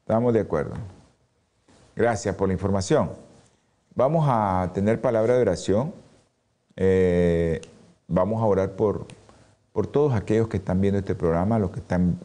Estamos 0.00 0.32
de 0.32 0.40
acuerdo. 0.40 0.74
Gracias 1.96 2.34
por 2.36 2.48
la 2.48 2.52
información. 2.52 3.10
Vamos 3.94 4.26
a 4.28 4.70
tener 4.74 5.00
palabra 5.00 5.34
de 5.34 5.40
oración. 5.40 5.94
Eh, 6.76 7.62
vamos 8.06 8.42
a 8.42 8.44
orar 8.44 8.72
por, 8.72 9.06
por 9.72 9.86
todos 9.86 10.12
aquellos 10.12 10.48
que 10.48 10.58
están 10.58 10.82
viendo 10.82 10.98
este 10.98 11.14
programa, 11.14 11.58
los 11.58 11.70
que 11.70 11.80
están 11.80 12.18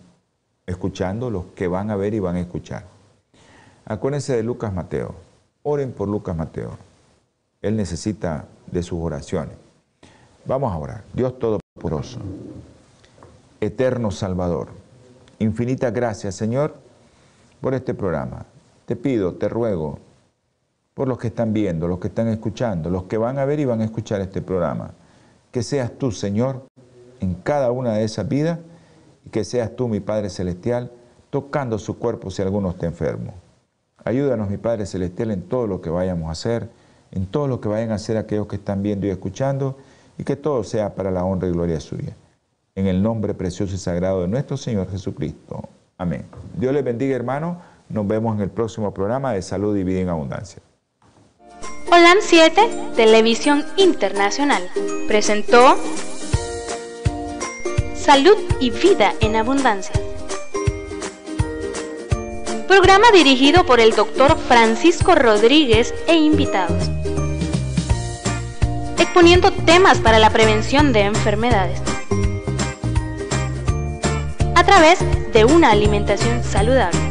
escuchando, 0.66 1.30
los 1.30 1.46
que 1.56 1.70
van 1.70 1.90
a 1.90 1.96
ver 1.96 2.14
y 2.14 2.20
van 2.20 2.36
a 2.36 2.42
escuchar. 2.42 2.84
Acuérdense 3.86 4.36
de 4.36 4.44
Lucas 4.44 4.74
Mateo. 4.74 5.16
Oren 5.64 5.94
por 5.94 6.10
Lucas 6.10 6.36
Mateo. 6.36 6.78
Él 7.62 7.78
necesita 7.78 8.46
de 8.70 8.84
sus 8.84 9.00
oraciones. 9.00 9.56
Vamos 10.44 10.74
a 10.74 10.78
orar. 10.78 11.04
Dios 11.14 11.40
Todopoderoso, 11.40 12.20
eterno 13.62 14.12
Salvador, 14.12 14.68
infinitas 15.40 15.94
gracias, 15.94 16.36
Señor, 16.36 16.76
por 17.62 17.74
este 17.74 17.94
programa. 17.94 18.46
Te 18.92 18.98
pido, 18.98 19.36
te 19.36 19.48
ruego, 19.48 20.00
por 20.94 21.08
los 21.08 21.18
que 21.18 21.28
están 21.28 21.54
viendo, 21.54 21.88
los 21.88 22.00
que 22.00 22.10
están 22.10 22.28
escuchando, 22.28 22.90
los 22.90 23.04
que 23.04 23.18
van 23.18 23.40
a 23.40 23.46
ver 23.46 23.62
y 23.62 23.64
van 23.64 23.80
a 23.80 23.86
escuchar 23.86 24.20
este 24.20 24.42
programa, 24.42 24.92
que 25.50 25.64
seas 25.64 25.94
tú, 25.98 26.12
Señor, 26.12 26.66
en 27.22 27.36
cada 27.36 27.72
una 27.72 27.94
de 27.94 28.04
esas 28.04 28.28
vidas 28.28 28.60
y 29.26 29.30
que 29.30 29.46
seas 29.46 29.78
tú, 29.78 29.88
mi 29.88 30.02
Padre 30.02 30.30
Celestial, 30.30 30.92
tocando 31.30 31.80
su 31.80 32.00
cuerpo 32.00 32.32
si 32.32 32.42
alguno 32.42 32.72
está 32.72 32.86
enfermo. 32.86 33.34
Ayúdanos, 34.04 34.50
mi 34.50 34.58
Padre 34.58 34.86
Celestial, 34.86 35.32
en 35.32 35.44
todo 35.44 35.68
lo 35.68 35.80
que 35.80 35.90
vayamos 35.90 36.28
a 36.28 36.32
hacer, 36.32 36.68
en 37.12 37.28
todo 37.28 37.48
lo 37.48 37.62
que 37.62 37.70
vayan 37.70 37.92
a 37.92 37.96
hacer 37.96 38.18
aquellos 38.18 38.48
que 38.48 38.58
están 38.58 38.84
viendo 38.84 39.08
y 39.08 39.12
escuchando, 39.12 39.78
y 40.18 40.26
que 40.26 40.36
todo 40.36 40.66
sea 40.66 40.96
para 40.96 41.12
la 41.12 41.24
honra 41.24 41.48
y 41.48 41.52
gloria 41.52 41.80
suya. 41.80 42.14
En 42.76 42.88
el 42.88 43.02
nombre 43.02 43.34
precioso 43.36 43.74
y 43.74 43.78
sagrado 43.78 44.24
de 44.24 44.28
nuestro 44.28 44.58
Señor 44.58 44.92
Jesucristo. 44.92 45.70
Amén. 45.98 46.26
Dios 46.58 46.74
les 46.74 46.84
bendiga, 46.84 47.16
hermano. 47.16 47.71
Nos 47.94 48.08
vemos 48.08 48.36
en 48.36 48.42
el 48.42 48.50
próximo 48.50 48.94
programa 48.94 49.34
de 49.34 49.42
Salud 49.42 49.76
y 49.76 49.84
Vida 49.84 50.00
en 50.00 50.10
Abundancia. 50.10 50.62
Holan 51.92 52.20
7, 52.22 52.94
Televisión 52.96 53.66
Internacional, 53.76 54.64
presentó 55.10 55.76
Salud 57.94 58.38
y 58.62 58.70
Vida 58.70 59.14
en 59.20 59.36
Abundancia. 59.36 59.94
Programa 62.70 63.12
dirigido 63.12 63.66
por 63.66 63.82
el 63.82 63.92
doctor 63.92 64.38
Francisco 64.38 65.14
Rodríguez 65.14 65.94
e 66.08 66.16
invitados. 66.16 66.90
Exponiendo 68.98 69.52
temas 69.52 70.00
para 70.00 70.20
la 70.20 70.30
prevención 70.30 70.94
de 70.94 71.02
enfermedades. 71.02 71.82
A 74.56 74.64
través 74.64 75.00
de 75.34 75.44
una 75.44 75.72
alimentación 75.72 76.42
saludable. 76.46 77.11